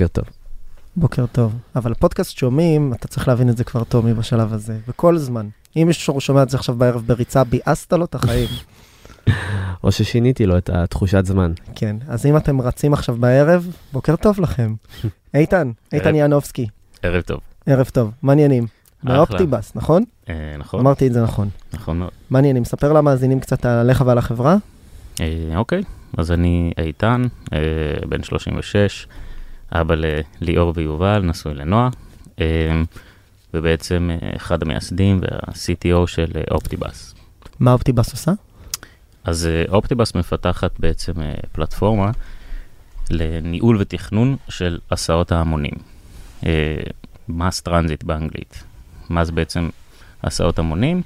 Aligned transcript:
בוקר 0.00 0.08
טוב. 0.08 0.24
בוקר 0.96 1.26
טוב. 1.26 1.54
אבל 1.76 1.94
פודקאסט 1.94 2.36
שומעים, 2.36 2.92
אתה 2.92 3.08
צריך 3.08 3.28
להבין 3.28 3.48
את 3.48 3.56
זה 3.56 3.64
כבר, 3.64 3.84
טומי, 3.84 4.14
בשלב 4.14 4.52
הזה, 4.52 4.78
בכל 4.88 5.18
זמן. 5.18 5.48
אם 5.76 5.84
מישהו 5.86 6.20
שומע 6.20 6.42
את 6.42 6.50
זה 6.50 6.56
עכשיו 6.56 6.74
בערב 6.74 7.02
בריצה, 7.06 7.44
ביאסת 7.44 7.92
לו 7.92 8.04
את 8.04 8.14
החיים. 8.14 8.48
או 9.84 9.92
ששיניתי 9.92 10.46
לו 10.46 10.58
את 10.58 10.70
התחושת 10.70 11.26
זמן. 11.26 11.52
כן, 11.74 11.96
אז 12.08 12.26
אם 12.26 12.36
אתם 12.36 12.60
רצים 12.60 12.92
עכשיו 12.92 13.16
בערב, 13.16 13.66
בוקר 13.92 14.16
טוב 14.16 14.40
לכם. 14.40 14.74
איתן, 15.34 15.70
איתן 15.92 16.14
ינובסקי, 16.14 16.66
ערב 17.02 17.22
טוב. 17.22 17.40
ערב 17.66 17.88
טוב, 17.92 18.10
מעניינים. 18.22 18.66
מאופטיבאס, 19.04 19.72
נכון? 19.74 20.04
אה, 20.28 20.34
נכון, 20.58 20.80
אמרתי 20.80 21.06
את 21.06 21.12
זה 21.12 21.22
נכון. 21.22 21.48
נכון 21.72 21.98
מאוד. 21.98 22.10
מעניינים, 22.30 22.64
ספר 22.64 22.92
למאזינים 22.92 23.40
קצת 23.40 23.66
עליך 23.66 24.02
ועל 24.06 24.18
החברה. 24.18 24.56
אה, 25.20 25.26
אוקיי, 25.56 25.82
אז 26.18 26.32
אני 26.32 26.72
איתן, 26.78 27.22
אה, 27.52 27.58
בן 28.08 28.22
36, 28.22 29.06
אבא 29.72 29.94
לליאור 29.94 30.72
ויובל, 30.76 31.22
נשוי 31.22 31.54
לנועה, 31.54 31.88
אה, 32.40 32.82
ובעצם 33.54 34.10
אה, 34.10 34.30
אחד 34.36 34.62
המייסדים 34.62 35.20
וה-CTO 35.22 36.06
של 36.06 36.30
אה, 36.36 36.42
Optibus. 36.50 37.14
מה 37.60 37.72
Optibus 37.72 38.12
עושה? 38.12 38.32
אז 39.24 39.48
Optibus 39.68 40.14
מפתחת 40.14 40.70
בעצם 40.78 41.12
פלטפורמה 41.52 42.10
לניהול 43.10 43.76
ותכנון 43.80 44.36
של 44.48 44.78
הסעות 44.90 45.32
ההמונים. 45.32 45.74
mass 47.28 47.60
transit 47.60 48.04
באנגלית. 48.04 48.62
מה 49.08 49.24
זה 49.24 49.32
בעצם 49.32 49.68
הסעות 50.22 50.58
המונים? 50.58 51.02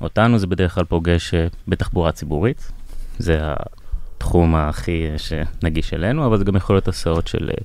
אותנו 0.00 0.38
זה 0.38 0.46
בדרך 0.46 0.74
כלל 0.74 0.84
פוגש 0.84 1.34
בתחבורה 1.68 2.12
ציבורית, 2.12 2.72
זה 3.18 3.40
התחום 4.22 4.54
הכי 4.54 5.06
שנגיש 5.16 5.94
אלינו, 5.94 6.26
אבל 6.26 6.38
זה 6.38 6.44
גם 6.44 6.56
יכול 6.56 6.76
להיות 6.76 6.88
הסעות 6.88 7.26
של 7.26 7.50
אה, 7.50 7.64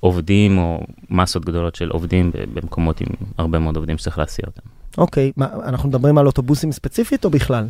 עובדים 0.00 0.58
או 0.58 0.86
מסות 1.10 1.44
גדולות 1.44 1.74
של 1.74 1.88
עובדים 1.90 2.30
במקומות 2.54 3.00
עם 3.00 3.06
הרבה 3.38 3.58
מאוד 3.58 3.76
עובדים 3.76 3.98
שצריך 3.98 4.18
להסיע 4.18 4.44
אותם. 4.46 4.62
אוקיי, 4.98 5.32
מה, 5.36 5.46
אנחנו 5.64 5.88
מדברים 5.88 6.18
על 6.18 6.26
אוטובוסים 6.26 6.72
ספציפית 6.72 7.24
או 7.24 7.30
בכלל? 7.30 7.66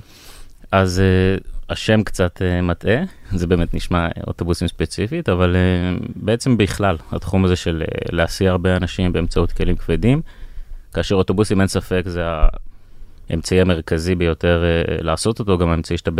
אז 0.72 1.02
uh, 1.38 1.42
השם 1.68 2.02
קצת 2.02 2.38
uh, 2.38 2.62
מטעה, 2.62 3.02
זה 3.32 3.46
באמת 3.46 3.74
נשמע 3.74 4.08
אוטובוסים 4.26 4.68
ספציפית, 4.68 5.28
אבל 5.28 5.56
uh, 5.56 6.04
בעצם 6.16 6.56
בכלל, 6.56 6.96
התחום 7.12 7.44
הזה 7.44 7.56
של 7.56 7.82
uh, 7.86 8.08
להסיע 8.12 8.50
הרבה 8.50 8.76
אנשים 8.76 9.12
באמצעות 9.12 9.52
כלים 9.52 9.76
כבדים, 9.76 10.22
כאשר 10.94 11.14
אוטובוסים 11.14 11.60
אין 11.60 11.68
ספק 11.68 12.02
זה 12.06 12.22
האמצעי 13.30 13.60
המרכזי 13.60 14.14
ביותר 14.14 14.62
uh, 14.62 15.02
לעשות 15.02 15.38
אותו, 15.38 15.58
גם 15.58 15.68
האמצעי 15.68 15.98
שאתה 15.98 16.10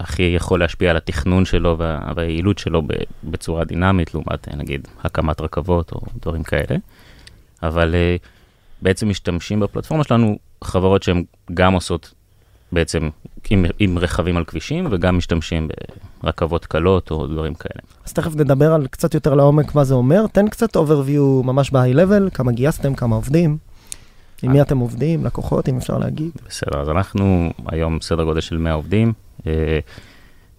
הכי 0.00 0.22
יכול 0.22 0.60
להשפיע 0.60 0.90
על 0.90 0.96
התכנון 0.96 1.44
שלו 1.44 1.78
וה- 1.78 2.12
והיעילות 2.16 2.58
שלו 2.58 2.82
בצורה 3.24 3.64
דינמית, 3.64 4.14
לעומת 4.14 4.48
uh, 4.48 4.56
נגיד 4.56 4.88
הקמת 5.04 5.40
רכבות 5.40 5.92
או 5.92 6.00
דברים 6.22 6.42
כאלה. 6.42 6.78
אבל 7.62 7.94
uh, 7.94 8.26
בעצם 8.82 9.08
משתמשים 9.08 9.60
בפלטפורמה 9.60 10.04
שלנו 10.04 10.38
חברות 10.64 11.02
שהן 11.02 11.24
גם 11.54 11.72
עושות 11.72 12.14
בעצם 12.72 13.08
עם, 13.50 13.64
עם 13.78 13.98
רכבים 13.98 14.36
על 14.36 14.44
כבישים 14.44 14.86
וגם 14.90 15.18
משתמשים 15.18 15.68
ברכבות 16.22 16.66
קלות 16.66 17.10
או 17.10 17.26
דברים 17.26 17.54
כאלה. 17.54 17.82
אז 18.06 18.12
תכף 18.12 18.36
נדבר 18.36 18.72
על 18.72 18.86
קצת 18.86 19.14
יותר 19.14 19.34
לעומק 19.34 19.74
מה 19.74 19.84
זה 19.84 19.94
אומר. 19.94 20.26
תן 20.26 20.48
קצת 20.48 20.76
overview 20.76 21.44
ממש 21.44 21.70
ב-high 21.70 21.96
level, 21.96 22.30
כמה 22.34 22.52
גייסתם, 22.52 22.94
כמה 22.94 23.16
עובדים, 23.16 23.58
עם 24.42 24.52
מי 24.52 24.62
אתם 24.62 24.78
עובדים, 24.78 25.24
לקוחות, 25.24 25.68
אם 25.68 25.76
אפשר 25.76 25.98
להגיד. 25.98 26.30
בסדר, 26.48 26.80
אז 26.80 26.88
אנחנו 26.88 27.52
היום 27.66 28.00
סדר 28.00 28.24
גודל 28.24 28.40
של 28.40 28.58
100 28.58 28.72
עובדים. 28.72 29.12
אה, 29.46 29.78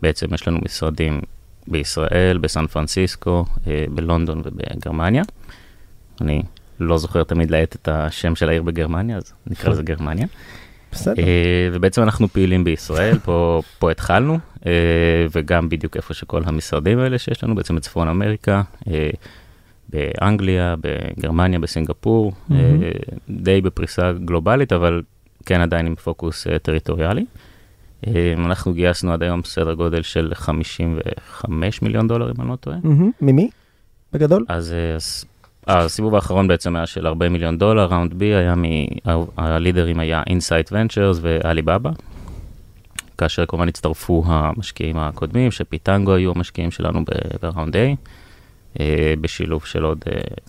בעצם 0.02 0.34
יש 0.34 0.48
לנו 0.48 0.60
משרדים 0.66 1.22
בישראל, 1.68 2.38
בסן 2.38 2.68
פרנסיסקו, 2.68 3.46
אה, 3.68 3.86
בלונדון 3.92 4.42
ובגרמניה. 4.46 5.24
אני 6.22 6.44
לא 6.80 6.98
זוכר 6.98 7.24
תמיד 7.24 7.52
להאט 7.52 7.76
את 7.76 7.88
השם 7.88 8.36
של 8.36 8.50
העיר 8.50 8.64
בגרמניה, 8.64 9.18
אז 9.18 9.34
נקרא 9.48 9.72
לזה 9.72 9.84
גרמניה. 9.84 10.28
בסדר. 10.92 11.24
אה, 11.24 11.70
ובעצם 11.74 12.04
אנחנו 12.04 12.28
פעילים 12.28 12.64
בישראל, 12.64 13.20
פה, 13.20 13.62
פה 13.80 13.92
התחלנו, 13.92 14.40
וגם 15.32 15.70
בדיוק 15.70 15.98
איפה 15.98 16.14
שכל 16.14 16.42
המשרדים 16.46 17.00
האלה 17.00 17.18
שיש 17.18 17.44
לנו, 17.44 17.56
בעצם 17.56 17.76
בצפון 17.76 18.08
אמריקה, 18.08 18.62
באנגליה, 19.94 20.76
בגרמניה, 20.82 21.60
בסינגפור, 21.60 22.32
מהמם. 22.50 22.80
די 23.30 23.62
בפריסה 23.62 24.12
גלובלית, 24.26 24.74
אבל 24.74 25.02
כן 25.46 25.62
עדיין 25.62 25.86
עם 25.86 25.96
פוקוס 25.96 26.48
אה, 26.48 26.60
טריטוריאלי. 26.60 27.26
אה, 28.08 28.34
אנחנו 28.38 28.74
גייסנו 28.74 29.14
עד 29.14 29.24
היום 29.24 29.42
סדר 29.44 29.74
גודל 29.74 30.02
של 30.02 30.32
55 30.34 31.82
מיליון 31.82 32.08
דולר, 32.08 32.32
אם 32.32 32.42
אני 32.42 32.50
לא 32.50 32.56
טועה. 32.56 32.78
ממי? 33.22 33.50
בגדול? 34.14 34.46
אז 34.50 34.74
הס- 34.98 35.26
הסיבוב 35.68 36.16
האחרון 36.16 36.48
בעצם 36.48 36.76
היה 36.76 36.86
של 36.86 37.08
40 37.08 37.34
מיליון 37.34 37.58
דולר, 37.58 37.86
round 37.86 38.14
B 38.14 38.26
היה 38.26 38.56
מ... 38.56 38.64
הלידרים 39.38 40.00
היה 40.00 40.24
Insight 40.28 40.70
Ventures 40.72 41.18
ועליבאבא, 41.22 41.90
כאשר 43.18 43.46
כמובן 43.46 43.68
הצטרפו 43.68 44.24
המשקיעים 44.26 44.98
הקודמים, 44.98 45.52
ש 45.52 45.66
Pitango 45.66 46.14
היו 46.14 46.32
המשקיעים 46.36 46.72
שלנו 46.72 47.00
ב 47.42 47.48
round 47.48 47.76
A, 47.76 47.80
בשילוב 49.22 49.66
של 49.66 49.84
עוד 49.84 50.00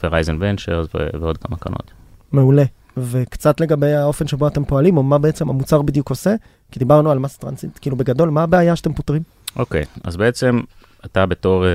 Verizon 0.05 0.37
Ventures 0.41 0.87
ועוד 1.21 1.39
כמה 1.39 1.57
קרנות. 1.57 1.91
מעולה. 2.33 2.65
וקצת 2.97 3.61
לגבי 3.61 3.93
האופן 3.93 4.27
שבו 4.27 4.47
אתם 4.47 4.65
פועלים, 4.65 4.97
או 4.97 5.03
מה 5.03 5.19
בעצם 5.19 5.49
המוצר 5.49 5.83
בדיוק 5.83 6.11
עושה, 6.11 6.35
כי 6.71 6.79
דיברנו 6.79 7.11
על 7.11 7.19
mass 7.19 7.37
transit, 7.37 7.79
כאילו 7.81 7.97
בגדול, 7.97 8.31
מה 8.31 8.43
הבעיה 8.43 8.77
שאתם 8.77 8.93
פותרים? 8.93 9.23
אוקיי, 9.57 9.85
אז 10.05 10.17
בעצם 10.17 10.61
אתה 11.05 11.27
בתור 11.27 11.67
אה, 11.67 11.71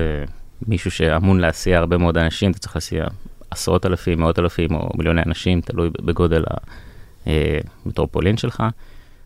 מישהו 0.66 0.90
שאמון 0.90 1.40
להסיע 1.40 1.78
הרבה 1.78 1.98
מאוד 1.98 2.18
אנשים, 2.18 2.50
אתה 2.50 2.58
צריך 2.58 2.76
להסיע 2.76 3.06
עשרות 3.50 3.86
אלפים, 3.86 4.20
מאות 4.20 4.38
אלפים 4.38 4.74
או 4.74 4.90
מיליוני 4.98 5.22
אנשים, 5.26 5.60
תלוי 5.60 5.90
בגודל 6.02 6.44
המטרופולין 7.26 8.36
שלך. 8.36 8.62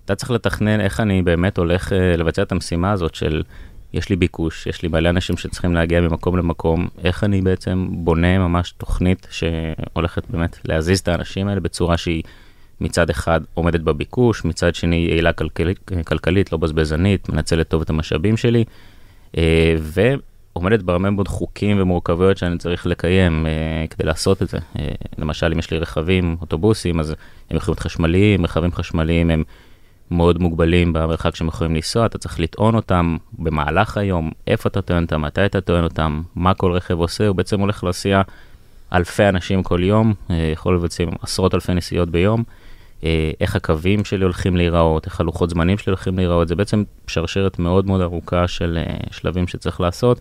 אתה 0.05 0.15
צריך 0.15 0.31
לתכנן 0.31 0.81
איך 0.81 1.01
אני 1.01 1.23
באמת 1.23 1.59
הולך 1.59 1.93
אה, 1.93 2.17
לבצע 2.17 2.43
את 2.43 2.53
המשימה 2.53 2.93
הזאת 2.93 3.15
של 3.15 3.43
יש 3.95 4.09
לי 4.09 4.17
ביקוש, 4.17 4.67
יש 4.67 4.83
לי 4.83 4.89
מלא 4.89 5.09
אנשים 5.09 5.37
שצריכים 5.37 5.75
להגיע 5.75 6.01
ממקום 6.01 6.37
למקום, 6.37 6.89
איך 7.05 7.25
אני 7.25 7.41
בעצם 7.41 7.89
בונה 7.91 8.39
ממש 8.39 8.73
תוכנית 8.73 9.27
שהולכת 9.31 10.23
באמת 10.31 10.59
להזיז 10.65 11.01
את 11.01 11.09
האנשים 11.09 11.49
האלה 11.49 11.61
בצורה 11.61 11.97
שהיא 11.97 12.23
מצד 12.81 13.11
אחד 13.11 13.41
עומדת 13.55 13.81
בביקוש, 13.81 14.45
מצד 14.45 14.75
שני 14.75 14.97
יעילה 14.97 15.33
כלכלית, 15.33 15.91
כלכלית 16.07 16.53
לא 16.53 16.59
בזבזנית, 16.59 17.29
מנצלת 17.29 17.69
טוב 17.69 17.83
את 17.83 17.91
המשאבים 17.91 18.37
שלי, 18.37 18.65
אה, 19.39 19.77
ועומדת 19.79 20.83
בהרבה 20.83 21.11
מאוד 21.11 21.29
חוקים 21.29 21.81
ומורכבויות 21.81 22.39
שאני 22.39 22.59
צריך 22.59 22.87
לקיים 22.87 23.47
אה, 23.47 23.87
כדי 23.91 24.05
לעשות 24.05 24.43
את 24.43 24.49
זה. 24.49 24.59
אה, 24.79 24.89
למשל, 25.19 25.53
אם 25.53 25.59
יש 25.59 25.71
לי 25.71 25.79
רכבים, 25.79 26.37
אוטובוסים, 26.41 27.01
אז 27.01 27.11
הם 27.51 27.57
יכולים 27.57 27.73
להיות 27.73 27.81
חשמליים, 27.81 28.45
רכבים 28.45 28.73
חשמליים 28.73 29.31
הם 29.31 29.45
מאוד 30.13 30.41
מוגבלים 30.41 30.93
במרחק 30.93 31.35
שהם 31.37 31.49
יכולים 31.49 31.75
לנסוע, 31.75 32.07
אתה 32.07 32.19
צריך 32.19 32.41
לטעון 32.41 32.75
אותם 32.75 33.17
במהלך 33.39 33.97
היום, 33.97 34.31
איפה 34.47 34.69
אתה 34.69 34.83
טוען 34.83 35.03
אותם, 35.03 35.23
מתי 35.23 35.47
אתה 35.47 35.61
טוען 35.61 35.85
אותם, 35.85 36.23
מה 36.35 36.55
כל 36.55 36.73
רכב 36.73 36.99
עושה, 36.99 37.27
הוא 37.29 37.37
בעצם 37.37 37.61
הולך 37.61 37.85
להסיע 37.85 38.23
אלפי 38.93 39.29
אנשים 39.29 39.63
כל 39.63 39.83
יום, 39.83 40.15
אה, 40.31 40.51
יכול 40.53 40.77
לבצע 40.77 41.05
עשרות 41.23 41.55
אלפי 41.55 41.75
נסיעות 41.75 42.11
ביום. 42.11 42.43
אה, 43.05 43.31
איך 43.41 43.57
הקווים 43.57 44.05
שלי 44.05 44.25
הולכים 44.25 44.57
להיראות, 44.57 45.07
איך 45.07 45.21
הלוחות 45.21 45.51
זמנים 45.51 45.79
שלי 45.79 45.91
הולכים 45.91 46.17
להיראות, 46.17 46.49
זה 46.49 46.57
בעצם 46.57 46.85
שרשרת 47.07 47.59
מאוד 47.59 47.87
מאוד 47.87 48.01
ארוכה 48.01 48.49
של 48.49 48.79
אה, 48.87 48.97
שלבים 49.11 49.47
שצריך 49.47 49.81
לעשות 49.81 50.21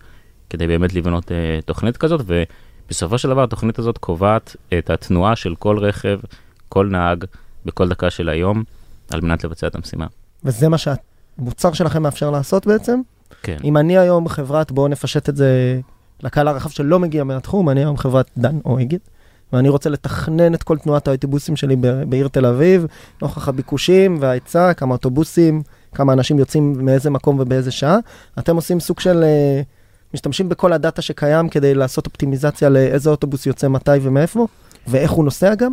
כדי 0.50 0.66
באמת 0.66 0.94
לבנות 0.94 1.32
תוכנית 1.64 1.96
כזאת, 1.96 2.20
ובסופו 2.26 3.18
של 3.18 3.28
דבר 3.28 3.42
התוכנית 3.42 3.78
הזאת 3.78 3.98
קובעת 3.98 4.56
את 4.78 4.90
התנועה 4.90 5.36
של 5.36 5.54
כל 5.54 5.78
רכב, 5.78 6.20
כל 6.68 6.86
נהג, 6.86 7.24
בכל 7.64 7.88
דקה 7.88 8.10
של 8.10 8.28
היום, 8.28 8.64
על 9.14 9.20
מנת 9.20 9.44
לבצע 9.44 9.66
את 9.66 9.74
המשימה. 9.74 10.06
וזה 10.44 10.68
מה 10.68 10.76
שהמוצר 10.78 11.72
שלכם 11.72 12.02
מאפשר 12.02 12.30
לעשות 12.30 12.66
בעצם? 12.66 13.00
כן. 13.42 13.56
אם 13.64 13.76
אני 13.76 13.98
היום 13.98 14.28
חברת, 14.28 14.72
בואו 14.72 14.88
נפשט 14.88 15.28
את 15.28 15.36
זה 15.36 15.80
לקהל 16.22 16.48
הרחב 16.48 16.70
שלא 16.70 16.98
מגיע 16.98 17.24
מהתחום, 17.24 17.68
אני 17.68 17.80
היום 17.80 17.96
חברת 17.96 18.30
דן 18.38 18.58
או 18.64 18.80
אגד, 18.80 18.98
ואני 19.52 19.68
רוצה 19.68 19.90
לתכנן 19.90 20.54
את 20.54 20.62
כל 20.62 20.78
תנועת 20.78 21.08
האוטובוסים 21.08 21.56
שלי 21.56 21.76
בעיר 22.08 22.28
תל 22.28 22.46
אביב, 22.46 22.86
נוכח 23.22 23.48
הביקושים 23.48 24.16
וההיצע, 24.20 24.74
כמה 24.74 24.92
אוטובוסים, 24.92 25.62
כמה 25.94 26.12
אנשים 26.12 26.38
יוצאים 26.38 26.84
מאיזה 26.84 27.10
מקום 27.10 27.40
ובאיזה 27.40 27.70
שעה. 27.70 27.98
אתם 28.38 28.56
עושים 28.56 28.80
סוג 28.80 29.00
של, 29.00 29.22
אה, 29.24 29.62
משתמשים 30.14 30.48
בכל 30.48 30.72
הדאטה 30.72 31.02
שקיים 31.02 31.48
כדי 31.48 31.74
לעשות 31.74 32.06
אופטימיזציה 32.06 32.68
לאיזה 32.68 33.10
אוטובוס 33.10 33.46
יוצא 33.46 33.68
מתי 33.68 33.90
ומאיפה, 34.02 34.46
ואיך 34.86 35.10
הוא 35.10 35.24
נוסע 35.24 35.54
גם. 35.54 35.72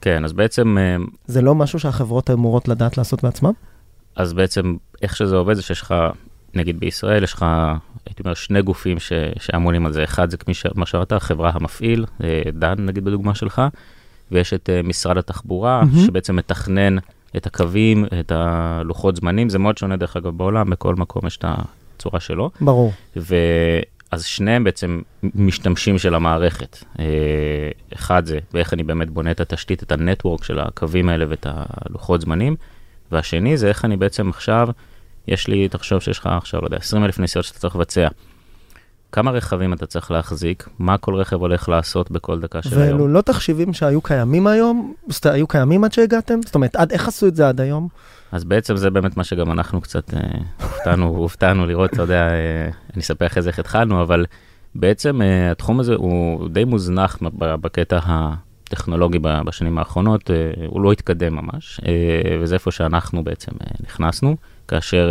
כן, 0.00 0.24
אז 0.24 0.32
בעצם, 0.32 0.78
אה, 0.78 0.96
זה 1.26 1.42
לא 1.42 1.54
משהו 1.54 1.78
שהחברות 1.78 2.30
אמורות 2.30 2.68
לדעת 2.68 2.98
לעשות 2.98 3.22
בעצמם? 3.22 3.52
אז 4.16 4.32
בעצם 4.32 4.76
איך 5.02 5.16
שזה 5.16 5.36
עובד 5.36 5.54
זה 5.54 5.62
שיש 5.62 5.80
לך, 5.80 5.94
נגיד 6.54 6.80
בישראל, 6.80 7.24
יש 7.24 7.32
לך, 7.32 7.46
הייתי 8.06 8.22
אומר, 8.22 8.34
שני 8.34 8.62
גופים 8.62 8.98
ש, 8.98 9.12
שאמונים 9.38 9.86
על 9.86 9.92
זה. 9.92 10.04
אחד 10.04 10.30
זה 10.30 10.36
כמי 10.36 10.54
מה 10.74 10.86
שאמרת, 10.86 11.12
החברה 11.12 11.50
המפעיל, 11.54 12.04
אה, 12.24 12.42
דן 12.52 12.74
נגיד 12.78 13.04
בדוגמה 13.04 13.34
שלך, 13.34 13.62
ויש 14.32 14.54
את 14.54 14.70
אה, 14.70 14.82
משרד 14.82 15.18
התחבורה, 15.18 15.84
מהמם. 15.84 16.06
שבעצם 16.06 16.36
מתכנן 16.36 16.96
את 17.36 17.46
הקווים, 17.46 18.04
את 18.20 18.32
הלוחות 18.32 19.16
זמנים, 19.16 19.48
זה 19.48 19.58
מאוד 19.58 19.78
שונה 19.78 19.96
דרך 19.96 20.16
אגב 20.16 20.38
בעולם, 20.38 20.70
בכל 20.70 20.94
מקום 20.94 21.26
יש 21.26 21.36
את 21.36 21.44
הצורה 21.48 22.20
שלו. 22.20 22.50
ברור. 22.60 22.92
ואז 24.12 24.24
שניהם 24.24 24.64
בעצם 24.64 25.00
משתמשים 25.22 25.98
של 25.98 26.14
המערכת. 26.14 26.78
אה, 26.98 27.04
אחד 27.94 28.26
זה, 28.26 28.38
ואיך 28.54 28.74
אני 28.74 28.82
באמת 28.82 29.10
בונה 29.10 29.30
את 29.30 29.40
התשתית, 29.40 29.82
את 29.82 29.92
הנטוורק 29.92 30.44
של 30.44 30.58
הקווים 30.58 31.08
האלה 31.08 31.24
ואת 31.28 31.46
הלוחות 31.50 32.20
זמנים, 32.20 32.56
והשני 33.12 33.56
זה 33.56 33.68
איך 33.68 33.84
אני 33.84 33.96
בעצם 33.96 34.28
עכשיו, 34.28 34.68
יש 35.28 35.48
לי, 35.48 35.68
תחשוב 35.68 36.00
שיש 36.00 36.18
לך 36.18 36.26
עכשיו, 36.26 36.60
לא 36.60 36.66
יודע, 36.66 36.76
20 36.76 37.04
אלף 37.04 37.18
נסיעות 37.18 37.46
שאתה 37.46 37.58
צריך 37.58 37.76
לבצע. 37.76 38.08
כמה 39.12 39.30
רכבים 39.30 39.72
אתה 39.72 39.86
צריך 39.86 40.10
להחזיק, 40.10 40.68
מה 40.78 40.98
כל 40.98 41.14
רכב 41.14 41.36
הולך 41.40 41.68
לעשות 41.68 42.10
בכל 42.10 42.40
דקה 42.40 42.62
של 42.62 42.80
היום. 42.80 42.92
ואלו 42.92 43.08
לא 43.08 43.20
תחשיבים 43.20 43.72
שהיו 43.72 44.00
קיימים 44.00 44.46
היום? 44.46 44.94
זאת 45.08 45.26
היו 45.26 45.46
קיימים 45.46 45.84
עד 45.84 45.92
שהגעתם? 45.92 46.42
זאת 46.44 46.54
אומרת, 46.54 46.76
עד 46.76 46.92
איך 46.92 47.08
עשו 47.08 47.26
את 47.26 47.36
זה 47.36 47.48
עד 47.48 47.60
היום? 47.60 47.88
אז 48.32 48.44
בעצם 48.44 48.76
זה 48.76 48.90
באמת 48.90 49.16
מה 49.16 49.24
שגם 49.24 49.52
אנחנו 49.52 49.80
קצת 49.80 50.14
אה, 50.14 50.20
הופתענו, 50.62 51.06
הופתענו 51.22 51.66
לראות, 51.66 51.92
אתה 51.92 52.02
יודע, 52.02 52.28
אה, 52.28 52.70
אני 52.94 53.02
אספר 53.02 53.26
אחרי 53.26 53.42
זה 53.42 53.48
איך 53.48 53.58
התחלנו, 53.58 54.02
אבל 54.02 54.26
בעצם 54.74 55.22
אה, 55.22 55.50
התחום 55.50 55.80
הזה 55.80 55.94
הוא 55.94 56.48
די 56.48 56.64
מוזנח 56.64 57.18
בקטע 57.38 57.98
הטכנולוגי 58.02 59.18
בשנים 59.18 59.78
האחרונות, 59.78 60.30
אה, 60.30 60.36
הוא 60.66 60.80
לא 60.80 60.92
התקדם 60.92 61.34
ממש, 61.34 61.80
אה, 61.86 62.38
וזה 62.40 62.54
איפה 62.54 62.70
שאנחנו 62.70 63.24
בעצם 63.24 63.52
אה, 63.60 63.66
נכנסנו, 63.80 64.36
כאשר 64.68 65.10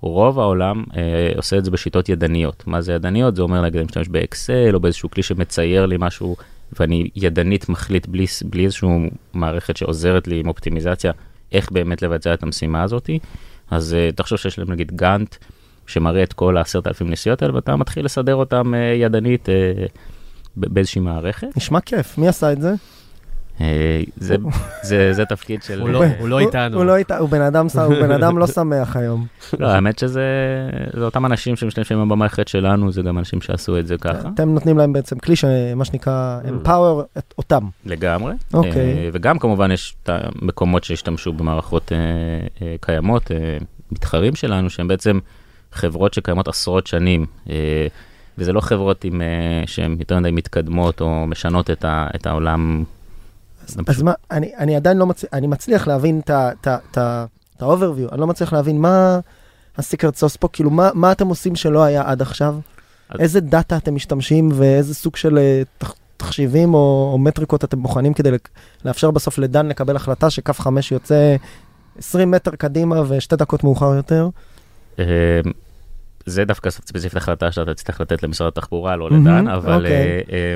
רוב 0.00 0.40
העולם 0.40 0.84
אה, 0.96 1.32
עושה 1.36 1.58
את 1.58 1.64
זה 1.64 1.70
בשיטות 1.70 2.08
ידניות. 2.08 2.62
מה 2.66 2.80
זה 2.80 2.92
ידניות? 2.92 3.36
זה 3.36 3.42
אומר, 3.42 3.62
נגיד, 3.62 3.76
אני 3.76 3.84
משתמש 3.84 4.08
באקסל 4.08 4.70
או 4.74 4.80
באיזשהו 4.80 5.10
כלי 5.10 5.22
שמצייר 5.22 5.86
לי 5.86 5.96
משהו, 5.98 6.36
ואני 6.78 7.08
ידנית 7.16 7.68
מחליט 7.68 8.06
בלי, 8.06 8.26
בלי 8.44 8.64
איזושהי 8.64 8.88
מערכת 9.34 9.76
שעוזרת 9.76 10.28
לי 10.28 10.40
עם 10.40 10.48
אופטימיזציה, 10.48 11.12
איך 11.52 11.72
באמת 11.72 12.02
לבצע 12.02 12.34
את 12.34 12.42
המשימה 12.42 12.82
הזאת. 12.82 13.10
אז 13.70 13.96
uh, 14.12 14.16
תחשוב 14.16 14.38
שיש 14.38 14.58
להם 14.58 14.70
נגיד 14.70 14.92
גאנט 14.96 15.36
שמראה 15.86 16.22
את 16.22 16.32
כל 16.32 16.56
העשרת 16.56 16.86
אלפים 16.86 17.10
נסיעות 17.10 17.42
האלה, 17.42 17.54
ואתה 17.54 17.76
מתחיל 17.76 18.04
לסדר 18.04 18.34
אותם 18.34 18.74
uh, 18.74 18.76
ידנית 18.76 19.48
ב- 20.56 20.74
באיזושהי 20.74 21.00
מערכת. 21.00 21.48
נשמע 21.56 21.80
כיף, 21.80 22.18
מי 22.18 22.28
עשה 22.28 22.52
את 22.52 22.60
זה? 22.60 22.74
Uh, 23.60 23.62
זה, 24.16 24.36
זה, 24.82 25.12
זה 25.12 25.24
תפקיד 25.24 25.62
של... 25.62 25.80
הוא 25.80 25.88
לא- 25.88 26.02
הוא 26.18 26.28
לא 26.28 26.38
איתנו. 26.38 26.76
הוא 26.76 26.84
לא 26.84 26.96
איתה, 26.96 27.18
הוא 27.18 27.28
בן 27.28 27.40
אדם, 27.40 27.66
הוא 27.86 27.94
בן 27.94 28.10
אדם 28.10 28.38
לא 28.38 28.46
שמח 28.46 28.96
היום. 28.96 29.26
לא, 29.58 29.66
האמת 29.68 29.98
שזה 29.98 30.22
זה 30.96 31.04
אותם 31.04 31.26
אנשים 31.26 31.56
שמשתמשים 31.56 32.08
במערכת 32.08 32.48
שלנו, 32.48 32.92
זה 32.92 33.02
גם 33.02 33.18
אנשים 33.18 33.40
שעשו 33.40 33.78
את 33.78 33.86
זה 33.86 33.98
ככה. 33.98 34.28
אתם 34.34 34.54
נותנים 34.54 34.78
להם 34.78 34.92
בעצם 34.92 35.18
כלי 35.18 35.36
שמה 35.36 35.84
שנקרא 35.84 36.40
empower 36.44 37.18
את- 37.18 37.34
אותם. 37.38 37.64
לגמרי. 37.86 38.32
אוקיי. 38.54 38.72
אה, 38.72 39.08
וגם 39.12 39.38
כמובן 39.38 39.70
יש 39.70 39.94
את 40.02 40.10
המקומות 40.12 40.84
שהשתמשו 40.84 41.32
במערכות 41.32 41.92
אה, 41.92 41.96
אה, 42.66 42.76
קיימות, 42.80 43.30
אה, 43.32 43.36
מתחרים 43.92 44.34
שלנו, 44.34 44.70
שהם 44.70 44.88
בעצם 44.88 45.18
חברות 45.72 46.14
שקיימות 46.14 46.48
עשרות 46.48 46.86
שנים, 46.86 47.26
אה, 47.50 47.86
וזה 48.38 48.52
לא 48.52 48.60
חברות 48.60 49.04
אה, 49.04 49.10
שהן 49.66 49.96
יותר 50.00 50.18
מדי 50.18 50.30
מתקדמות 50.30 51.00
או 51.00 51.26
משנות 51.26 51.70
את, 51.70 51.84
ה, 51.84 52.06
את 52.16 52.26
העולם. 52.26 52.84
אז 53.78 53.84
פשוט- 53.86 54.04
מה, 54.04 54.12
אני, 54.30 54.52
אני 54.58 54.76
עדיין 54.76 54.96
לא 54.96 55.06
מצליח, 55.06 55.30
אני 55.32 55.46
מצליח 55.46 55.86
להבין 55.88 56.20
את 56.28 56.98
ה-overview, 56.98 58.12
אני 58.12 58.20
לא 58.20 58.26
מצליח 58.26 58.52
להבין 58.52 58.80
מה 58.80 59.20
הסיקרט 59.78 60.16
סוס 60.16 60.36
פה, 60.36 60.48
כאילו 60.52 60.70
מה, 60.70 60.90
מה 60.94 61.12
אתם 61.12 61.26
עושים 61.26 61.56
שלא 61.56 61.82
היה 61.82 62.02
עד 62.06 62.22
עכשיו? 62.22 62.54
אז- 63.08 63.20
איזה 63.20 63.40
דאטה 63.40 63.76
אתם 63.76 63.94
משתמשים 63.94 64.48
ואיזה 64.54 64.94
סוג 64.94 65.16
של 65.16 65.38
אה, 65.38 65.62
תח, 65.78 65.94
תחשיבים 66.16 66.74
או, 66.74 67.10
או 67.12 67.18
מטריקות 67.18 67.64
אתם 67.64 67.82
בוחנים 67.82 68.14
כדי 68.14 68.30
לאפשר 68.84 69.10
בסוף 69.10 69.38
לדן 69.38 69.66
לקבל 69.66 69.96
החלטה 69.96 70.30
שקו 70.30 70.52
5 70.52 70.92
יוצא 70.92 71.36
20 71.98 72.30
מטר 72.30 72.50
קדימה 72.50 73.02
ושתי 73.08 73.36
דקות 73.36 73.64
מאוחר 73.64 73.94
יותר? 73.94 74.28
זה 76.26 76.44
דווקא 76.44 76.70
ספציפית 76.70 77.16
החלטה 77.16 77.52
שאתה 77.52 77.74
תצטרך 77.74 78.00
לתת 78.00 78.22
למשרד 78.22 78.48
התחבורה, 78.48 78.96
לא 78.96 79.10
מהמם, 79.10 79.26
לדן, 79.26 79.48
אבל 79.48 79.74
אוקיי. 79.74 80.22
אה, 80.32 80.54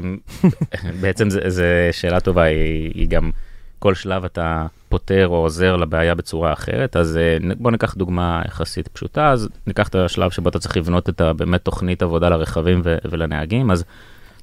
אה, 0.75 0.91
בעצם 1.01 1.29
זו 1.31 1.63
שאלה 1.93 2.21
טובה, 2.21 2.43
היא, 2.43 2.93
היא 2.95 3.09
גם 3.09 3.31
כל 3.79 3.95
שלב 3.95 4.25
אתה 4.25 4.67
פותר 4.89 5.29
או 5.29 5.37
עוזר 5.37 5.77
לבעיה 5.77 6.15
בצורה 6.15 6.53
אחרת, 6.53 6.97
אז 6.97 7.17
אה, 7.17 7.55
בוא 7.59 7.71
ניקח 7.71 7.95
דוגמה 7.95 8.43
יחסית 8.47 8.89
פשוטה, 8.89 9.31
אז 9.31 9.49
ניקח 9.67 9.89
את 9.89 9.95
השלב 9.95 10.31
שבו 10.31 10.49
אתה 10.49 10.59
צריך 10.59 10.77
לבנות 10.77 11.09
את 11.09 11.21
ה- 11.21 11.33
באמת 11.33 11.65
תוכנית 11.65 12.03
עבודה 12.03 12.29
לרכבים 12.29 12.83
ולנהגים, 12.85 13.71
אז 13.71 13.85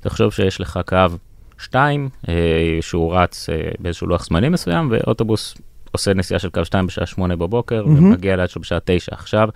תחשוב 0.01 0.31
שיש 0.31 0.62
לך 0.62 0.79
קו 0.85 0.97
2 1.57 2.09
אה, 2.29 2.33
שהוא 2.81 3.15
רץ 3.15 3.50
באיזשהו 3.79 4.07
לוח 4.07 4.25
זמנים 4.25 4.51
מסוים, 4.51 4.88
ואוטובוס 4.91 5.56
עושה 5.91 6.13
נסיעה 6.13 6.39
של 6.39 6.50
קו 6.50 6.65
2 6.65 6.88
בשעה 6.88 7.06
8 7.06 7.35
בבוקר, 7.35 7.85
מהמם. 7.85 8.06
ומגיע 8.06 8.35
ליד 8.35 8.50
שלו 8.50 8.62
בשעה 8.62 8.79
9. 8.85 9.12
עכשיו, 9.15 9.50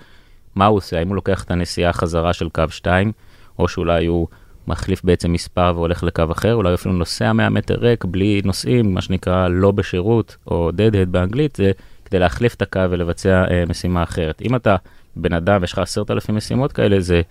מה 0.55 0.65
הוא 0.65 0.77
עושה? 0.77 0.99
האם 0.99 1.07
הוא 1.07 1.15
לוקח 1.15 1.43
את 1.43 1.51
הנסיעה 1.51 1.93
חזרה 1.93 2.33
של 2.33 2.49
קו 2.49 2.63
2, 2.69 3.11
או 3.59 3.67
שאולי 3.67 4.05
הוא 4.05 4.27
מחליף 4.67 5.03
בעצם 5.03 5.33
מספר 5.33 5.71
והולך 5.75 6.03
לקו 6.03 6.23
אחר, 6.31 6.53
אולי 6.53 6.73
אפילו 6.73 6.93
נוסע 6.93 7.33
100 7.33 7.49
מטר 7.49 7.75
ריק 7.75 8.05
בלי 8.05 8.41
נוסעים, 8.45 8.93
מה 8.93 9.01
שנקרא 9.01 9.47
לא 9.47 9.71
בשירות, 9.71 10.35
או 10.47 10.69
deadhead 10.69 11.09
באנגלית, 11.11 11.55
זה 11.55 11.71
כדי 12.05 12.19
להחליף 12.19 12.55
את 12.55 12.61
הקו 12.61 12.79
ולבצע 12.89 13.45
אה, 13.51 13.63
משימה 13.69 14.03
אחרת. 14.03 14.41
אם 14.41 14.55
אתה 14.55 14.75
בן 15.15 15.33
אדם 15.33 15.61
ויש 15.61 15.73
לך 15.73 15.79
עשרת 15.79 16.11
אלפים 16.11 16.35
משימות 16.35 16.71
כאלה, 16.71 16.99
זה 16.99 17.21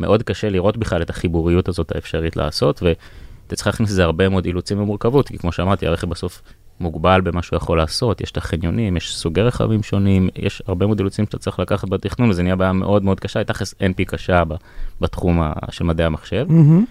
מאוד 0.00 0.22
קשה 0.22 0.48
לראות 0.48 0.76
בכלל 0.76 1.02
את 1.02 1.10
החיבוריות 1.10 1.68
הזאת 1.68 1.92
האפשרית 1.94 2.36
לעשות, 2.36 2.82
ואתה 2.82 3.56
צריך 3.56 3.66
להכניס 3.66 3.90
לזה 3.90 4.04
הרבה 4.04 4.28
מאוד 4.28 4.46
אילוצים 4.46 4.80
ומורכבות, 4.80 5.28
כי 5.28 5.38
כמו 5.38 5.52
שאמרתי, 5.52 5.86
הרכב 5.86 6.10
בסוף 6.10 6.42
מוגבל 6.80 7.20
במה 7.20 7.42
שהוא 7.42 7.56
יכול 7.56 7.78
לעשות, 7.78 8.20
יש 8.20 8.30
את 8.30 8.36
החניונים, 8.36 8.96
יש 8.96 9.16
סוגי 9.16 9.40
רכבים 9.40 9.82
שונים, 9.82 10.28
יש 10.36 10.62
הרבה 10.66 10.86
מאוד 10.86 10.98
אילוצים 10.98 11.24
שאתה 11.24 11.38
צריך 11.38 11.58
לקחת 11.58 11.88
בתכנון, 11.88 12.30
וזה 12.30 12.42
נהיה 12.42 12.56
בעיה 12.56 12.72
מאוד 12.72 13.04
מאוד 13.04 13.20
קשה, 13.20 13.40
היא 13.40 13.46
תכלס 13.46 13.74
NP 13.74 14.04
קשה 14.06 14.42
בתחום 15.00 15.42
של 15.70 15.84
מדעי 15.84 16.06
המחשב. 16.06 16.46
מהמם. 16.48 16.84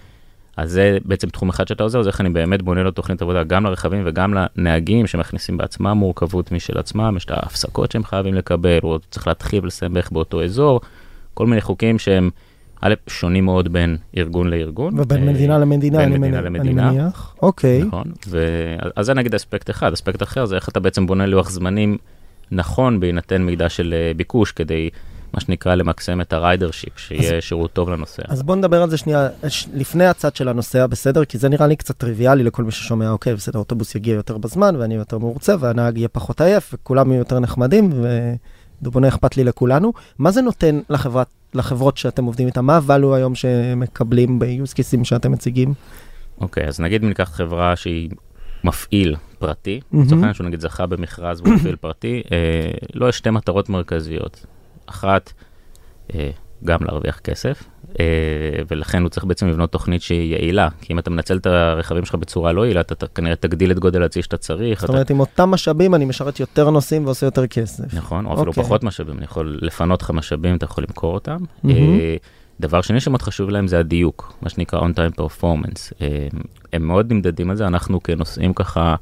אז 0.56 0.70
זה 0.70 0.98
בעצם 1.04 1.28
תחום 1.28 1.48
אחד 1.48 1.68
שאתה 1.68 1.82
עוזר, 1.82 2.02
זה 2.02 2.08
איך 2.10 2.20
אני 2.20 2.30
באמת 2.30 2.62
בונה 2.62 2.82
לו 2.82 2.90
תוכנית 2.90 3.22
עבודה 3.22 3.44
גם 3.44 3.64
לרכבים 3.64 4.02
וגם 4.06 4.34
לנהגים 4.34 5.06
שמכניסים 5.06 5.56
בעצמם 5.56 5.90
מורכבות 5.90 6.52
משל 6.52 6.78
עצמם, 6.78 7.14
יש 7.16 7.24
את 7.24 7.30
ההפסקות 7.30 7.92
שהם 7.92 8.04
חייבים 8.04 8.34
לקבל, 8.34 8.78
או 8.82 8.98
צריך 9.10 9.26
להתחיל 9.26 9.60
ולסיים 9.62 9.94
בערך 9.94 10.10
באותו 10.12 10.44
אזור, 10.44 10.80
כל 11.34 11.46
מיני 11.46 11.60
חוקים 11.60 11.98
שהם 11.98 12.30
א', 12.80 12.94
שונים 13.06 13.44
מאוד 13.44 13.72
בין 13.72 13.96
ארגון 14.16 14.50
לארגון. 14.50 15.00
ובין 15.00 15.28
אה, 15.28 15.32
מדינה 15.32 15.58
למדינה, 15.58 15.98
בין 15.98 16.08
אני 16.08 16.18
מדינה 16.18 16.38
אני 16.38 16.46
למדינה. 16.46 16.90
מניח. 16.92 17.34
אוקיי. 17.42 17.82
נכון, 17.82 18.04
ו... 18.28 18.46
אז 18.96 19.06
זה 19.06 19.14
נגיד 19.14 19.34
אספקט 19.34 19.70
אחד, 19.70 19.92
אספקט 19.92 20.22
אחר 20.22 20.44
זה 20.44 20.56
איך 20.56 20.68
אתה 20.68 20.80
בעצם 20.80 21.06
בונה 21.06 21.26
לוח 21.26 21.50
זמנים 21.50 21.98
נכון 22.52 23.00
בהינתן 23.00 23.42
מידע 23.42 23.68
של 23.68 23.94
אה, 23.96 24.12
ביקוש 24.16 24.52
כדי, 24.52 24.90
מה 25.34 25.40
שנקרא, 25.40 25.74
למקסם 25.74 26.20
את 26.20 26.32
ה 26.32 26.38
ridership, 26.38 26.98
שיהיה 26.98 27.40
שירות 27.40 27.72
טוב 27.72 27.90
לנוסע. 27.90 28.22
אז 28.28 28.42
בוא 28.42 28.56
נדבר 28.56 28.82
על 28.82 28.90
זה 28.90 28.96
שנייה, 28.96 29.28
ש- 29.48 29.66
לפני 29.74 30.06
הצד 30.06 30.36
של 30.36 30.48
הנוסע, 30.48 30.86
בסדר? 30.86 31.24
כי 31.24 31.38
זה 31.38 31.48
נראה 31.48 31.66
לי 31.66 31.76
קצת 31.76 31.96
טריוויאלי 31.96 32.44
לכל 32.44 32.64
מי 32.64 32.70
ששומע, 32.72 33.10
אוקיי, 33.10 33.34
בסדר, 33.34 33.58
אוטובוס 33.58 33.94
יגיע 33.94 34.14
יותר 34.14 34.38
בזמן, 34.38 34.76
ואני 34.78 34.94
יותר 34.94 35.18
מרוצה, 35.18 35.54
והנהג 35.60 35.98
יהיה 35.98 36.08
פחות 36.08 36.40
עייף, 36.40 36.70
וכולם 36.74 37.10
יהיו 37.10 37.18
יותר 37.18 37.38
נחמדים, 37.38 37.90
ודובונה 38.82 39.08
אכפת 39.08 39.36
לי 39.36 39.44
לכולנו. 39.44 39.92
מה 40.18 40.30
זה 40.30 40.42
נותן 40.42 40.80
לחברת, 40.90 41.26
לחברות 41.54 41.96
שאתם 41.96 42.24
עובדים 42.24 42.46
איתן? 42.46 42.60
מה 42.60 42.76
ה-value 42.76 43.14
היום 43.14 43.34
שמקבלים 43.34 44.38
ב-use 44.38 44.72
cases 44.72 45.04
שאתם 45.04 45.32
מציגים? 45.32 45.74
אוקיי, 46.40 46.68
אז 46.68 46.80
נגיד 46.80 47.02
אם 47.02 47.08
ניקח 47.08 47.30
חברה 47.34 47.76
שהיא 47.76 48.10
מפעיל 48.64 49.16
פרטי. 49.38 49.80
לצורך 49.92 50.12
העניין 50.12 50.34
שהוא 50.34 50.46
נגיד 50.46 50.60
זכה 50.60 50.86
במכרז 50.86 51.40
והוא 51.40 51.54
מפעיל 51.54 51.76
פרטי, 51.76 52.22
אה, 52.32 52.70
לו 52.94 53.08
יש 53.08 53.16
שתי 53.16 53.30
מטרות 53.30 53.68
מרכזיות. 53.68 54.46
אחת, 54.86 55.32
אה, 56.14 56.30
גם 56.64 56.78
להרוויח 56.82 57.18
כסף, 57.18 57.62
אה, 58.00 58.04
ולכן 58.70 59.02
הוא 59.02 59.08
צריך 59.08 59.24
בעצם 59.24 59.48
לבנות 59.48 59.72
תוכנית 59.72 60.02
שהיא 60.02 60.32
יעילה, 60.32 60.68
כי 60.80 60.92
אם 60.92 60.98
אתה 60.98 61.10
מנצל 61.10 61.36
את 61.36 61.46
הרכבים 61.46 62.04
שלך 62.04 62.14
בצורה 62.14 62.52
לא 62.52 62.66
יעילה, 62.66 62.80
אתה 62.80 63.06
כנראה 63.06 63.36
תגדיל 63.36 63.70
את 63.70 63.78
גודל 63.78 64.02
הצי 64.02 64.22
שאתה 64.22 64.36
צריך. 64.36 64.80
זאת 64.80 64.84
אתה- 64.84 64.92
אומרת, 64.92 65.10
עם 65.10 65.20
אותם 65.20 65.50
משאבים 65.50 65.94
אני 65.94 66.04
משרת 66.04 66.40
יותר 66.40 66.70
נוסעים 66.70 67.04
ועושה 67.04 67.26
יותר 67.26 67.46
כסף. 67.46 67.94
נכון, 67.94 68.26
או 68.26 68.34
אפילו 68.34 68.48
אוקיי. 68.48 68.62
פחות 68.64 68.82
משאבים, 68.84 69.16
אני 69.16 69.24
יכול 69.24 69.58
לפנות 69.62 70.02
לך 70.02 70.10
משאבים, 70.10 70.56
אתה 70.56 70.64
יכול 70.64 70.84
למכור 70.88 71.14
אותם. 71.14 71.36
אה, 71.68 72.16
דבר 72.60 72.80
שני 72.80 73.00
שמאוד 73.00 73.22
חשוב 73.22 73.50
להם 73.50 73.66
זה 73.66 73.78
הדיוק, 73.78 74.32
מה 74.42 74.48
שנקרא 74.48 74.80
on 74.80 74.92
time 74.92 75.20
performance. 75.20 75.92
אה, 76.02 76.28
הם 76.72 76.82
מאוד 76.82 77.12
נמדדים 77.12 77.50
על 77.50 77.56
זה, 77.56 77.66
אנחנו 77.66 78.02
כנוסעים 78.02 78.54
ככה 78.54 78.94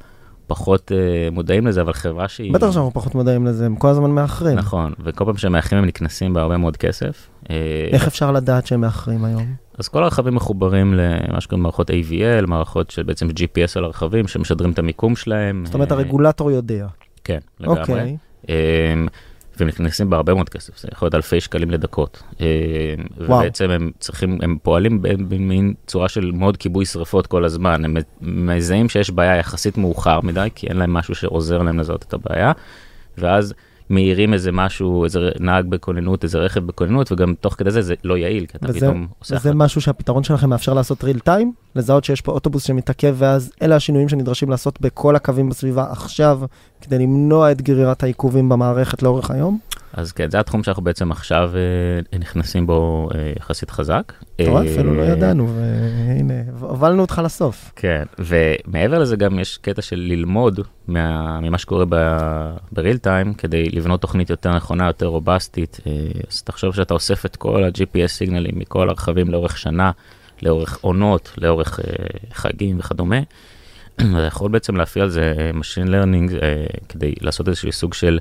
פחות 0.47 0.91
אה, 0.91 1.29
מודעים 1.31 1.67
לזה, 1.67 1.81
אבל 1.81 1.93
חברה 1.93 2.27
שהיא... 2.27 2.53
בטח 2.53 2.71
שאנחנו 2.71 2.91
פחות 2.93 3.15
מודעים 3.15 3.45
לזה, 3.45 3.65
הם 3.65 3.75
כל 3.75 3.87
הזמן 3.87 4.11
מאחרים. 4.11 4.57
נכון, 4.57 4.93
וכל 4.99 5.25
פעם 5.25 5.37
שהם 5.37 5.51
מאחרים 5.51 5.81
הם 5.81 5.87
נקנסים 5.87 6.33
בהרבה 6.33 6.57
מאוד 6.57 6.77
כסף. 6.77 7.29
אה, 7.49 7.55
איך 7.91 8.07
אפשר 8.07 8.31
לדעת 8.31 8.67
שהם 8.67 8.81
מאחרים 8.81 9.25
היום? 9.25 9.55
אז 9.77 9.87
כל 9.87 10.03
הרכבים 10.03 10.35
מחוברים 10.35 10.93
למה 10.93 11.41
שקוראים 11.41 11.63
מערכות 11.63 11.89
AVL, 11.89 12.45
מערכות 12.47 12.89
של 12.89 13.03
בעצם 13.03 13.27
GPS 13.29 13.71
על 13.75 13.83
הרכבים, 13.83 14.27
שמשדרים 14.27 14.71
את 14.71 14.79
המיקום 14.79 15.15
שלהם. 15.15 15.63
זאת 15.65 15.73
אומרת, 15.73 15.91
אה, 15.91 15.97
הרגולטור 15.97 16.51
יודע. 16.51 16.87
כן, 17.23 17.39
לגמרי. 17.59 17.79
אוקיי. 17.81 18.17
אמ, 18.49 19.07
והם 19.57 19.67
נכנסים 19.69 20.09
בהרבה 20.09 20.33
מאוד 20.33 20.49
כסף, 20.49 20.77
זה 20.79 20.87
יכול 20.91 21.05
להיות 21.05 21.15
אלפי 21.15 21.41
שקלים 21.41 21.71
לדקות. 21.71 22.23
אמ, 22.39 22.45
וואו. 23.17 23.39
ובעצם 23.39 23.69
הם 23.69 23.91
צריכים, 23.99 24.37
הם 24.41 24.57
פועלים 24.63 25.01
במין 25.01 25.73
צורה 25.87 26.09
של 26.09 26.31
מוד 26.31 26.57
כיבוי 26.57 26.85
שרפות 26.85 27.27
כל 27.27 27.45
הזמן. 27.45 27.85
הם 27.85 27.97
מזהים 28.21 28.89
שיש 28.89 29.11
בעיה 29.11 29.35
יחסית 29.35 29.77
מאוחר 29.77 30.21
מדי, 30.21 30.47
כי 30.55 30.67
אין 30.67 30.77
להם 30.77 30.93
משהו 30.93 31.15
שעוזר 31.15 31.57
להם 31.61 31.79
לזהות 31.79 32.03
את 32.07 32.13
הבעיה, 32.13 32.51
ואז 33.17 33.53
מאירים 33.89 34.33
איזה 34.33 34.51
משהו, 34.51 35.03
איזה 35.03 35.29
נהג 35.39 35.65
בכוננות, 35.69 36.23
איזה 36.23 36.37
רכב 36.39 36.59
בכוננות, 36.65 37.11
וגם 37.11 37.33
תוך 37.41 37.53
כדי 37.57 37.71
זה 37.71 37.81
זה 37.81 37.93
לא 38.03 38.17
יעיל, 38.17 38.45
כי 38.45 38.57
אתה 38.57 38.65
וזה- 38.69 38.79
פתאום 38.79 39.07
עושה 39.19 39.35
וזה 39.35 39.53
משהו 39.53 39.81
שהפתרון 39.81 40.23
שלכם 40.23 40.49
מאפשר 40.49 40.73
לעשות 40.73 41.03
real 41.03 41.27
time? 41.27 41.47
לזהות 41.75 42.03
שיש 42.03 42.21
פה 42.21 42.31
אוטובוס 42.31 42.63
שמתעכב, 42.63 43.15
ואז 43.17 43.51
אלה 43.61 43.75
השינויים 43.75 44.09
שנדרשים 44.09 44.49
לעשות 44.49 44.81
בכל 44.81 45.15
הקווים 45.15 45.49
בסביבה 45.49 45.85
עכשיו, 45.91 46.39
כדי 46.81 46.97
למנוע 46.97 47.51
את 47.51 47.61
גרירת 47.61 48.03
העיכובים 48.03 48.49
במערכת 48.49 49.03
לאורך 49.03 49.31
היום? 49.31 49.59
אז 49.93 50.11
כן, 50.11 50.31
זה 50.31 50.39
התחום 50.39 50.63
שאנחנו 50.63 50.83
בעצם 50.83 51.11
עכשיו 51.11 51.51
אה, 52.13 52.19
נכנסים 52.19 52.67
בו 52.67 53.09
אה, 53.15 53.33
יחסית 53.39 53.71
חזק. 53.71 54.13
רואה, 54.47 54.65
אה, 54.65 54.73
אפילו 54.73 54.95
לא 54.95 55.01
ידענו, 55.01 55.49
והנה, 55.55 56.33
הובלנו 56.59 57.01
אותך 57.01 57.21
לסוף. 57.23 57.71
כן, 57.75 58.03
ומעבר 58.19 58.99
לזה 58.99 59.15
גם 59.15 59.39
יש 59.39 59.57
קטע 59.57 59.81
של 59.81 59.95
ללמוד 59.95 60.59
מה, 60.87 61.39
ממה 61.41 61.57
שקורה 61.57 61.85
בריל 62.71 62.97
טיים 62.97 63.33
כדי 63.33 63.69
לבנות 63.69 64.01
תוכנית 64.01 64.29
יותר 64.29 64.55
נכונה, 64.55 64.87
יותר 64.87 65.05
רובסטית. 65.05 65.79
אז 66.29 66.41
תחשוב 66.41 66.75
שאתה 66.75 66.93
אוסף 66.93 67.25
את 67.25 67.35
כל 67.35 67.63
ה-GPS 67.63 68.07
סיגנלים 68.07 68.59
מכל 68.59 68.89
הרכבים 68.89 69.29
לאורך 69.31 69.57
שנה, 69.57 69.91
לאורך 70.41 70.77
עונות, 70.81 71.33
לאורך 71.37 71.79
חגים 72.33 72.79
וכדומה. 72.79 73.19
אתה 74.01 74.21
יכול 74.27 74.51
בעצם 74.51 74.75
להפעיל 74.75 75.03
על 75.03 75.09
זה 75.09 75.33
אה, 75.37 75.51
Machine 75.51 75.87
Learning 75.87 76.43
אה, 76.43 76.65
כדי 76.89 77.13
לעשות 77.21 77.47
איזשהו 77.47 77.71
סוג 77.71 77.93
של 77.93 78.19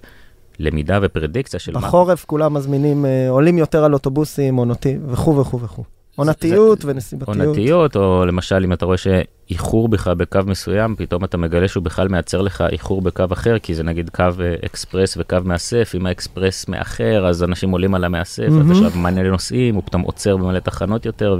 למידה 0.58 0.98
ופרדיקציה 1.02 1.60
של 1.60 1.72
מה... 1.72 1.80
בחורף 1.80 2.24
כולם 2.24 2.54
מזמינים, 2.54 3.06
אה, 3.06 3.30
עולים 3.30 3.58
יותר 3.58 3.84
על 3.84 3.92
אוטובוסים, 3.92 4.56
עונתי, 4.56 4.98
וכו' 5.08 5.36
וכו' 5.36 5.60
וכו'. 5.60 5.84
עונתיות 6.16 6.84
ונסיבתיות. 6.84 7.36
עונתיות, 7.36 7.96
או 7.96 8.26
למשל 8.26 8.64
אם 8.64 8.72
אתה 8.72 8.86
רואה 8.86 8.96
שאיחור 8.96 9.88
בכלל 9.88 10.14
בקו 10.14 10.40
מסוים, 10.46 10.96
פתאום 10.96 11.24
אתה 11.24 11.36
מגלה 11.36 11.68
שהוא 11.68 11.82
בכלל 11.82 12.08
מייצר 12.08 12.40
לך 12.40 12.64
איחור 12.72 13.02
בקו 13.02 13.24
אחר, 13.32 13.58
כי 13.58 13.74
זה 13.74 13.82
נגיד 13.82 14.10
קו 14.10 14.24
אקספרס 14.64 15.16
וקו 15.20 15.36
מאסף, 15.44 15.92
אם 15.96 16.06
האקספרס 16.06 16.68
מאחר, 16.68 17.26
אז 17.28 17.42
אנשים 17.42 17.70
עולים 17.70 17.94
על 17.94 18.04
המאסף, 18.04 18.48
מהמם. 18.48 18.70
אז 18.70 18.82
עכשיו 18.82 19.00
מלא 19.00 19.22
נוסעים, 19.22 19.74
הוא 19.74 19.82
פתאום 19.86 20.02
עוצר 20.02 20.36
במלא 20.36 20.58
תחנות 20.58 21.06
יותר, 21.06 21.36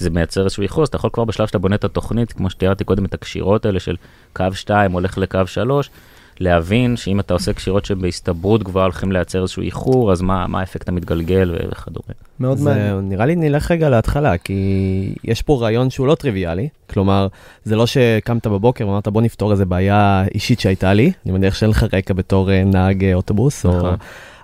וזה 0.00 0.10
מייצר 0.10 0.44
איזשהו 0.44 0.82
אז 0.82 0.88
אתה 0.88 0.96
יכול 0.96 1.10
כבר 1.12 1.24
בשלב 1.24 1.46
שאתה 1.46 1.58
בונה 1.58 1.74
את 1.74 1.84
התוכנית, 1.84 2.32
כמו 2.32 2.50
שתיארתי 2.50 2.84
קודם, 2.84 3.04
את 3.04 3.14
הקשירות 3.14 3.66
האלה 3.66 3.80
של 3.80 3.96
קו 4.32 4.44
2 4.52 4.92
הולך 4.92 5.18
לקו 5.18 5.40
3, 5.46 5.90
להבין 6.40 6.96
שאם 6.96 7.20
אתה 7.20 7.34
עושה 7.34 7.52
קשירות 7.52 7.84
שבהסתברות 7.84 8.62
גבוהה 8.62 8.84
הולכים 8.84 9.12
לייצר 9.12 9.42
איזשהו 9.42 9.62
איחור, 9.62 10.12
אז 10.12 10.22
מה, 10.22 10.46
מה 10.46 10.60
האפקט 10.60 10.88
המתגלגל 10.88 11.50
ו- 11.54 11.68
וכדומה. 11.72 12.14
מאוד 12.40 12.58
זה, 12.58 12.64
מעניין. 12.64 13.08
נראה 13.08 13.26
לי 13.26 13.36
נלך 13.36 13.70
רגע 13.70 13.88
להתחלה, 13.88 14.38
כי 14.38 15.14
יש 15.24 15.42
פה 15.42 15.58
רעיון 15.60 15.90
שהוא 15.90 16.06
לא 16.06 16.14
טריוויאלי. 16.14 16.68
כלומר, 16.90 17.26
זה 17.64 17.76
לא 17.76 17.86
שקמת 17.86 18.46
בבוקר 18.46 18.88
ואמרת 18.88 19.08
בוא 19.08 19.22
נפתור 19.22 19.52
איזה 19.52 19.64
בעיה 19.64 20.24
אישית 20.34 20.60
שהייתה 20.60 20.92
לי. 20.92 21.12
אני 21.26 21.32
מניח 21.32 21.54
שאין 21.54 21.70
לך 21.70 21.86
רקע 21.92 22.14
בתור 22.14 22.50
אה, 22.50 22.64
נהג 22.64 23.04
אה, 23.04 23.14
אוטובוס. 23.14 23.66
או... 23.66 23.90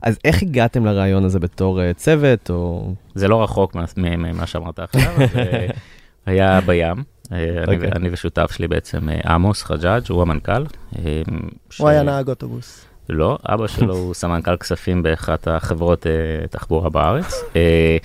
אז 0.02 0.18
איך 0.24 0.42
הגעתם 0.42 0.86
לרעיון 0.86 1.24
הזה 1.24 1.38
בתור 1.38 1.82
אה, 1.82 1.92
צוות, 1.94 2.50
או... 2.50 2.92
זה 3.14 3.28
לא 3.28 3.42
רחוק 3.42 3.76
ממה 3.96 4.46
שאמרת 4.46 4.78
עכשיו, 4.78 5.12
אז, 5.22 5.36
אה, 5.36 5.66
היה 6.26 6.60
בים. 6.60 7.02
אה, 7.32 7.38
אני 7.38 7.60
אוקיי. 7.76 7.78
ו- 7.90 7.96
אני 7.96 8.08
ושותף 8.12 8.50
שלי 8.52 8.68
בעצם, 8.68 9.08
עמוס 9.24 9.62
חג'אג', 9.62 10.02
הוא 10.08 10.22
המנכ"ל. 10.22 10.64
אה, 10.98 11.22
ש- 11.70 11.78
הוא 11.80 11.88
היה 11.88 12.02
נהג 12.02 12.28
אוטובוס. 12.28 12.86
לא, 13.08 13.38
אבא 13.46 13.66
שלו 13.66 13.96
הוא 13.96 14.14
סמנכ"ל 14.14 14.56
כספים 14.56 15.02
באחת 15.02 15.48
החברות 15.48 16.06
אה, 16.06 16.12
תחבורה 16.50 16.90
בארץ. 16.90 17.34
אה, 17.56 17.96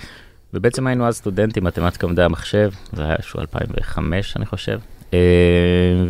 ובעצם 0.54 0.86
היינו 0.86 1.06
אז 1.06 1.16
סטודנטים, 1.16 1.64
מתמטיקה 1.64 2.06
מדעי 2.06 2.24
המחשב, 2.24 2.70
זה 2.92 3.04
היה 3.04 3.14
איזשהו 3.16 3.40
2005 3.40 4.36
אני 4.36 4.46
חושב. 4.46 4.78
אה, 5.14 5.18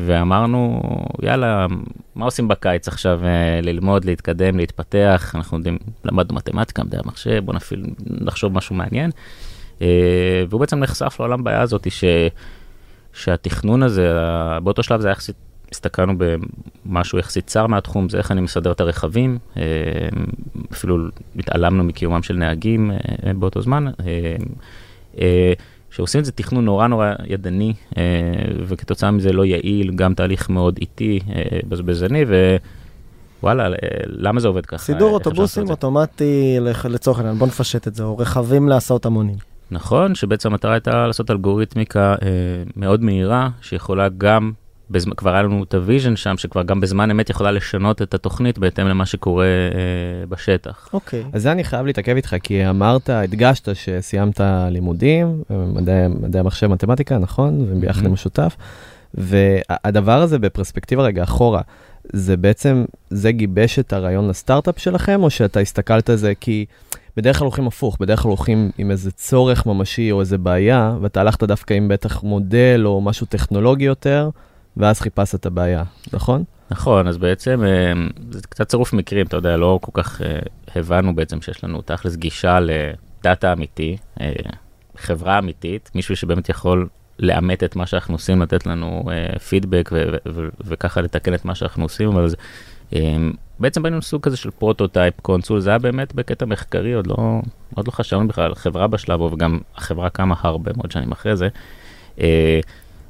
ואמרנו, 0.07 0.83
יאללה, 1.23 1.67
מה 2.15 2.25
עושים 2.25 2.49
בקיץ 2.49 2.89
עכשיו? 2.89 3.21
אה, 3.25 3.61
ללמוד, 3.63 4.05
להתקדם, 4.05 4.57
להתפתח, 4.57 5.33
אנחנו 5.35 5.57
יודעים, 5.57 5.79
למדנו 6.05 6.35
מתמטיקה, 6.35 6.85
מדעי 6.85 7.01
המחשב, 7.05 7.43
בוא 7.45 7.55
נפעיל, 7.55 7.85
נחשוב 8.07 8.53
משהו 8.53 8.75
מעניין. 8.75 9.11
אה, 9.83 10.45
והוא 10.49 10.61
בעצם 10.61 10.79
נחשף 10.79 11.17
לעולם 11.21 11.45
בעיה 11.45 11.61
הזאת 11.61 11.91
ש, 11.91 12.05
שהתכנון 13.13 13.83
הזה, 13.83 14.13
באותו 14.63 14.83
שלב 14.83 15.01
זה 15.01 15.09
היה 15.09 15.13
יחסית, 15.13 15.37
הסתכלנו 15.73 16.13
במשהו 16.87 17.19
יחסית 17.19 17.47
צר 17.47 17.67
מהתחום, 17.67 18.09
זה 18.09 18.19
איך 18.19 18.33
אני 18.33 18.41
מסדר 18.41 18.73
את 18.73 18.81
הרכבים, 18.81 19.39
אפילו 20.73 20.99
התעלמנו 21.39 21.85
מקיומם 21.85 22.23
של 22.23 22.37
נהגים 22.37 22.91
באותו 23.39 23.63
זמן. 23.63 23.87
שעושים 25.97 26.21
את 26.21 26.25
זה 26.25 26.33
תכנון 26.33 26.65
נורא 26.65 26.87
נורא 26.87 27.13
ידני, 27.27 27.73
אה, 27.97 28.03
וכתוצאה 28.67 29.11
מזה 29.11 29.33
לא 29.33 29.45
יעיל, 29.45 29.93
גם 29.95 30.15
תהליך 30.15 30.51
מאוד 30.51 30.79
איטי, 30.81 31.21
אה, 31.29 31.59
בזבזני, 31.69 32.25
ווואלה, 33.43 33.67
אה, 33.67 33.73
למה 34.07 34.41
זה 34.41 34.49
עובד 34.49 34.67
ככה? 34.67 34.85
סידור 34.85 35.15
אוטובוסים? 35.15 35.71
אוטומטי, 35.71 36.57
לצורך 36.85 37.19
העניין, 37.19 37.39
בוא 37.39 37.47
נפשט 37.47 37.89
את 37.89 37.95
זה, 37.95 38.03
או 38.03 38.19
רכבים 38.19 38.69
להסעות 38.69 39.07
המונים. 39.07 39.37
נכון, 39.71 40.15
שבעצם 40.15 40.49
המטרה 40.49 40.73
הייתה 40.73 41.07
לעשות 41.07 41.31
אלגוריתמיקה 41.31 42.15
מאוד 42.77 43.03
מהירה, 43.03 43.49
שיכולה 43.61 44.09
גם, 44.19 44.53
בזמן, 44.91 45.15
כבר 45.17 45.33
היה 45.33 45.43
לנו 45.43 45.63
את 45.63 45.75
ה 45.75 45.81
vision 45.81 46.17
שם, 46.17 46.37
שכבר 46.37 46.63
גם 46.63 46.81
בזמן 46.81 47.11
אמת 47.11 47.31
יכולה 47.31 47.51
לשנות 47.51 48.03
את 48.03 48.15
התוכנית 48.15 48.59
בהתאם 48.59 48.87
למה 48.87 49.07
שקורה 49.07 49.45
אה, 49.45 50.27
בשטח. 50.29 50.89
אוקיי. 50.93 51.25
אז 51.33 51.43
זה 51.43 51.53
אני 51.53 51.65
חייב 51.65 51.87
להתעכב 51.87 52.17
איתך, 52.17 52.37
כי 52.43 52.69
אמרת, 52.69 53.11
הדגשת 53.11 53.77
שסיימת 53.77 54.41
לימודים, 54.71 55.43
מדעי, 55.51 56.09
מדעי 56.09 56.41
המחשב, 56.41 56.67
מתמטיקה, 56.67 57.19
נכון? 57.19 57.67
וביחד 57.69 58.03
Mhm. 58.03 58.07
עם 58.07 58.13
השותף. 58.15 58.57
והדבר 59.15 60.23
הזה 60.23 60.39
בפרספקטיבה 60.39 61.03
רגע 61.03 61.23
אחורה, 61.23 61.61
זה 62.13 62.37
בעצם, 62.37 62.85
זה 63.11 63.33
גיבש 63.33 63.79
את 63.79 63.93
הרעיון 63.93 64.29
לסטארט-אפ 64.29 64.79
שלכם, 64.79 65.23
או 65.23 65.31
שאתה 65.31 65.61
הסתכלת 65.61 66.11
על 66.11 66.17
זה 66.17 66.33
כי 66.41 66.65
בדרך 67.17 67.39
כלל 67.39 67.45
הולכים 67.47 67.67
הפוך, 67.67 67.97
בדרך 68.01 68.21
כלל 68.21 68.29
הולכים 68.29 68.71
עם 68.79 68.91
איזה 68.91 69.11
צורך 69.11 69.67
ממשי 69.67 70.11
או 70.13 70.21
איזה 70.21 70.39
בעיה, 70.39 70.95
ואתה 71.01 71.21
הלכת 71.21 71.43
דווקא 71.43 71.75
עם 71.75 71.89
בטח 71.89 72.23
מודל 72.23 72.83
או 72.85 73.01
משהו 73.01 73.27
טכנולוגי 73.27 73.85
יותר, 73.85 74.31
ואז 74.77 75.01
חיפשת 75.01 75.35
את 75.35 75.47
הבעיה, 75.47 75.83
נכון? 76.13 76.45
נכון, 76.71 77.09
אז 77.09 77.19
בעצם 77.19 77.65
אה, 77.65 77.93
זה 78.31 78.41
קצת 78.43 78.69
צירוף 78.69 78.93
מקרים, 78.93 79.27
אתה 79.27 79.37
יודע, 79.37 79.57
לא 79.57 79.79
כל 79.83 80.03
כך 80.03 80.23
אה, 80.23 80.39
הבנו 80.77 81.15
בעצם 81.15 81.41
שיש 81.41 81.65
לנו 81.65 81.83
תכלס 81.83 82.17
גישה 82.17 82.59
לדאטה 82.61 83.53
אמיתי, 83.53 83.97
אה, 84.21 84.33
חברה 84.97 85.39
אמיתית, 85.39 85.91
מישהו 85.95 86.17
שבאמת 86.17 86.49
יכול 86.49 86.89
לאמת 87.19 87.65
את 87.65 87.77
מה 87.77 87.87
שאנחנו 87.87 88.15
עושים, 88.15 88.43
לתת 88.43 88.67
לנו 88.67 89.05
פידבק 89.49 89.91
וככה 90.65 91.01
לתקן 91.01 91.35
את 91.35 91.45
מה 91.45 91.55
שאנחנו 91.55 91.83
עושים, 91.83 92.09
אבל 92.09 92.29
זה, 92.29 92.37
בעצם 93.59 93.83
בנינו 93.83 94.03
סוג 94.03 94.23
כזה 94.23 94.37
של 94.37 94.51
prototype 94.51 95.21
console, 95.21 95.61
זה 95.61 95.71
היה 95.71 95.79
באמת 95.79 96.15
בקטע 96.15 96.47
מחקרי, 96.47 96.93
עוד 96.93 97.07
לא, 97.07 97.17
עוד 97.75 97.87
לא 97.87 97.93
חשבנו 97.93 98.29
בכלל 98.29 98.45
על 98.45 98.55
חברה 98.55 98.87
בשלב, 98.87 99.21
וגם 99.21 99.59
החברה 99.77 100.11
קמה 100.11 100.35
הרבה 100.39 100.73
מאוד 100.77 100.91
שנים 100.91 101.13
אחרי 101.13 101.37
זה. 101.37 101.49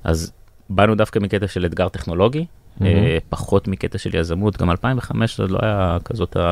אז 0.05 0.33
באנו 0.71 0.95
דווקא 0.95 1.19
מקטע 1.19 1.49
של 1.49 1.67
אתגר 1.67 1.89
טכנולוגי, 1.89 2.47
אה, 2.83 3.19
פחות 3.29 3.69
מקטע 3.69 3.99
של 3.99 4.17
יזמות, 4.17 4.57
גם 4.57 4.71
2005 4.71 5.37
זה 5.37 5.47
לא 5.47 5.59
היה 5.63 5.99
כזאת 6.05 6.37
ה... 6.37 6.51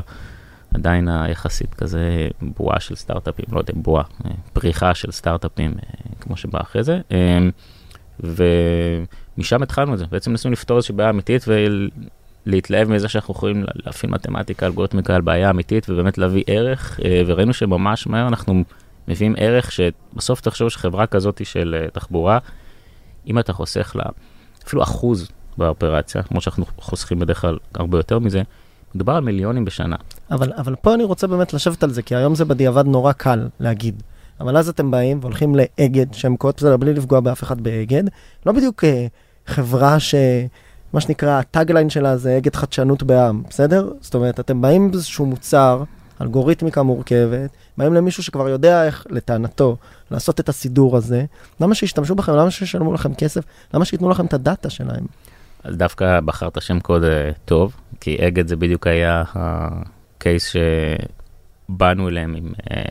עדיין 0.75 1.09
היחסית 1.09 1.75
כזה 1.75 2.28
בועה 2.42 2.80
של 2.80 2.94
סטארט-אפים, 2.94 3.44
לא 3.52 3.59
יודע, 3.59 3.73
בועה, 3.76 4.04
אה, 4.25 4.30
פריחה 4.52 4.94
של 4.94 5.11
סטארט-אפים, 5.11 5.71
אה, 5.71 6.16
כמו 6.21 6.37
שבא 6.37 6.61
אחרי 6.61 6.83
זה. 6.83 7.00
ומשם 8.21 9.62
התחלנו 9.62 9.94
את 9.94 9.99
זה, 9.99 10.04
בעצם 10.11 10.33
ניסינו 10.33 10.52
לפתור 10.52 10.76
איזושהי 10.76 10.94
בעיה 10.94 11.11
אמיתית 11.11 11.44
ולהתלהב 12.47 12.88
מזה 12.88 13.09
שאנחנו 13.09 13.35
יכולים 13.35 13.64
להפעיל 13.87 14.12
מתמטיקה, 14.12 14.66
אלגוריתמיקה 14.66 15.14
על 15.14 15.21
בעיה 15.21 15.50
אמיתית 15.50 15.90
ובאמת 15.90 16.18
להביא 16.18 16.42
ערך, 16.47 17.00
וראינו 17.26 17.52
שממש 17.52 18.06
מהר 18.06 18.28
אנחנו 18.28 18.64
מביאים 19.09 19.35
ערך 19.38 19.73
שבסוף 19.73 20.40
תחשוב 20.40 20.68
שחברה 20.68 21.06
כזאת 21.06 21.47
של 21.47 21.87
תחבורה, 21.92 22.38
אם 23.26 23.38
אתה 23.38 23.52
חוסך 23.52 23.97
לה 23.97 24.04
אפילו 24.66 24.83
אחוז 24.83 25.28
באופרציה, 25.59 26.23
כמו 26.23 26.40
שאנחנו 26.40 26.64
חוסכים 26.78 27.19
בדרך 27.19 27.40
כלל 27.40 27.59
הרבה 27.75 27.99
יותר 27.99 28.19
מזה, 28.19 28.43
מדובר 28.95 29.12
על 29.12 29.25
מיליונים 29.25 29.64
בשנה. 29.64 29.97
אבל, 30.31 30.52
אבל 30.57 30.75
פה 30.75 30.95
אני 30.95 31.04
רוצה 31.04 31.26
באמת 31.26 31.54
לשבת 31.54 31.83
על 31.83 31.90
זה, 31.90 32.02
כי 32.02 32.14
היום 32.14 32.35
זה 32.35 32.45
בדיעבד 32.45 32.87
נורא 32.87 33.12
קל 33.12 33.49
להגיד. 33.61 34.02
אבל 34.40 34.57
אז 34.57 34.69
אתם 34.69 34.90
באים 34.90 35.19
והולכים 35.21 35.54
לאגד, 35.54 36.14
שהם 36.14 36.37
קוראות 36.37 36.57
בסדר, 36.57 36.76
בלי 36.76 36.95
לפגוע 36.95 37.21
באף 37.21 37.43
אחד 37.43 37.61
באגד, 37.61 38.02
לא 38.47 38.52
בדיוק 38.52 38.85
אה, 38.85 39.07
חברה 39.47 39.97
מה 40.93 41.00
שנקרא, 41.00 41.38
הטאגליין 41.38 41.90
שלה 41.90 42.16
זה 42.16 42.37
אגד 42.37 42.57
חדשנות 42.57 43.02
בעם, 43.02 43.43
בסדר? 43.50 43.90
זאת 44.00 44.14
אומרת, 44.14 44.40
אתם 44.40 44.61
באים 44.61 44.83
עם 44.83 44.90
איזשהו 44.93 45.26
מוצר, 45.26 45.83
אלגוריתמיקה 46.21 46.83
מורכבת, 46.83 47.50
באים 47.78 47.94
למישהו 47.94 48.23
שכבר 48.23 48.49
יודע 48.49 48.87
איך, 48.87 49.06
לטענתו, 49.11 49.76
לעשות 50.11 50.40
את 50.40 50.49
הסידור 50.49 50.97
הזה, 50.97 51.25
למה 51.61 51.75
שישתמשו 51.75 52.14
בכם? 52.14 52.33
למה 52.33 52.50
שישלמו 52.50 52.92
לכם 52.92 53.14
כסף? 53.14 53.44
למה 53.75 53.85
שייתנו 53.85 54.11
לכם 54.11 54.26
את 54.26 54.35
הדאטה 54.35 54.71
שלהם? 54.71 55.06
אז 55.64 55.76
דווקא 55.76 56.21
בחרת 56.21 56.62
שם 56.62 56.80
קוד 56.80 57.04
אה, 57.04 57.30
טוב, 57.44 57.76
כי 58.00 58.26
אגד 58.28 58.49
זה 58.49 58.56
בדיוק 58.56 58.87
היה 58.87 59.25
ה 59.35 59.59
case 59.59 60.54
שבאנו 61.68 62.09
אליהם 62.09 62.35
עם, 62.35 62.52
אה, 62.71 62.83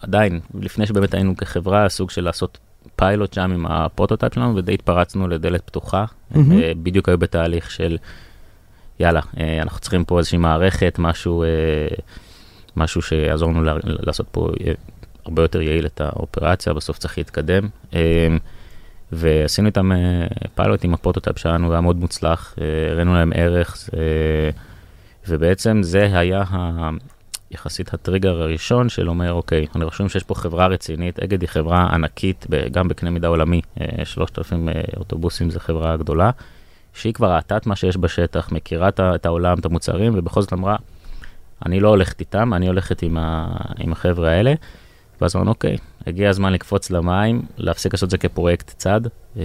עדיין, 0.00 0.40
לפני 0.60 0.86
שבאמת 0.86 1.14
היינו 1.14 1.36
כחברה, 1.36 1.88
סוג 1.88 2.10
של 2.10 2.24
לעשות 2.24 2.58
פיילוט 2.96 3.32
שם 3.32 3.52
עם 3.52 3.66
ה 3.66 3.73
prototype 3.73 4.34
שלנו, 4.34 4.56
ודי 4.56 4.74
התפרצנו 4.74 5.28
לדלת 5.28 5.62
פתוחה. 5.66 6.04
מהמם. 6.30 6.52
אה, 6.52 6.72
בדיוק 6.82 7.08
היו 7.08 7.18
בתהליך 7.18 7.70
של, 7.70 7.98
יאללה, 9.00 9.20
אנחנו 9.62 9.80
צריכים 9.80 10.04
פה 10.04 10.18
איזושהי 10.18 10.38
מערכת, 10.38 10.96
משהו, 10.98 11.44
משהו 12.76 13.02
שיעזור 13.02 13.50
לנו 13.50 13.62
לעשות 13.82 14.26
פה 14.30 14.48
הרבה 15.24 15.42
יותר 15.42 15.60
יעיל 15.60 15.86
את 15.86 16.00
האופרציה, 16.00 16.72
בסוף 16.72 16.98
צריך 16.98 17.18
להתקדם. 17.18 17.68
אה, 17.94 18.36
ועשינו 19.12 19.66
איתם 19.66 19.92
אה, 19.92 20.26
פיילוט 20.54 20.84
עם 20.84 20.94
ה 20.94 20.98
prototype 20.98 21.38
שלנו, 21.38 21.68
והיה 21.68 21.80
מאוד 21.80 21.96
מוצלח, 21.96 22.54
אה, 22.60 22.92
הראינו 22.92 23.14
להם 23.14 23.32
ערך, 23.34 23.88
ובעצם 25.28 25.82
זה 25.82 26.18
היה 26.18 26.42
ה, 26.50 26.90
יחסית 27.52 27.94
הטריגר 27.94 28.42
הראשון 28.42 28.88
של 28.88 29.08
אומר, 29.08 29.32
אוקיי, 29.32 29.66
אני... 29.74 29.84
רשום 29.84 30.08
שיש 30.08 30.22
פה 30.22 30.34
חברה 30.34 30.66
רצינית, 30.66 31.20
אגד 31.20 31.40
היא 31.40 31.48
חברה 31.48 31.86
ענקית, 31.92 32.46
גם 32.70 32.88
בקנה 32.88 33.10
מידה 33.10 33.28
עולמי, 33.28 33.60
אה, 33.80 34.04
3,000 34.04 34.68
אה, 34.68 34.74
אוטובוסים 34.96 35.50
זה 35.50 35.60
חברה 35.60 35.96
גדולה, 35.96 36.30
שהיא 36.94 37.14
כבר 37.14 37.34
ראתה 37.34 37.56
את 37.56 37.66
מה 37.66 37.76
שיש 37.76 37.96
בשטח, 37.96 38.52
מכירה 38.52 38.88
את 38.98 39.26
העולם, 39.26 39.58
את 39.58 39.64
המוצרים, 39.64 40.12
ובכל 40.16 40.42
זאת 40.42 40.52
אמרה, 40.52 40.76
אני 41.66 41.80
לא 41.80 41.88
הולכת 41.88 42.20
איתם, 42.20 42.54
אני 42.54 42.66
הולכת 42.66 43.02
עם, 43.02 43.16
ה, 43.16 43.46
עם 43.78 43.92
החבר'ה 43.92 44.30
האלה. 44.30 44.54
ואז 45.22 45.36
אמרנו, 45.36 45.50
אוקיי, 45.50 45.76
הגיע 46.06 46.30
הזמן 46.30 46.52
לקפוץ 46.52 46.90
למים, 46.90 47.42
להפסיק 47.56 47.92
לעשות 47.92 48.06
את 48.06 48.10
זה 48.10 48.18
כפרויקט 48.18 48.74
צד, 48.76 49.00
אה, 49.36 49.42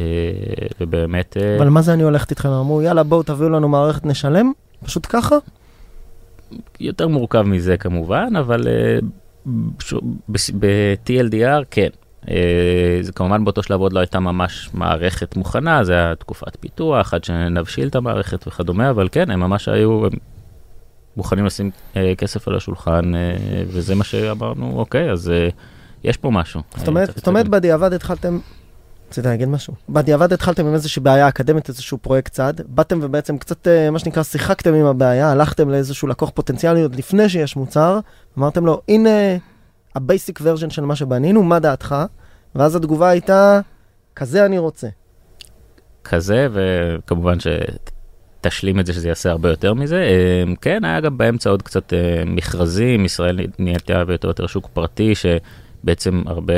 ובאמת... 0.82 1.38
אה, 1.38 1.58
אבל 1.58 1.70
מה 1.70 1.82
זה 1.82 1.94
אני 1.94 2.04
הולכת 2.04 2.32
איתכם? 2.32 2.50
אמרו, 2.50 2.82
יאללה, 2.82 3.04
בואו 3.04 3.24
תביאו 3.24 3.50
לנו 3.50 3.70
מערכת, 3.70 4.06
נשלם? 4.06 4.52
פשוט 4.86 5.08
ככה? 5.10 5.36
יותר 6.80 7.08
מורכב 7.08 7.42
מזה 7.42 7.78
כמובן, 7.78 8.36
אבל 8.40 8.68
אה, 8.68 9.00
ב-TLDR 10.30 11.64
כן. 11.72 11.90
זה 13.02 13.12
כמובן 13.12 13.44
באותו 13.44 13.64
שלב 13.64 13.80
עוד 13.80 13.94
לא 13.94 14.00
הייתה 14.00 14.20
ממש 14.20 14.70
מערכת 14.74 15.36
מוכנה, 15.36 15.84
זה 15.84 15.94
היה 15.94 16.16
תקופת 16.16 16.56
פיתוח, 16.60 17.14
עד 17.14 17.24
שנבשיל 17.24 17.88
את 17.88 17.96
המערכת 17.96 18.48
וכדומה, 18.48 18.90
אבל 18.90 19.08
כן, 19.12 19.32
הם 19.32 19.40
ממש 19.40 19.68
היו 19.68 20.06
הם 20.06 20.12
מוכנים 21.18 21.46
לשים 21.46 21.72
אה, 21.96 22.14
כסף 22.18 22.48
על 22.48 22.56
השולחן, 22.56 23.16
אה, 23.16 23.36
וזה 23.68 23.96
מה 23.96 24.04
שאמרנו, 24.04 24.74
אוקיי, 24.80 25.12
אז 25.12 25.30
אה, 25.30 25.50
יש 26.04 26.18
פה 26.18 26.32
משהו. 26.32 26.62
זאת 26.76 26.84
אה, 26.84 26.88
אומרת, 26.88 27.08
צריך 27.08 27.18
זאת 27.18 27.28
אומרת, 27.28 27.44
להתקדם. 27.44 27.60
בדיעבד 27.60 27.94
התחלתם... 27.94 28.40
רציתי 29.10 29.28
להגיד 29.28 29.50
משהו. 29.50 29.74
בדיעבד 29.90 30.34
התחלתם 30.34 30.66
עם 30.66 30.74
איזושהי 30.74 31.02
בעיה 31.02 31.28
אקדמית, 31.28 31.70
איזשהו 31.70 31.98
פרויקט 31.98 32.32
צד, 32.32 32.54
באתם 32.68 33.00
ובעצם 33.02 33.38
קצת, 33.38 33.68
אה, 33.68 33.92
מה 33.92 34.00
שנקרא, 34.00 34.24
שיחקתם 34.24 34.74
עם 34.74 34.86
הבעיה, 34.86 35.32
הלכתם 35.32 35.70
לאיזשהו 35.70 36.08
לקוח 36.08 36.30
פוטנציאלי 36.30 36.82
עוד 36.82 36.96
לפני 36.96 37.30
שיש 37.30 37.56
מוצר, 37.56 38.00
אמרתם 38.38 38.66
לו, 38.66 38.82
הנה 38.90 39.10
ה 39.96 40.03
basic 40.03 40.40
version 40.44 40.70
של 40.70 40.86
מה 40.86 40.96
שבנינו, 40.96 41.44
מה 41.44 41.60
דעתך? 41.60 41.96
ואז 42.56 42.76
התגובה 42.76 43.10
הייתה, 43.10 43.60
כזה 44.16 44.46
אני 44.46 44.58
רוצה. 44.58 44.88
כזה, 46.04 46.48
וכמובן 46.52 47.40
שתשלים 48.40 48.80
את 48.80 48.86
זה 48.86 48.94
שזה 48.94 49.08
יעשה 49.08 49.32
הרבה 49.32 49.50
יותר 49.50 49.74
מזה. 49.74 50.02
אה, 50.02 50.56
כן, 50.62 50.86
היה 50.86 51.00
גם 51.00 51.18
באמצע 51.18 51.50
עוד 51.50 51.62
קצת 51.62 51.94
אה, 51.94 52.24
מכרזים, 52.26 53.06
ישראל 53.06 53.40
נהייתה 53.60 54.04
יותר 54.10 54.28
יותר 54.28 54.48
שוק 54.48 54.68
פרטי, 54.74 55.14
שבעצם 55.16 56.24
הרבה 56.26 56.54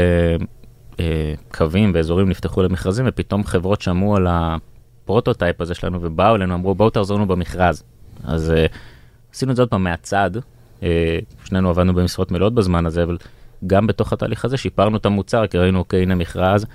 אה, 1.00 1.33
קווים 1.51 1.91
ואזורים 1.93 2.29
נפתחו 2.29 2.63
למכרזים, 2.63 3.05
ופתאום 3.07 3.44
חברות 3.44 3.81
שמעו 3.81 4.15
על 4.15 4.27
ה 4.29 4.43
prototype 4.43 5.61
הזה 5.61 5.74
שלנו 5.74 6.00
ובאו 6.01 6.35
אלינו, 6.35 6.53
אמרו 6.55 6.75
בואו 6.75 6.89
תעזרו 6.89 7.18
לנו 7.18 7.27
במכרז. 7.27 7.83
אז 8.24 8.51
אה, 8.51 8.65
עשינו 9.33 9.51
את 9.51 9.55
זה 9.55 9.61
עוד 9.61 9.70
פעם 9.70 9.83
מהצד, 9.83 10.31
אה, 10.83 11.20
שנינו 11.46 11.70
עבדנו 11.70 11.94
במשרות 11.94 12.31
מלאות 12.31 12.53
בזמן 12.53 12.85
הזה, 12.85 13.03
אבל 13.03 13.18
גם 13.68 13.87
בתוך 13.87 14.13
התהליך 14.13 14.46
הזה 14.46 14.57
שיפרנו 14.57 14.98
את 14.98 15.05
המוצר, 15.05 15.48
כי 15.48 15.57
ראינו, 15.57 15.79
אוקיי, 15.79 16.01
הנה 16.01 16.15
מכרז, 16.15 16.65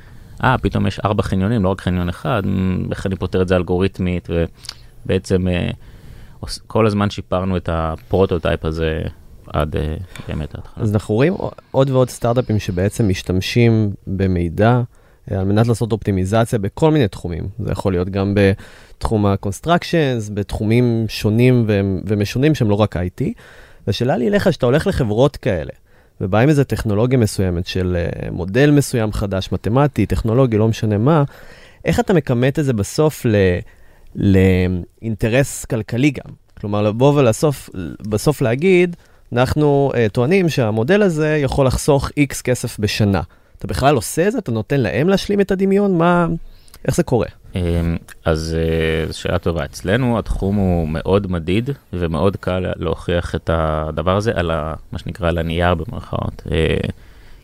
אה, 0.44 0.58
פתאום 0.58 0.86
יש 0.86 1.00
ארבע 1.00 1.22
חניונים, 1.22 1.64
לא 1.64 1.68
רק 1.68 1.80
חניון 1.80 2.08
אחד, 2.08 2.42
איך 2.90 3.06
אני 3.06 3.16
פותר 3.16 3.42
את 3.42 3.48
זה 3.48 3.56
אלגוריתמית, 3.56 4.28
ובעצם 4.30 4.54
אה, 5.10 5.70
עוש- 6.40 6.58
כל 6.66 6.86
הזמן 6.86 7.10
שיפרנו 7.10 7.56
את 7.56 7.68
ה 7.72 7.81
prototype 7.81 8.64
הזה 8.64 9.02
עד 9.46 9.76
אה, 9.76 9.96
באמת 10.28 10.54
ההתחלה. 10.54 10.84
אז 10.84 10.94
אנחנו 10.94 11.14
רואים 11.14 11.34
עוד 11.70 11.90
ועוד 11.90 12.10
סטארט-אפים 12.10 12.58
שבעצם 12.58 13.08
משתמשים 13.08 13.90
במידע 14.06 14.80
אה, 15.32 15.38
על 15.40 15.44
מנת 15.44 15.66
לעשות 15.66 15.92
אופטימיזציה 15.92 16.58
בכל 16.58 16.90
מיני 16.90 17.08
תחומים. 17.08 17.48
זה 17.58 17.72
יכול 17.72 17.92
להיות 17.92 18.08
גם 18.08 18.34
בתחום 18.36 19.26
ה-constructions, 19.26 20.32
בתחומים 20.34 21.04
שונים 21.08 21.64
ומשונים 22.06 22.54
שהם 22.54 22.70
לא 22.70 22.74
רק 22.74 22.96
IT. 22.96 23.24
והשאלה 23.86 24.16
שלי 24.16 24.28
אליך, 24.28 24.52
שאתה 24.52 24.66
הולך 24.66 24.86
לחברות 24.86 25.36
כאלה, 25.36 25.72
ובא 26.20 26.38
עם 26.38 26.48
איזה 26.48 26.64
טכנולוגיה 26.64 27.18
מסוימת 27.18 27.66
של 27.66 27.96
אה, 27.96 28.30
מודל 28.30 28.70
מסוים 28.70 29.12
חדש, 29.12 29.52
מתמטי, 29.52 30.06
טכנולוגי, 30.06 30.58
לא 30.58 30.68
משנה 30.68 30.98
מה, 30.98 31.24
איך 31.84 32.00
אתה 32.00 32.14
מכמת 32.14 32.58
את 32.58 32.64
זה 32.64 32.72
בסוף 32.72 33.26
ל... 33.26 33.34
לאינטרס 34.16 35.64
כלכלי 35.64 36.10
גם? 36.10 36.32
כלומר, 36.60 36.82
לבוא 36.82 37.14
ולסוף 37.14 37.70
בסוף 38.08 38.42
להגיד, 38.42 38.96
אנחנו 39.32 39.92
uh, 39.92 40.12
טוענים 40.12 40.48
שהמודל 40.48 41.02
הזה 41.02 41.38
יכול 41.42 41.66
לחסוך 41.66 42.08
X 42.08 42.42
כסף 42.44 42.78
בשנה. 42.78 43.22
אתה 43.58 43.66
בכלל 43.66 43.94
עושה 43.94 44.26
את 44.26 44.32
זה? 44.32 44.38
אתה 44.38 44.52
נותן 44.52 44.80
להם 44.80 45.08
להשלים 45.08 45.40
את 45.40 45.50
הדמיון? 45.50 45.98
מה... 45.98 46.26
איך 46.84 46.96
זה 46.96 47.02
קורה? 47.02 47.26
אמ, 47.54 47.96
אז 48.24 48.56
אה, 48.58 49.12
שאלה 49.12 49.38
טובה. 49.38 49.64
אצלנו 49.64 50.18
התחום 50.18 50.56
הוא 50.56 50.88
מאוד 50.88 51.32
מדיד 51.32 51.70
ומאוד 51.92 52.36
קל 52.36 52.72
להוכיח 52.76 53.34
את 53.34 53.50
הדבר 53.52 54.16
הזה 54.16 54.32
על 54.34 54.50
ה, 54.50 54.74
מה 54.92 54.98
שנקרא 54.98 55.28
על 55.28 55.38
הנייר 55.38 55.74
במרכאות. 55.74 56.42
אה, 56.50 56.76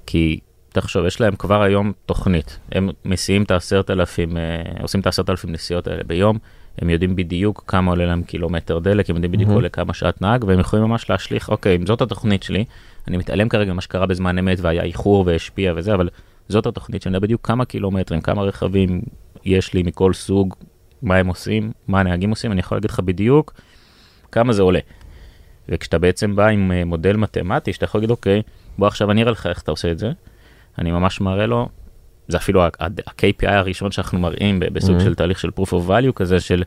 כי 0.06 0.40
תחשוב, 0.68 1.06
יש 1.06 1.20
להם 1.20 1.36
כבר 1.36 1.62
היום 1.62 1.92
תוכנית. 2.06 2.58
הם 2.72 2.90
מסיעים 3.04 3.42
את 3.42 3.50
העשרת 3.50 3.90
אלפים, 3.90 4.36
אה, 4.36 4.42
עושים 4.82 5.00
את 5.00 5.06
העשרת 5.06 5.30
אלפים 5.30 5.52
נסיעות 5.52 5.86
האלה 5.86 6.04
ביום. 6.04 6.38
הם 6.80 6.90
יודעים 6.90 7.16
בדיוק 7.16 7.64
כמה 7.66 7.90
עולה 7.90 8.06
להם 8.06 8.22
קילומטר 8.22 8.78
דלק, 8.78 9.10
הם 9.10 9.16
יודעים 9.16 9.32
בדיוק 9.32 9.48
מהמם. 9.48 9.56
עולה 9.56 9.68
כמה 9.68 9.94
שעת 9.94 10.22
נהג, 10.22 10.44
והם 10.44 10.60
יכולים 10.60 10.84
ממש 10.84 11.10
להשליך, 11.10 11.48
אוקיי, 11.48 11.76
אם 11.76 11.86
זאת 11.86 12.00
התוכנית 12.02 12.42
שלי, 12.42 12.64
אני 13.08 13.16
מתעלם 13.16 13.48
כרגע 13.48 13.72
ממה 13.72 13.80
שקרה 13.80 14.06
בזמן 14.06 14.38
אמת 14.38 14.58
והיה 14.60 14.82
איחור 14.82 15.24
והשפיע 15.26 15.72
וזה, 15.76 15.94
אבל 15.94 16.08
זאת 16.48 16.66
התוכנית 16.66 17.02
שאני 17.02 17.16
יודע 17.16 17.18
בדיוק 17.18 17.46
כמה 17.46 17.64
קילומטרים, 17.64 18.20
כמה 18.20 18.42
רכבים 18.42 19.00
יש 19.44 19.74
לי 19.74 19.82
מכל 19.82 20.12
סוג, 20.12 20.54
מה 21.02 21.16
הם 21.16 21.26
עושים, 21.26 21.72
מה 21.88 22.00
הנהגים 22.00 22.30
עושים, 22.30 22.52
אני 22.52 22.60
יכול 22.60 22.76
להגיד 22.76 22.90
לך 22.90 23.00
בדיוק 23.00 23.54
כמה 24.32 24.52
זה 24.52 24.62
עולה. 24.62 24.80
וכשאתה 25.68 25.98
בעצם 25.98 26.36
בא 26.36 26.46
עם 26.46 26.72
אה, 26.72 26.84
מודל 26.84 27.16
מתמטי, 27.16 27.72
שאתה 27.72 27.84
יכול 27.84 27.98
להגיד, 27.98 28.10
אוקיי, 28.10 28.42
בוא 28.78 28.86
עכשיו 28.86 29.10
אני 29.10 29.22
אראה 29.22 29.32
לך 29.32 29.46
איך 29.46 29.62
אתה 29.62 29.70
עושה 29.70 29.90
את 29.90 29.98
זה, 29.98 30.12
אני 30.78 30.90
ממש 30.90 31.20
מראה 31.20 31.46
לו, 31.46 31.68
זה 32.30 32.36
אפילו 32.36 32.62
ה-KPI 32.62 33.48
הראשון 33.50 33.90
שאנחנו 33.92 34.18
מראים 34.18 34.60
בסוג 34.72 34.96
Mhm. 34.96 35.02
של 35.02 35.14
תהליך 35.14 35.38
של 35.40 35.48
proof 35.60 35.68
of 35.68 35.88
value 35.88 36.12
כזה 36.14 36.40
של, 36.40 36.62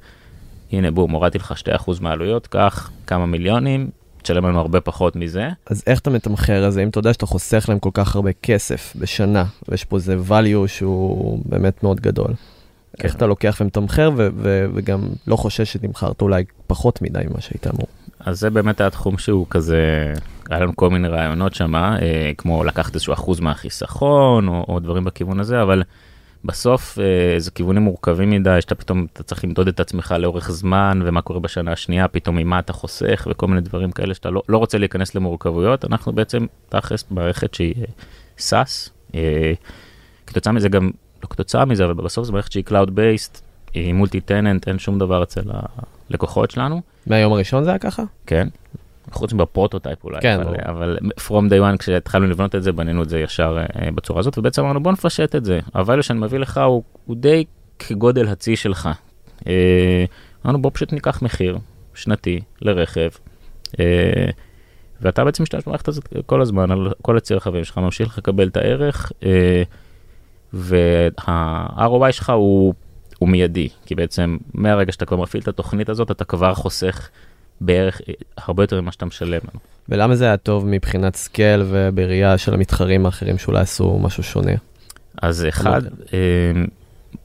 הנה 0.71 0.91
בום, 0.91 1.12
הורדתי 1.12 1.38
לך 1.38 1.54
2% 1.58 2.02
מהעלויות, 2.02 2.47
קח 2.47 2.91
כמה 3.08 3.26
מיליונים, 3.26 3.89
תשלם 4.21 4.45
לנו 4.45 4.60
הרבה 4.60 4.82
פחות 4.82 5.15
מזה. 5.15 5.49
אז 5.65 5.84
איך 5.88 5.99
אתה 5.99 6.10
מתמחר 6.10 6.67
את 6.67 6.73
זה? 6.73 6.84
אם 6.84 6.88
אתה 6.89 6.99
יודע 6.99 7.13
שאתה 7.13 7.26
חוסך 7.26 7.65
להם 7.69 7.80
כל 7.80 7.89
כך 7.93 8.15
הרבה 8.15 8.32
כסף 8.43 8.93
בשנה, 8.99 9.45
ויש 9.69 9.84
פה 9.84 9.95
איזה 9.95 10.15
value 10.30 10.67
שהוא 10.67 11.39
באמת 11.45 11.84
מאוד 11.84 11.99
גדול. 12.02 12.28
כן. 12.28 13.08
איך 13.08 13.15
אתה 13.15 13.26
לוקח 13.26 13.58
ומתמחר, 13.62 14.12
ו- 14.17 14.28
ו- 14.36 14.65
וגם 14.73 15.02
לא 15.28 15.36
חושש 15.36 15.73
שתמכרת 15.73 16.21
אולי 16.21 16.43
פחות 16.67 17.02
מדי 17.02 17.19
ממה 17.30 17.41
שהיית 17.41 17.67
אמור. 17.67 17.88
אז 18.19 18.39
זה 18.39 18.49
באמת 18.49 18.82
היה 18.82 18.89
תחום 18.89 19.17
שהוא 19.17 19.45
כזה, 19.49 20.13
היה 20.49 20.60
לנו 20.60 20.75
כל 20.75 20.89
מיני 20.89 21.08
רעיונות 21.08 21.53
שמה, 21.53 21.97
אה, 22.01 22.32
כמו 22.38 22.63
לקחת 22.63 22.93
איזשהו 22.93 23.13
אחוז 23.13 23.39
מהחיסכון, 23.39 24.47
או, 24.47 24.65
או 24.67 24.79
דברים 24.79 25.03
בכיוון 25.03 25.39
הזה, 25.39 25.62
אבל 25.62 25.84
בסוף 26.45 26.99
אה, 26.99 27.39
זה 27.39 27.51
כיוונים 27.51 27.82
מורכבים 27.82 28.29
מדי, 28.29 28.58
שאתה 28.62 28.75
פתאום, 28.75 29.08
אתה 29.13 29.23
צריך 29.23 29.43
למדוד 29.43 29.67
את 29.67 29.79
עצמך 29.79 30.15
לאורך 30.19 30.51
זמן, 30.51 30.99
ומה 31.06 31.21
קורה 31.21 31.39
בשנה 31.39 31.71
השנייה, 31.71 32.08
פתאום 32.08 32.36
ממה 32.36 32.60
אתה 32.60 32.73
חוסך, 32.73 33.27
וכל 33.32 33.47
מיני 33.47 33.62
דברים 33.62 33.91
כאלה 33.91 34.13
שאתה 34.13 34.29
לא, 34.29 34.41
לא 34.49 34.58
רוצה 34.58 34.77
להיכנס 34.77 35.15
למורכבויות. 35.15 35.86
אנחנו 35.86 36.13
בעצם 36.13 36.45
תכלס 36.69 37.06
מערכת 37.12 37.53
שהיא 37.53 37.73
SaaS, 38.38 38.89
אה, 39.15 39.53
כתוצאה 40.27 40.53
מזה 40.53 40.69
גם, 40.69 40.91
לא 41.23 41.27
כתוצאה 41.29 41.65
מזה, 41.65 41.86
אבל 41.86 41.93
בסוף 41.93 42.25
זו 42.25 42.34
מערכת 42.34 42.51
שהיא 42.51 42.63
Cloud 42.67 42.89
Based, 42.89 43.41
היא 43.73 43.93
multi 43.93 44.21
tenant, 44.21 44.67
אין 44.67 44.79
שום 44.79 44.99
דבר 44.99 45.23
אצל 45.23 45.41
הלקוחות 46.10 46.51
שלנו. 46.51 46.82
מהיום 47.08 47.34
הראשון 47.34 47.63
זה 47.63 47.69
היה 47.69 47.79
ככה? 47.79 48.03
כן. 48.25 48.47
חוץ 49.13 49.34
מב 49.34 49.46
prototype 49.46 50.03
אולי, 50.04 50.21
כן, 50.21 50.39
אבל. 50.39 50.56
אבל 50.65 50.97
from 51.17 51.49
day 51.49 51.73
one 51.73 51.78
כשהתחלנו 51.78 52.28
לבנות 52.28 52.56
את 52.56 52.63
זה 52.63 52.71
בנינו 52.71 53.04
את 53.04 53.10
זה 53.10 53.19
ישר 53.19 53.58
אה, 53.60 53.91
בצורה 53.91 54.19
הזאת 54.19 54.38
ובעצם 54.38 54.62
אמרנו 54.63 54.84
בוא 54.84 54.91
נפשט 54.91 55.36
את 55.36 55.45
זה. 55.45 55.60
ה 55.75 55.80
value 55.80 56.01
שאני 56.02 56.19
מביא 56.19 56.39
לך 56.39 56.58
הוא, 56.58 56.84
הוא 57.06 57.15
די 57.15 57.45
כגודל 57.80 58.28
הצי 58.28 58.56
שלך. 58.56 58.89
אה, 59.47 60.06
אמרנו 60.45 60.62
בוא 60.62 60.71
פשוט 60.73 60.93
ניקח 60.93 61.21
מחיר 61.21 61.58
שנתי 61.93 62.39
לרכב, 62.62 63.10
אה, 63.80 64.30
ואתה 65.02 65.23
בעצם 65.23 65.43
משתמש 65.43 65.63
במערכת 65.65 65.88
הזאת 65.88 66.08
כל 66.26 66.41
הזמן, 66.41 66.71
על 66.71 66.93
כל 67.02 67.17
הצי 67.17 67.38
רכבים 67.38 67.63
שלך, 67.63 67.78
ממשיך 67.78 68.17
לקבל 68.17 68.47
את 68.47 68.58
הערך, 68.58 69.12
אה, 69.26 69.63
וה-ROI 70.54 72.12
שלך 72.12 72.30
הוא, 72.30 72.73
הוא 73.19 73.30
מיידי, 73.30 73.69
כי 73.86 73.95
בעצם 73.95 74.38
מהרגע 74.54 74.91
שאתה 74.91 75.06
כבר 75.06 75.17
מפעיל 75.17 75.43
את 75.43 75.47
התוכנית 75.47 75.89
הזאת, 75.89 76.12
אתה 76.12 76.26
כבר 76.26 76.54
חוסך 76.54 77.10
בערך 77.61 78.01
הרבה 78.37 78.63
יותר 78.63 78.81
ממה 78.81 78.91
שאתה 78.91 79.05
משלם 79.05 79.31
לנו. 79.31 79.59
ולמה 79.89 80.15
זה 80.15 80.25
היה 80.25 80.37
טוב 80.37 80.65
מבחינת 80.67 81.15
scale 81.15 81.63
ובראייה 81.67 82.37
של 82.37 82.53
המתחרים 82.53 83.05
האחרים 83.05 83.37
שאולי 83.37 83.59
עשו 83.61 83.99
משהו 83.99 84.23
שונה? 84.23 84.51
אז 85.21 85.45
אחד, 85.49 85.81
אה, 86.13 86.19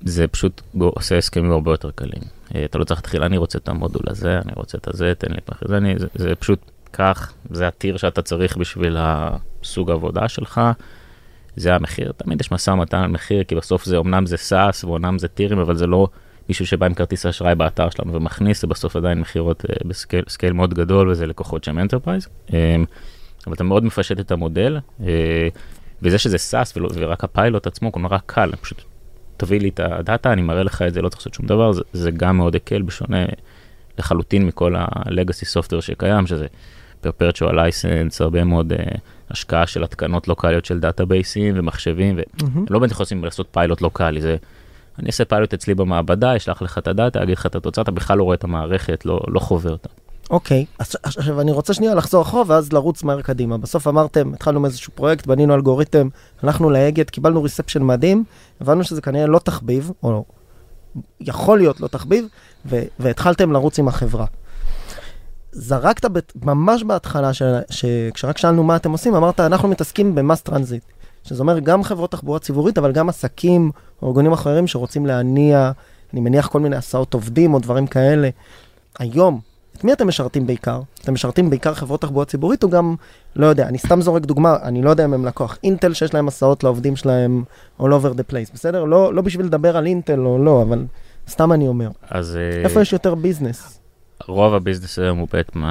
זה 0.01 0.27
פשוט 0.29 0.61
עושה 0.79 1.19
הסכמים 1.19 1.51
הרבה 1.53 1.71
יותר 1.71 1.91
קלים. 1.91 2.23
אה, 2.55 2.65
אתה 2.65 2.79
לא 2.79 2.85
צריך 2.85 3.01
להתחיל, 3.01 3.23
אני 3.23 3.37
רוצה 3.37 3.59
את 3.59 3.69
המודול 3.69 4.03
הזה, 4.07 4.39
אני 4.45 4.53
רוצה 4.57 4.79
את 4.79 4.89
הזה, 4.89 5.13
תן 5.19 5.33
לי 5.33 5.41
פחות, 5.45 5.67
זה, 5.69 5.77
אני- 5.77 5.99
זה, 5.99 6.07
זה 6.15 6.35
פשוט 6.35 6.59
כך, 6.93 7.33
זה 7.51 7.69
ה 7.69 7.74
tier 7.74 7.97
שאתה 7.97 8.23
צריך 8.23 8.57
בשביל 8.57 8.97
הסוג 9.01 9.91
העבודה 9.91 10.29
שלך, 10.29 10.61
זה 11.57 11.75
המחיר. 11.75 12.13
תמיד 12.17 12.41
יש 12.41 12.53
משא 12.53 12.71
ומתן 12.71 12.97
על 12.99 13.11
מחיר, 13.11 13.45
כי 13.45 13.55
בסוף 13.55 13.85
זה, 13.85 13.99
אמנם 13.99 14.27
זה 14.27 14.37
SaaS 14.37 14.85
ואומנם 14.85 15.19
זה 15.19 15.29
tier 15.29 15.46
ים, 15.46 15.59
אבל 15.59 15.77
זה 15.77 15.87
לא 15.87 16.09
מישהו 16.49 16.67
שבא 16.67 16.87
עם 16.87 16.95
כרטיס 16.95 17.27
אשראי 17.27 17.55
באתר 17.55 17.91
שלנו 17.91 18.13
ומכניס, 18.13 18.61
זה 18.61 18.67
בסוף 18.67 18.97
עדיין 18.97 19.21
מכירות 19.21 19.65
אה, 19.71 19.75
ב 19.89 19.95
scale 19.95 20.25
scale 20.29 20.53
מאוד 20.53 20.75
גדול, 20.75 21.09
וזה 21.09 21.27
לקוחות 21.27 21.65
שהם 21.65 21.79
enterprise. 21.79 22.29
אה, 22.55 22.77
אבל 23.47 23.55
אתה 23.55 23.65
מאוד 23.65 23.85
מפשט 23.85 24.21
את 24.21 24.33
המודל, 24.33 24.79
אה, 25.07 25.49
וזה 26.03 26.19
שזה 26.19 26.39
SaaS 26.39 26.75
ורק 26.95 27.25
הפיילוט 27.25 27.67
עצמו, 27.67 27.91
הוא 27.95 28.03
נורא 28.03 28.19
קל, 28.27 28.51
פשוט 28.61 28.83
תביא 29.37 29.61
לי 29.61 29.69
את 29.69 29.81
ה 29.81 29.89
data, 29.89 30.33
אני 30.33 30.43
מראה 30.43 30.63
לך 30.63 30.83
את 30.83 30.95
זה, 30.95 31.03
לא 31.03 31.09
צריך 31.09 31.21
לעשות 31.21 31.35
שום 31.35 31.47
דבר, 31.47 31.73
זה, 31.73 31.83
זה 31.93 32.11
גם 32.11 32.37
מאוד 32.37 32.57
הקל, 32.57 32.83
בשונה 32.83 33.25
לחלוטין 33.99 34.47
מכל 34.47 34.77
ה-legacy 34.77 35.57
software 35.57 35.81
שקיים, 35.81 36.27
שזה 36.27 36.47
perpetual 37.05 37.53
license, 37.53 38.17
הרבה 38.21 38.45
מאוד 38.45 38.73
אה, 38.73 38.99
השקעה 39.31 39.67
של 39.67 39.85
התקנות 39.85 40.29
לוקאליות 40.29 40.65
של 40.65 40.81
database 40.81 41.40
ים 41.40 41.55
ומחשבים, 41.59 42.19
ולא 42.71 42.79
באמת 42.79 42.91
יכולים 42.91 43.25
לעשות 43.25 43.49
פיילוט 43.51 43.81
לוקאלי, 43.83 44.21
זה, 44.21 44.37
אני 44.99 45.07
אעשה 45.07 45.25
פיילוט 45.25 45.55
אצלי 45.55 45.75
במעבדה, 45.75 46.37
אשלח 46.37 46.63
לך 46.63 46.79
את 46.79 46.89
ה 46.89 46.94
data, 46.94 47.23
אגיד 47.23 47.39
לך 47.39 47.47
את 47.47 47.55
התוצאה, 47.57 47.83
אתה 47.83 47.91
בכלל 47.91 48.19
לא 48.19 48.23
רואה 48.23 48.35
את 48.35 48.45
המערכת, 48.45 49.07
לא, 49.07 49.21
לא 49.29 49.41
חווה 49.41 49.71
אותה. 49.71 49.89
אוקיי, 50.31 50.65
אז 50.79 50.97
עכשיו 51.03 51.41
אני 51.41 51.53
רוצה 51.53 51.75
שנייה 51.75 51.95
לחזור 51.95 52.23
אחורה 52.23 52.43
ואז 52.47 52.73
לרוץ 52.73 53.03
מהר 53.03 53.21
קדימה. 53.23 53.59
בסוף 53.59 53.89
אמרתם, 53.89 54.35
התחלנו 54.35 54.61
מאיזשהו 54.61 54.93
פרויקט, 54.95 55.27
בנינו 55.27 55.55
אלגוריתם, 55.55 56.09
הלכנו 56.43 56.71
לאגד, 56.71 57.11
קיבלנו 57.11 57.43
reception 57.43 57.83
מדהים, 57.83 58.25
הבנו 58.61 58.85
שזה 58.85 59.01
כנראה 59.01 59.27
לא 59.27 59.39
תחביב, 59.39 59.91
או 60.03 60.25
יכול 61.21 61.59
להיות 61.59 61.81
לא 61.81 61.89
תחביב, 61.89 62.27
ו- 62.67 62.83
והתחלתם 62.99 63.53
לרוץ 63.53 63.79
עם 63.79 63.89
החברה. 63.89 64.27
זרקת 65.53 66.05
ממש 66.43 66.83
בהתחלה, 66.83 67.33
ש- 67.33 67.43
שכשרק 67.71 68.39
שאלנו 68.39 68.63
מה 68.63 68.77
אתם 68.77 68.91
עושים, 68.91 69.15
אמרת, 69.15 69.41
אנחנו 69.41 69.69
מתעסקים 69.69 70.15
במס 70.15 70.43
טרנזיט. 70.43 70.83
שזה 71.29 71.43
אומר 71.43 71.59
גם 71.59 71.83
חברות 71.83 72.11
תחבורה 72.11 72.39
ציבורית, 72.39 72.79
אבל 72.79 72.93
גם 72.93 73.09
עסקים 73.09 73.71
או 74.03 74.09
ארגונים 74.09 74.33
אחרים 74.33 74.67
שרוצים 74.67 75.07
להניע, 75.07 75.73
אני 76.13 76.21
מניח 76.21 76.47
כל 76.47 76.61
מיני 76.61 76.77
הסעות 76.77 77.15
עובדים 77.15 77.55
או 77.55 77.59
דברים 77.59 77.87
כאלה. 77.87 78.29
היום, 78.99 79.41
את 79.77 79.85
מי 79.85 79.93
אתם 79.93 80.09
משרתים 80.09 80.47
בעיקר? 80.47 80.81
אתם 81.03 81.15
משרתים 81.15 81.51
בעיקר 81.51 81.75
חברות 81.75 82.01
תחבורה 82.01 82.25
ציבורית 82.25 82.63
או 82.65 82.71
גם, 82.71 82.95
לא 83.37 83.47
יודע, 83.47 83.69
אני 83.69 83.79
סתם 83.79 84.01
זורק 84.01 84.23
דוגמה, 84.23 84.57
אני 84.63 84.83
לא 84.83 84.91
יודע 84.91 85.05
אם 85.05 85.15
הם 85.15 85.27
לקוח 85.27 85.59
אינטל 85.65 85.95
שיש 85.95 86.15
להם 86.15 86.29
הסעות 86.29 86.65
לעובדים 86.65 86.97
שלהם 86.97 87.45
all 87.81 87.85
over 87.85 88.15
the 88.15 88.33
place, 88.33 88.55
בסדר? 88.55 88.85
לא, 88.85 89.15
לא 89.15 89.23
בשביל 89.23 89.47
לדבר 89.47 89.77
על 89.77 89.87
אינטל 89.87 90.27
או 90.27 90.39
לא, 90.39 90.63
אבל 90.63 90.85
סתם 91.29 91.53
אני 91.53 91.69
אומר. 91.69 91.91
אז 92.11 92.37
אה, 92.37 92.63
איפה 92.65 92.81
יש 92.81 92.93
יותר 92.93 93.15
ביזנס? 93.15 93.78
רוב 94.27 94.55
הביזנס 94.55 94.99
היום 94.99 95.19
הוא 95.19 95.29
בעצם 95.33 95.63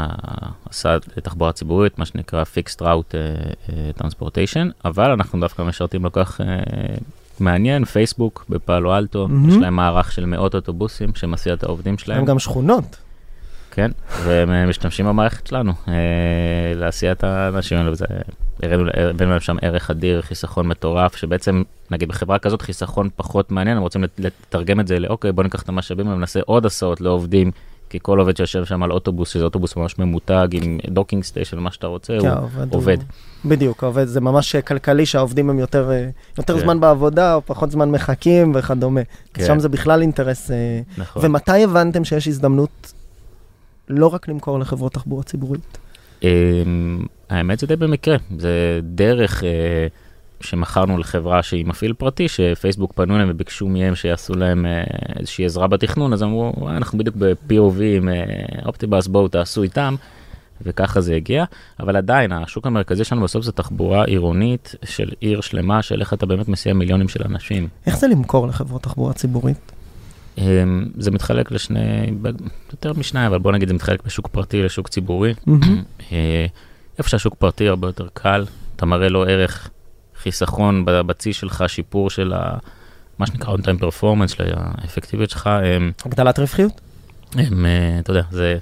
הסעת 0.70 1.18
לתחבורה 1.18 1.52
ציבורית, 1.52 2.00
מה 2.00 2.06
שנקרא 2.06 2.44
Fixed 2.44 2.82
Route 2.82 3.14
uh, 3.14 4.02
Transportation, 4.02 4.86
אבל 4.86 5.12
אנחנו 5.12 5.40
דווקא 5.40 5.62
משרתים 5.62 6.06
לקוח 6.06 6.42
uh, 6.42 6.44
מעניין, 7.40 7.86
פייסבוק 7.86 8.46
בפאלו 8.50 8.98
אלטו, 8.98 9.28
מהמם. 9.28 9.50
יש 9.50 9.56
להם 9.56 9.76
מערך 9.76 10.12
של 10.12 10.26
מאות 10.26 10.56
אוטובוסים 10.56 11.16
שמסיע 11.16 11.54
את 11.54 11.64
העובדים 11.64 11.98
שלהם, 11.98 12.20
הם 12.20 12.26
גם 12.26 12.40
שכונות. 12.40 12.98
כן, 13.72 13.92
והם 14.24 14.52
אה, 14.52 14.66
משתמשים 14.66 15.06
במערכת 15.06 15.48
שלנו 15.48 15.72
uh, 15.86 15.90
להסיע 16.76 17.12
את 17.12 17.24
האנשים 17.24 17.78
האלו, 17.78 17.92
וזה, 17.92 18.06
הבאנו 18.64 19.32
להם 19.32 19.40
שם 19.40 19.58
ערך 19.62 19.90
אדיר, 19.90 20.22
חיסכון 20.22 20.68
מטורף, 20.68 21.16
שבעצם, 21.16 21.64
נגיד 21.92 22.10
בחברה 22.10 22.40
כזאת 22.40 22.62
חיסכון 22.62 23.10
פחות 23.16 23.52
מעניין, 23.52 23.78
הם 23.78 23.84
רוצים 23.84 24.04
לת- 24.04 24.20
לתרגם 24.20 24.80
את 24.80 24.88
זה 24.88 25.00
לאוקיי, 25.00 25.32
בוא 25.32 25.44
ניקח 25.44 25.62
את 25.62 25.70
המשאבים 25.70 26.08
ונעשה 26.08 26.40
עוד 26.46 26.66
הסעות 26.66 27.02
לעובדים. 27.02 27.52
כי 27.90 28.00
כל 28.02 28.20
עובד 28.20 28.38
שיושב 28.38 28.66
שם 28.66 28.84
על 28.84 28.92
אוטובוס, 28.92 29.30
שזה 29.30 29.44
אוטובוס 29.44 29.76
ממש 29.76 30.00
ממותג 30.00 30.48
עם 30.52 30.78
docking 30.90 31.24
station, 31.24 31.60
מה 31.60 31.72
שאתה 31.72 31.88
רוצה, 31.88 32.14
כן, 32.22 32.28
הוא 32.28 32.36
העובד 32.38 32.74
עובד. 32.74 32.98
הוא- 32.98 33.50
בדיוק, 33.52 33.84
העובד 33.84 34.06
זה 34.06 34.22
ממש 34.22 34.56
כלכלי 34.56 35.06
שהעובדים 35.06 35.50
הם 35.50 35.60
יותר, 35.60 35.92
אה, 35.92 36.10
יותר 36.38 36.54
כן. 36.54 36.60
זמן 36.60 36.80
בעבודה 36.80 37.34
או 37.36 37.42
פחות 37.46 37.72
זמן 37.72 37.92
מחכים 37.92 38.52
וכדומה. 38.56 39.02
כן. 39.34 39.46
שם 39.48 39.60
זה 39.60 39.70
בכלל 39.70 40.02
אינטרס. 40.02 40.52
אה, 40.52 40.80
נכון. 40.98 41.26
ומתי 41.26 41.64
הבנתם 41.64 42.04
שיש 42.06 42.28
הזדמנות 42.28 42.94
לא 43.90 44.08
רק 44.08 44.28
למכור 44.28 44.60
לחברות 44.60 44.94
תחבורה 44.94 45.24
ציבורית? 45.24 45.78
אמ, 46.24 46.28
האמת 47.30 47.60
זה 47.60 47.68
די 47.68 47.76
במקרה, 47.76 48.16
זה 48.40 48.80
דרך 48.84 49.44
אה, 49.44 49.50
שמכרנו 50.42 50.98
לחברה 50.98 51.44
שהיא 51.44 51.66
מפעיל 51.66 51.94
פרטי, 51.94 52.28
שפייסבוק 52.28 52.94
פנו 52.94 53.16
אליהם 53.16 53.30
וביקשו 53.32 53.68
מהם 53.68 53.96
שיעשו 53.96 54.34
להם 54.34 54.66
אה, 54.66 54.84
איזושהי 55.20 55.46
עזרה 55.46 55.68
בתכנון, 55.68 56.14
אז 56.14 56.24
אמרו, 56.24 56.54
"וואי, 56.58 56.78
אנחנו 56.78 56.98
בדיוק 56.98 57.16
ב-POV 57.16 57.82
עם 57.98 58.10
אה, 58.10 58.24
אופטיבאס, 58.66 59.08
בואו 59.08 59.28
תעשו 59.28 59.64
איתם, 59.64 59.96
וככה 60.62 61.02
זה 61.02 61.16
הגיע, 61.16 61.46
אבל 61.80 61.96
עדיין 61.96 62.32
השוק 62.32 62.68
המרכזי 62.68 63.04
שלנו 63.04 63.24
בסוף 63.24 63.44
זה 63.46 63.52
תחבורה 63.52 64.06
עירונית 64.06 64.76
של 64.86 65.10
עיר 65.20 65.42
שלמה, 65.42 65.82
של 65.82 66.02
איך 66.02 66.14
אתה 66.14 66.26
באמת 66.26 66.48
מסיע 66.48 66.74
מיליונים 66.74 67.08
של 67.08 67.24
אנשים. 67.26 67.68
איך 67.86 67.98
זה 67.98 68.08
למכור 68.08 68.48
לחברות 68.48 68.84
תחבורה 68.84 69.14
ציבורית? 69.14 69.72
אמ, 70.38 70.86
זה 70.98 71.12
מתחלק 71.12 71.52
לשני, 71.52 72.12
יותר 72.72 72.94
משניים, 72.94 73.28
אבל 73.28 73.40
בוא 73.40 73.52
נגיד 73.52 73.68
זה 73.68 73.74
מתחלק 73.74 74.04
בשוק 74.06 74.28
פרטי 74.28 74.64
לשוק 74.64 74.88
ציבורי. 74.88 75.34
אה, 76.12 76.46
איפה 76.98 77.10
שהשוק 77.10 77.36
פרטי 77.36 77.68
הרבה 77.68 77.88
יותר 77.88 78.08
קל, 78.14 78.46
אתה 78.76 78.86
מראה 78.86 79.10
לו 79.10 79.24
ערך 79.24 79.70
חיסכון 80.18 80.86
בצי 80.86 81.34
שלך, 81.34 81.64
שיפור 81.68 82.10
של 82.10 82.34
ה... 82.34 82.58
מה 83.20 83.28
שנקרא 83.28 83.56
on 83.56 83.58
time 83.58 83.82
performance, 83.82 84.28
של 84.28 84.44
האפקטיביות 84.56 85.30
שלך, 85.30 85.48
הם, 85.48 85.92
הגדלת 86.06 86.40
רווחיות? 86.40 86.82
הם, 87.34 87.66
אה, 87.66 88.00
אתה 88.00 88.12
יודע, 88.12 88.24
זה, 88.32 88.58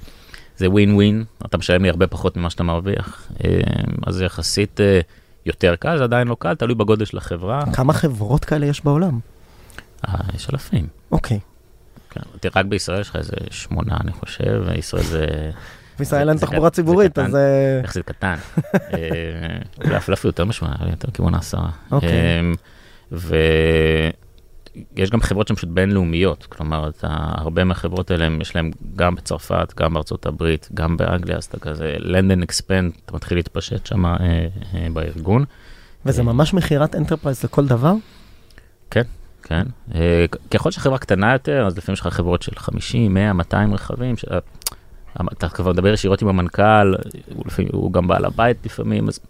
זה 0.56 0.70
ווין 0.70 0.94
ווין, 0.94 1.24
אתה 1.46 1.58
משלם 1.58 1.82
לי 1.82 1.88
הרבה 1.88 2.06
פחות 2.06 2.36
ממה 2.36 2.50
שאתה 2.50 2.62
מרוויח, 2.62 3.28
אה, 3.44 3.60
אז 4.06 4.14
זה 4.14 4.24
יחסית 4.24 4.80
אה, 4.80 5.00
יותר 5.46 5.76
קל, 5.76 5.98
זה 5.98 6.04
עדיין 6.04 6.28
לא 6.28 6.36
קל, 6.38 6.54
תלוי 6.54 6.74
בגודל 6.74 7.04
של 7.04 7.18
החברה, 7.18 7.64
כמה 7.72 7.92
חברות 7.92 8.44
כאלה 8.44 8.66
יש 8.66 8.84
בעולם? 8.84 9.18
אה, 10.08 10.14
יש 10.34 10.50
אלפים. 10.52 10.86
אוקיי. 11.12 11.40
כן, 12.10 12.20
רק 12.54 12.66
בישראל 12.66 13.00
יש 13.00 13.08
לך 13.08 13.16
איזה 13.16 13.36
שמונה, 13.50 13.96
אני 14.00 14.12
חושב, 14.12 14.62
וישראל 14.66 15.02
זה 15.02 15.50
בישראל 15.98 16.28
אין 16.28 16.38
תחבורה 16.38 16.70
ציבורית. 16.70 17.18
אז... 17.18 17.34
אה, 17.34 17.80
יחסית 17.84 18.04
קטן. 18.06 18.34
אה, 18.74 18.98
אולי 19.84 19.96
אפילו 19.96 20.14
אפילו 20.14 20.28
יותר 20.28 20.44
משמונה, 20.44 20.74
יותר 20.90 21.10
כיוון 21.10 21.34
העשרה. 21.34 21.70
אוקיי. 21.92 22.10
אה, 22.10 22.40
ויש 24.96 25.10
גם 25.10 25.20
חברות 25.20 25.48
שהן 25.48 25.56
פשוט 25.56 25.68
בינלאומיות, 25.70 26.46
כלומר, 26.48 26.88
אתה, 26.88 27.08
הרבה 27.10 27.64
מהחברות 27.64 28.10
האלה, 28.10 28.28
יש 28.40 28.56
להם 28.56 28.70
גם 28.96 29.14
בצרפת, 29.14 29.72
גם 29.76 29.94
בארצות 29.94 30.26
הברית, 30.26 30.68
גם 30.74 30.96
באנגליה, 30.96 31.36
אז 31.36 31.44
אתה 31.44 31.58
כזה 31.58 31.94
land 31.98 32.30
and 32.30 32.42
expand, 32.42 32.92
אתה 33.04 33.16
מתחיל 33.16 33.38
להתפשט 33.38 33.86
שם 33.86 34.06
אה, 34.06 34.16
אה, 34.74 34.86
בארגון. 34.92 35.44
וזה 36.06 36.22
ממש 36.22 36.54
מכירת 36.54 36.94
enterprise 36.94 37.44
לכל 37.44 37.66
דבר? 37.66 37.92
כן. 38.90 39.62
אה, 39.94 40.24
כ- 40.30 40.36
ככל 40.54 40.70
שהחברה 40.70 40.98
קטנה 40.98 41.32
יותר, 41.32 41.66
אז 41.66 41.78
לפעמים 41.78 41.94
יש 41.94 42.00
לך 42.00 42.06
חברות 42.06 42.42
של 42.42 42.52
50, 42.56 43.14
100, 43.14 43.32
200 43.32 43.74
רכבים, 43.74 44.14
אתה 45.32 45.48
כבר 45.48 45.72
מדבר 45.72 45.88
ישירות 45.88 46.22
עם 46.22 46.28
המנכ"ל, 46.28 46.94
הוא, 47.34 47.44
לפעמים, 47.46 47.70
הוא 47.72 47.92
גם 47.92 48.08
בעל 48.08 48.24
הבית 48.24 48.56
לפעמים, 48.66 49.08
אז 49.08 49.20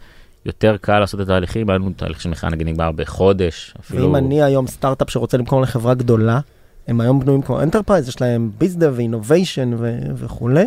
יותר 0.46 0.76
קל 0.76 0.98
לעשות 0.98 1.20
את 1.20 1.24
התהליכים, 1.24 1.70
היה 1.70 1.78
לנו 1.78 1.90
תהליך 1.96 2.20
של 2.20 2.28
מכירה 2.28 2.52
נגיד 2.52 2.66
נגמר 2.66 2.92
בחודש, 2.92 3.74
אפילו... 3.80 4.02
ואם 4.02 4.16
אני 4.16 4.42
היום 4.42 4.66
סטארט-אפ 4.66 5.10
שרוצה 5.10 5.36
למכור 5.36 5.60
לחברה 5.60 5.94
גדולה, 5.94 6.40
הם 6.88 7.00
היום 7.00 7.20
בנויים 7.20 7.42
כמו 7.42 7.62
enterprise, 7.62 8.08
יש 8.08 8.20
להם 8.20 8.50
bizdev 8.58 8.90
ו 8.94 9.01
innovation 9.01 9.70
וכולי. 10.14 10.64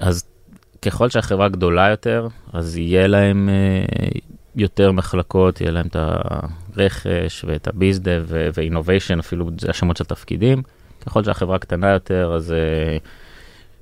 אז 0.00 0.24
ככל 0.82 1.10
שהחברה 1.10 1.48
גדולה 1.48 1.88
יותר, 1.88 2.28
אז 2.52 2.76
יהיה 2.76 3.06
להם 3.06 3.48
אה, 3.48 4.08
יותר 4.56 4.92
מחלקות, 4.92 5.60
יהיה 5.60 5.72
להם 5.72 5.86
את 5.86 5.96
הרכש 6.76 7.44
ואת 7.48 7.68
הביזדה 7.68 8.10
ואינוביישן, 8.26 9.18
אפילו 9.18 9.50
זה 9.60 9.70
השמות 9.70 9.96
של 9.96 10.04
תפקידים. 10.04 10.62
ככל 11.06 11.24
שהחברה 11.24 11.58
קטנה 11.58 11.92
יותר, 11.92 12.32
אז 12.34 12.52
אה, 12.52 12.96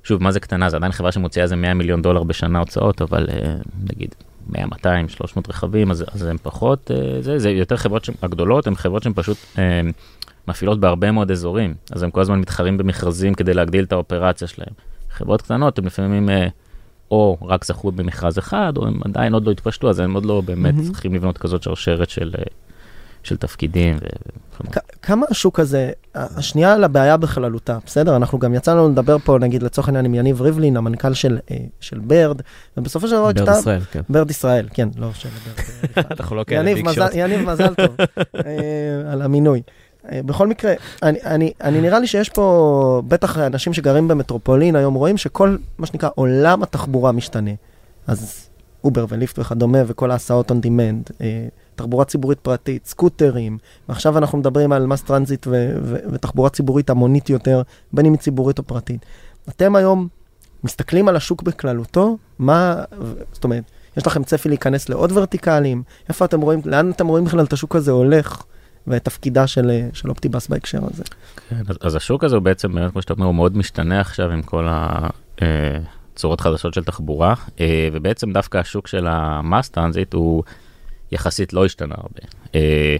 שוב, 0.05 0.23
מה 0.23 0.31
זה 0.31 0.39
קטנה? 0.39 0.69
זה 0.69 0.77
עדיין 0.77 0.91
חברה 0.91 1.11
שמוציאה 1.11 1.43
איזה 1.43 1.55
100 1.55 1.73
מיליון 1.73 2.01
דולר 2.01 2.23
בשנה 2.23 2.59
הוצאות, 2.59 3.01
אבל 3.01 3.27
אה, 3.29 3.55
נגיד 3.93 4.15
100, 4.49 4.65
200, 4.65 5.09
300 5.09 5.49
רכבים, 5.49 5.91
אז, 5.91 6.05
אז 6.13 6.21
הם 6.25 6.37
פחות, 6.43 6.91
אה, 6.91 7.21
זה, 7.21 7.39
זה 7.39 7.49
יותר 7.49 7.77
חברות 7.77 8.05
שהן- 8.05 8.15
הגדולות, 8.21 8.67
הן 8.67 8.75
חברות 8.75 9.03
שהן 9.03 9.13
פשוט 9.15 9.37
אה, 9.57 9.81
מפעילות 10.47 10.79
בהרבה 10.79 11.11
מאוד 11.11 11.31
אזורים, 11.31 11.73
אז 11.91 12.03
הם 12.03 12.11
כל 12.11 12.21
הזמן 12.21 12.39
מתחרים 12.39 12.77
במכרזים 12.77 13.33
כדי 13.33 13.53
להגדיל 13.53 13.83
את 13.83 13.91
האופרציה 13.91 14.47
שלהם. 14.47 14.73
חברות 15.11 15.41
קטנות, 15.41 15.77
הם 15.79 15.85
לפעמים 15.85 16.29
או 17.11 17.37
רק 17.41 17.65
זכו 17.65 17.91
במכרז 17.91 18.39
אחד, 18.39 18.73
או 18.77 18.87
הם 18.87 18.99
עדיין 19.05 19.33
עוד 19.33 19.45
לא 19.45 19.51
התפשטו, 19.51 19.89
אז 19.89 19.99
הם 19.99 20.13
עוד 20.13 20.25
לא 20.25 20.41
באמת 20.45 20.73
מהמם. 20.75 20.83
צריכים 20.91 21.13
לבנות 21.15 21.37
כזאת 21.37 21.63
שרשרת 21.63 22.09
של, 22.09 22.31
של 23.25 23.37
תפקידים. 23.37 23.97
ו... 24.01 24.07
כמה 25.01 25.25
השוק 25.29 25.59
הזה, 25.59 25.91
השנייה 26.15 26.73
על 26.73 26.83
הבעיה 26.83 27.17
בכללותה, 27.17 27.77
בסדר? 27.85 28.15
אנחנו 28.15 28.39
גם 28.39 28.53
יצא 28.53 28.73
לנו 28.73 28.89
לדבר 28.89 29.17
פה, 29.17 29.37
נגיד 29.39 29.63
לצורך 29.63 29.87
העניין 29.87 30.05
עם 30.05 30.15
יניב 30.15 30.41
ריבלין, 30.41 30.77
המנכ"ל 30.77 31.13
של, 31.13 31.37
אה, 31.51 31.57
של 31.79 31.99
ברד, 31.99 32.41
ובסופו 32.77 33.07
של 33.07 33.15
דבר 33.15 33.23
באר 33.23 33.33
כשאתה... 33.33 33.59
ישראל, 33.59 33.81
כן. 33.91 34.01
ברד 34.09 34.29
ישראל, 34.29 34.67
כן, 34.73 34.89
לא 34.97 35.13
של 35.13 35.29
ברד. 35.29 36.05
אנחנו 36.11 36.35
לא 36.35 36.43
כאלה 36.43 36.93
שוט. 36.93 37.09
יניב, 37.13 37.49
מזל 37.49 37.73
טוב 37.73 37.95
אה, 38.45 39.11
על 39.11 39.21
המינוי. 39.21 39.61
אה, 40.11 40.19
בכל 40.25 40.47
מקרה, 40.47 40.73
אני, 41.03 41.19
אני, 41.25 41.53
אני 41.61 41.81
נראה 41.81 41.99
לי 41.99 42.07
שיש 42.07 42.29
פה, 42.29 43.01
בטח 43.07 43.37
אנשים 43.37 43.73
שגרים 43.73 44.07
במטרופולין 44.07 44.75
היום 44.75 44.93
רואים 44.93 45.17
שכל, 45.17 45.57
מה 45.77 45.85
שנקרא, 45.85 46.09
עולם 46.15 46.63
התחבורה 46.63 47.11
משתנה. 47.11 47.51
אז 48.07 48.49
אובר 48.83 49.05
וליפט 49.09 49.39
וכדומה, 49.39 49.79
וכל 49.87 50.11
ההסעות 50.11 50.51
on 50.51 50.55
demand, 50.65 51.23
תחבורה 51.75 52.05
ציבורית 52.05 52.39
פרטית, 52.39 52.85
סקוטרים, 52.85 53.57
ועכשיו 53.89 54.17
אנחנו 54.17 54.37
מדברים 54.37 54.71
על 54.71 54.85
mass 54.85 55.01
transit 55.01 55.47
ו- 55.47 55.75
ו- 55.81 55.99
ותחבורה 56.11 56.49
ציבורית 56.49 56.89
המונית 56.89 57.29
יותר, 57.29 57.61
בין 57.93 58.05
אם 58.05 58.11
היא 58.11 58.19
ציבורית 58.19 58.59
או 58.59 58.63
פרטית. 58.63 59.05
אתם 59.49 59.75
היום 59.75 60.07
מסתכלים 60.63 61.07
על 61.07 61.15
השוק 61.15 61.41
בכללותו, 61.43 62.17
מה, 62.39 62.83
זאת 63.31 63.43
אומרת, 63.43 63.63
יש 63.97 64.07
לכם 64.07 64.23
צפי 64.23 64.49
להיכנס 64.49 64.89
לעוד 64.89 65.11
ורטיקלים? 65.11 65.83
איפה 66.09 66.25
אתם 66.25 66.41
רואים, 66.41 66.61
לאן 66.65 66.91
אתם 66.91 67.07
רואים 67.07 67.25
בכלל 67.25 67.45
את 67.45 67.53
השוק 67.53 67.75
הזה 67.75 67.91
הולך, 67.91 68.43
ואת 68.87 69.05
תפקידה 69.05 69.47
של, 69.47 69.69
אה, 69.69 69.87
של 69.93 70.09
אופטיבוס 70.09 70.47
בהקשר 70.47 70.79
הזה? 70.91 71.03
כן, 71.49 71.61
אז, 71.67 71.77
אז 71.81 71.95
השוק 71.95 72.23
הזה 72.23 72.35
הוא 72.35 72.43
בעצם, 72.43 72.73
באמת, 72.73 72.91
כמו 72.91 73.01
שאתה 73.01 73.13
אומר, 73.13 73.25
הוא 73.25 73.35
מאוד 73.35 73.57
משתנה 73.57 74.01
עכשיו 74.01 74.31
עם 74.31 74.41
כל 74.41 74.67
הצורות 75.41 76.41
חדשות 76.41 76.73
של 76.73 76.83
תחבורה, 76.83 77.33
אה, 77.59 77.89
ובעצם 77.93 78.31
דווקא 78.31 78.57
השוק 78.57 78.87
של 78.87 79.07
ה-mass 79.07 79.69
transit 79.69 80.13
הוא 80.13 80.43
יחסית 81.15 81.53
לא 81.53 81.65
השתנה 81.65 81.95
הרבה. 81.97 82.19
אה, 82.55 82.95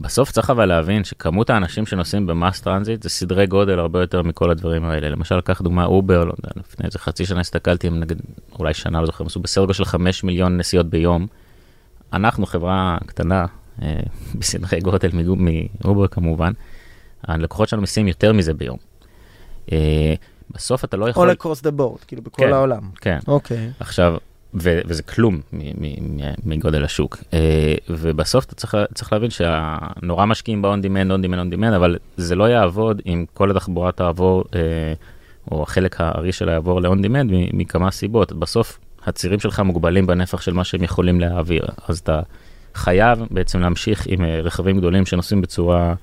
בסוף 0.00 0.30
צריך 0.30 0.50
אבל 0.50 0.64
להבין 0.66 1.04
שכמות 1.04 1.50
האנשים 1.50 1.86
שנוסעים 1.86 2.26
ב-mass 2.26 2.60
transit 2.60 3.02
זה 3.02 3.08
סדרי 3.08 3.46
גודל 3.46 3.78
הרבה 3.78 4.00
יותר 4.00 4.22
מכל 4.22 4.50
הדברים 4.50 4.84
האלה. 4.84 5.08
למשל, 5.08 5.40
קח 5.40 5.60
דוגמה 5.60 5.84
אובר, 5.84 6.24
לא 6.24 6.32
יודע, 6.38 6.48
לפני 6.56 6.86
איזה 6.86 6.98
חצי 6.98 7.26
שנה 7.26 7.40
הסתכלתי, 7.40 7.86
הם 7.86 8.00
נגיד, 8.00 8.20
אולי 8.58 8.74
שנה, 8.74 9.00
לא 9.00 9.06
זוכר, 9.06 9.24
הם 9.24 9.26
עשו 9.26 9.40
בסדר 9.40 9.62
גודל 9.62 9.72
של 9.72 9.84
5 9.84 10.24
מיליון 10.24 10.56
נסיעות 10.56 10.86
ביום. 10.86 11.26
אנחנו 12.12 12.46
חברה 12.46 12.98
קטנה, 13.06 13.46
אה, 13.82 14.00
בסדרי 14.38 14.80
גודל 14.80 15.10
מאובר 15.84 16.06
כמובן, 16.06 16.52
הלקוחות 17.24 17.68
שלנו 17.68 17.82
מסיעים 17.82 18.08
יותר 18.08 18.32
מזה 18.32 18.54
ביום. 18.54 18.78
אה, 19.72 20.14
בסוף 20.50 20.84
אתה 20.84 20.96
לא 20.96 21.08
יכול... 21.08 21.30
All 21.30 21.34
across 21.34 21.62
the 21.62 21.80
board, 21.80 22.04
כאילו 22.06 22.22
בכל 22.22 22.42
כן. 22.46 22.52
העולם. 22.52 22.90
כן. 23.00 23.18
אוקיי. 23.26 23.70
עכשיו, 23.80 24.16
ו- 24.54 24.80
וזה 24.86 25.02
כלום 25.02 25.40
מגודל 26.44 26.84
השוק. 26.84 27.16
אה, 27.32 27.74
ובסוף 27.90 28.44
אתה 28.44 28.54
צריך, 28.54 28.76
צריך 28.94 29.12
להבין 29.12 29.30
שנורא 29.30 30.26
משקיעים 30.26 30.62
ב-on 30.62 30.84
demand, 30.84 31.10
on 31.10 31.24
demand, 31.24 31.52
on 31.52 31.58
demand, 31.58 31.76
אבל 31.76 31.96
זה 32.16 32.34
לא 32.36 32.44
יעבוד 32.44 33.02
אם 33.06 33.24
כל 33.34 33.50
התחבורה 33.50 33.92
תעבור, 33.92 34.44
אה, 34.54 34.60
או 35.50 35.62
החלק 35.62 36.00
הארי 36.00 36.32
שלה 36.32 36.52
יעבור 36.52 36.80
ל-on 36.80 36.98
demand 37.04 37.26
מכמה 37.52 37.90
סיבות. 37.90 38.32
בסוף 38.32 38.78
הצירים 39.06 39.40
שלך 39.40 39.60
מוגבלים 39.60 40.06
בנפח 40.06 40.40
של 40.40 40.52
מה 40.52 40.64
שהם 40.64 40.82
יכולים 40.82 41.20
להעביר, 41.20 41.64
אז 41.88 41.98
אתה 41.98 42.20
חייב 42.74 43.18
בעצם 43.30 43.60
להמשיך 43.60 44.06
עם 44.06 44.24
אה, 44.24 44.40
רכבים 44.40 44.78
גדולים 44.78 45.06
שנוסעים 45.06 45.42
בצורה 45.42 45.94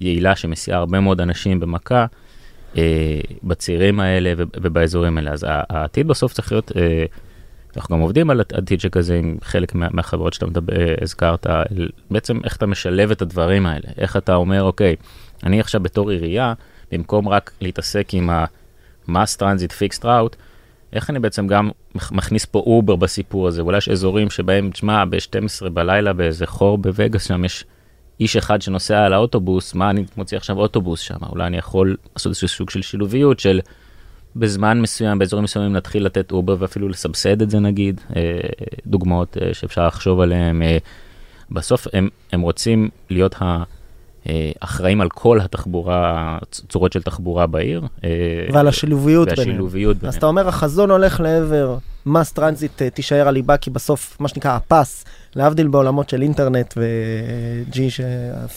יעילה, 0.00 0.36
שמסיעה 0.36 0.78
הרבה 0.78 1.00
מאוד 1.00 1.20
אנשים 1.20 1.60
במכה. 1.60 2.06
בצירים 3.42 4.00
האלה 4.00 4.32
וב- 4.36 4.48
ובאזורים 4.56 5.18
האלה. 5.18 5.30
אז 5.32 5.46
העתיד 5.48 6.08
בסוף 6.08 6.32
צריך 6.32 6.52
להיות, 6.52 6.72
אנחנו 7.76 7.96
גם 7.96 8.02
עובדים 8.02 8.30
על 8.30 8.40
עתיד 8.52 8.80
שכזה 8.80 9.14
עם 9.18 9.36
חלק 9.42 9.74
מה, 9.74 9.88
מהחברות 9.90 10.32
שאתה 10.32 10.46
מדבר, 10.46 10.76
אה, 10.80 10.94
הזכרת, 11.00 11.46
בעצם 12.10 12.40
איך 12.44 12.56
אתה 12.56 12.66
משלב 12.66 13.10
את 13.10 13.22
הדברים 13.22 13.66
האלה, 13.66 13.88
איך 13.98 14.16
אתה 14.16 14.34
אומר, 14.34 14.62
אוקיי, 14.62 14.96
אני 15.44 15.60
עכשיו 15.60 15.80
בתור 15.80 16.10
עירייה, 16.10 16.54
במקום 16.92 17.28
רק 17.28 17.50
להתעסק 17.60 18.08
עם 18.12 18.30
ה-mass 18.30 19.38
transit 19.38 19.72
fixed 19.72 20.02
route, 20.04 20.36
איך 20.92 21.10
אני 21.10 21.18
בעצם 21.18 21.46
גם 21.46 21.70
מכ- 21.94 22.12
מכניס 22.12 22.44
פה 22.44 22.58
אובר 22.58 22.96
בסיפור 22.96 23.48
הזה, 23.48 23.62
אולי 23.62 23.78
יש 23.78 23.88
אזורים 23.88 24.30
שבהם, 24.30 24.70
תשמע, 24.70 25.04
ב-12 25.04 25.68
בלילה 25.68 26.12
באיזה 26.12 26.46
חור 26.46 26.78
בווגאס, 26.78 27.24
שם 27.28 27.44
יש 27.44 27.64
איש 28.20 28.36
אחד 28.36 28.62
שנוסע 28.62 29.04
על 29.04 29.12
האוטובוס, 29.12 29.74
מה 29.74 29.90
אני 29.90 30.04
מוציא 30.16 30.36
עכשיו 30.36 30.58
אוטובוס 30.58 31.00
שם? 31.00 31.16
אולי 31.28 31.46
אני 31.46 31.56
יכול 31.56 31.96
לעשות 32.16 32.30
איזשהו 32.30 32.48
סוג 32.48 32.70
של 32.70 32.82
שילוביות 32.82 33.40
של 33.40 33.60
בזמן 34.36 34.80
מסוים, 34.80 35.18
באזורים 35.18 35.44
מסוימים 35.44 35.74
להתחיל 35.74 36.04
לתת 36.04 36.32
אובר 36.32 36.56
ואפילו 36.58 36.88
לסבסד 36.88 37.42
את 37.42 37.50
זה 37.50 37.58
נגיד, 37.58 38.00
אה, 38.16 38.22
דוגמאות 38.86 39.36
אה, 39.42 39.54
שאפשר 39.54 39.86
לחשוב 39.86 40.20
עליהן. 40.20 40.62
אה, 40.62 40.78
בסוף 41.50 41.86
הם, 41.92 42.08
הם 42.32 42.40
רוצים 42.40 42.88
להיות 43.10 43.36
האחראים 44.26 45.00
על 45.00 45.08
כל 45.08 45.40
התחבורה, 45.40 46.38
צורות 46.50 46.92
של 46.92 47.02
תחבורה 47.02 47.46
בעיר. 47.46 47.82
ועל 48.52 48.68
השילוביות 48.68 49.28
ביניהם. 49.28 49.48
והשילוביות 49.48 49.96
אז 49.96 50.00
ביניהם. 50.00 50.18
אתה 50.18 50.26
אומר, 50.26 50.48
החזון 50.48 50.90
הולך 50.90 51.20
לעבר 51.20 51.78
mass 52.06 52.32
transit 52.32 52.82
תישאר 52.82 53.28
הליבה, 53.28 53.56
כי 53.56 53.70
בסוף, 53.70 54.16
מה 54.20 54.28
שנקרא, 54.28 54.56
הפייפ, 54.56 55.04
להבדיל 55.36 55.68
בעולמות 55.68 56.08
של 56.08 56.22
אינטרנט 56.22 56.74
ו-4G 56.76 57.78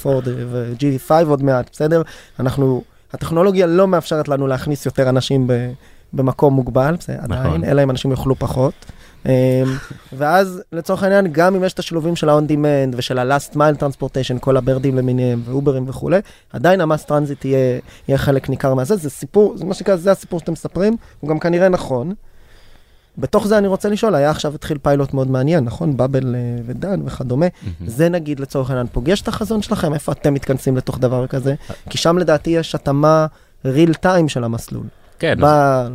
ו-5G 0.02 1.12
עוד 1.28 1.44
מעט, 1.44 1.70
בסדר? 1.72 2.02
אנחנו, 2.40 2.84
הטכנולוגיה 3.16 3.66
לא 3.66 3.88
מאפשרת 3.88 4.28
לנו 4.28 4.48
להכניס 4.48 4.86
יותר 4.86 5.10
אנשים 5.10 5.48
ב, 5.48 5.54
במקום 6.14 6.54
מוגבל, 6.54 6.96
בסדר, 7.00 7.16
נכון. 7.16 7.36
עדיין, 7.36 7.64
אלא 7.64 7.84
אם 7.84 7.90
אנשים 7.90 8.12
יאכלו 8.12 8.36
פחות. 8.36 8.74
אמ, 9.26 9.32
ואז 10.14 10.62
לצורך 10.72 11.04
העניין, 11.04 11.28
גם 11.32 11.56
אם 11.56 11.64
יש 11.64 11.74
את 11.74 11.80
השילובים 11.80 12.16
של 12.16 12.30
ה-on 12.30 12.52
demand 12.52 12.96
ושל 12.96 13.20
ה-last 13.20 13.56
mile 13.56 13.82
transportation, 13.82 14.40
כל 14.40 14.58
ה-Birds 14.58 14.98
למיניהם 14.98 15.42
ואוברים 15.46 15.90
וכולי, 15.90 16.20
עדיין 16.54 16.82
ה-mass 16.82 17.06
transit 17.06 17.46
יהיה, 17.46 17.80
יהיה 18.08 18.18
חלק 18.18 18.50
ניכר 18.50 18.74
מהזה, 18.74 18.96
זה 18.96 19.10
סיפור, 19.10 19.58
זה 19.58 19.66
מה 19.66 19.74
שנקרא, 19.74 19.96
זה 19.96 20.12
הסיפור 20.12 20.40
שאתם 20.40 20.52
מספרים, 20.52 20.98
הוא 21.20 21.30
גם 21.30 21.40
כנראה 21.40 21.70
נכון. 21.70 22.14
בתוך 23.18 23.48
זה 23.48 23.58
אני 23.58 23.68
רוצה 23.68 23.90
לשאול, 23.90 24.16
היה 24.16 24.30
עכשיו 24.30 24.56
התחיל 24.56 24.78
פיילוט 24.82 25.14
מאוד 25.14 25.32
מעניין, 25.32 25.64
נכון? 25.64 25.98
Bubble 25.98 26.36
אה, 26.36 26.40
ודן 26.66 27.02
וכדומה. 27.06 27.46
זה 27.86 28.10
נגיד 28.10 28.40
לצורך 28.40 28.70
העניין 28.70 28.88
פוגש 28.92 29.22
את 29.22 29.28
החזון 29.28 29.62
שלכם? 29.62 29.94
איפה 29.94 30.12
אתם 30.12 30.34
מתכנסים 30.34 30.78
לתוך 30.78 31.00
דבר 31.00 31.28
כזה? 31.28 31.56
כי 31.90 31.98
שם 31.98 32.18
לדעתי 32.18 32.50
יש 32.50 32.76
התאמה 32.76 33.26
real 33.66 33.94
time 34.06 34.28
של 34.28 34.44
המסלול. 34.44 34.84
כן, 35.20 35.38
בא 35.40 35.88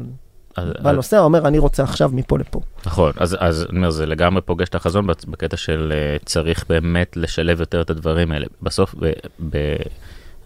אז- 0.56 0.68
בא 0.82 0.92
נוסע, 0.92 1.18
אומר, 1.20 1.48
אני 1.48 1.58
רוצה 1.58 1.82
עכשיו 1.82 2.10
מפה 2.12 2.38
לפה. 2.38 2.60
נכון, 2.86 3.12
אז, 3.16 3.36
אז 3.40 3.66
אני 3.70 3.78
אומר, 3.78 3.90
זה 3.90 4.06
לגמרי 4.06 4.40
פוגש 4.42 4.68
את 4.68 4.74
החזון 4.74 5.06
בקטע 5.28 5.56
של 5.56 5.92
uh, 6.20 6.24
צריך 6.24 6.64
באמת 6.68 7.16
לשלב 7.16 7.60
יותר 7.60 7.80
את 7.80 7.90
הדברים 7.90 8.32
האלה. 8.32 8.46
בסוף, 8.62 8.94
ב, 8.98 9.12
ב, 9.50 9.56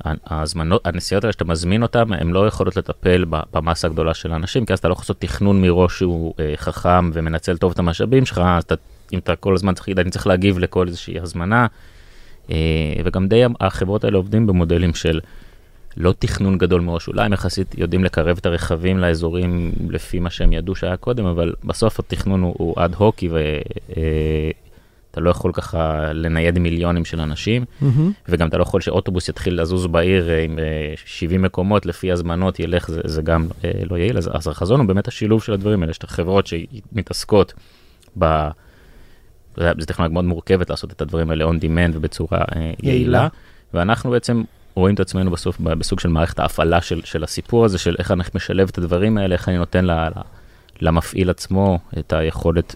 ההזמנות, 0.04 0.87
הנסיעות 0.87 1.24
האלה 1.24 1.33
שאתה 1.33 1.44
מזמין 1.44 1.83
אותן, 1.83 2.12
הן 2.12 2.30
לא 2.30 2.46
יכולות 2.46 2.76
לטפל 2.76 3.24
במסה 3.52 3.88
הגדולה 3.88 4.14
של 4.14 4.33
האנשים, 4.33 4.66
כי 4.66 4.72
אז 4.72 4.78
אתה 4.78 4.88
לא 4.88 4.92
יכול 4.92 5.02
לעשות 5.02 5.20
תכנון 5.20 5.62
מראש 5.62 5.98
שהוא 5.98 6.35
uh, 6.37 6.57
חכם 6.57 7.11
ומנצל 7.12 7.57
טוב 7.57 7.72
את 7.72 7.78
המשאבים 7.78 8.26
שלך, 8.26 8.38
אז 8.44 8.62
אתה, 8.62 8.74
אם 9.12 9.18
אתה 9.18 9.37
כל 9.37 9.54
הזמן 9.54 9.74
צריך, 9.74 9.98
אני 9.98 10.11
צריך 10.11 10.26
להגיב 10.26 10.59
לכל 10.59 10.87
איזושהי 10.87 11.20
הזמנה, 11.20 11.66
uh, 12.48 12.52
וגם 13.04 13.28
די 13.28 13.42
החברות 13.61 14.04
האלה 14.04 14.16
עובדים 14.16 14.46
במודלים 14.46 14.94
של... 14.94 15.20
לא 15.96 16.14
תכנון 16.18 16.59
גדול 16.59 16.80
מראש, 16.80 17.09
אולי 17.09 17.24
הם 17.24 17.33
יחסית 17.33 17.74
יודעים 17.78 18.04
לקרב 18.04 18.37
את 18.38 18.46
הרכבים 18.46 18.98
לאזורים 18.98 19.72
לפי 19.90 20.18
מה 20.18 20.30
שהם 20.30 20.52
ידעו 20.52 20.74
שהיה 20.74 20.96
קודם, 20.96 21.26
אבל 21.26 21.54
בסוף 21.64 22.00
התכנון 22.00 22.42
הוא, 22.42 22.54
הוא 22.59 22.74
אד 22.78 22.94
הוקי 22.94 23.28
ואתה 25.14 25.20
לא 25.20 25.31
יכול 25.31 25.53
ככה 25.53 26.12
לנייד 26.12 26.59
מיליונים 26.59 27.05
של 27.05 27.20
אנשים, 27.20 27.64
וגם 28.29 28.48
אתה 28.48 28.59
לא 28.59 28.62
יכול 28.62 28.81
שאוטובוס 28.81 29.29
יתחיל 29.29 29.61
לזוז 29.61 29.87
בעיר 29.87 30.31
אה, 30.31 30.42
עם 30.42 30.59
אה, 30.59 30.94
70 31.05 31.42
מקומות 31.42 31.87
לפי 31.87 32.12
הזמנות 32.12 32.61
ילך, 32.61 32.88
זה, 32.88 33.00
זה 33.05 33.22
גם 33.22 33.46
אה, 33.64 33.70
לא 33.90 33.96
יעיל, 33.96 34.18
אז, 34.18 34.31
אז 34.33 34.48
החזון 34.48 34.81
הוא 34.81 34.88
באמת 34.88 35.09
השילוב 35.09 35.42
של 35.42 35.53
הדברים 35.53 35.81
האלה, 35.81 35.90
יש 35.90 35.98
את 35.98 36.05
החברות 36.05 36.46
שמתעסקות 36.46 37.53
ב... 38.18 38.48
זה 39.57 39.87
טכנולוגיה 39.87 40.14
מאוד 40.14 40.24
מורכבת 40.24 40.70
לעשות 40.70 40.92
את 40.92 41.03
הדברים 41.03 41.31
האלה 41.31 41.44
on 41.44 41.55
demand 41.61 41.96
ובצורה 41.96 42.38
אה, 42.38 42.61
יעילה. 42.61 42.74
יעילה, 42.83 43.29
ואנחנו 43.74 44.11
בעצם 44.11 44.42
רואים 44.74 44.94
את 44.94 45.00
עצמנו 45.00 45.31
בסוף 45.31 45.61
בסוג 45.61 46.00
של 46.00 46.09
מערכת 46.09 46.38
ההפעלה 46.38 46.81
של, 46.81 47.00
של 47.05 47.24
הסיפור 47.24 47.64
הזה, 47.64 47.79
של 47.79 47.96
איך 47.98 48.11
אני 48.11 48.22
משלב 48.35 48.68
את 48.68 48.79
הדברים 48.79 49.18
האלה, 49.18 49.35
איך 49.35 49.48
אני 49.48 49.59
נותן 49.59 49.85
ל, 49.85 50.09
למפעיל 50.81 51.31
עצמו 51.31 51.79
את 51.98 52.12
היכולת 52.12 52.74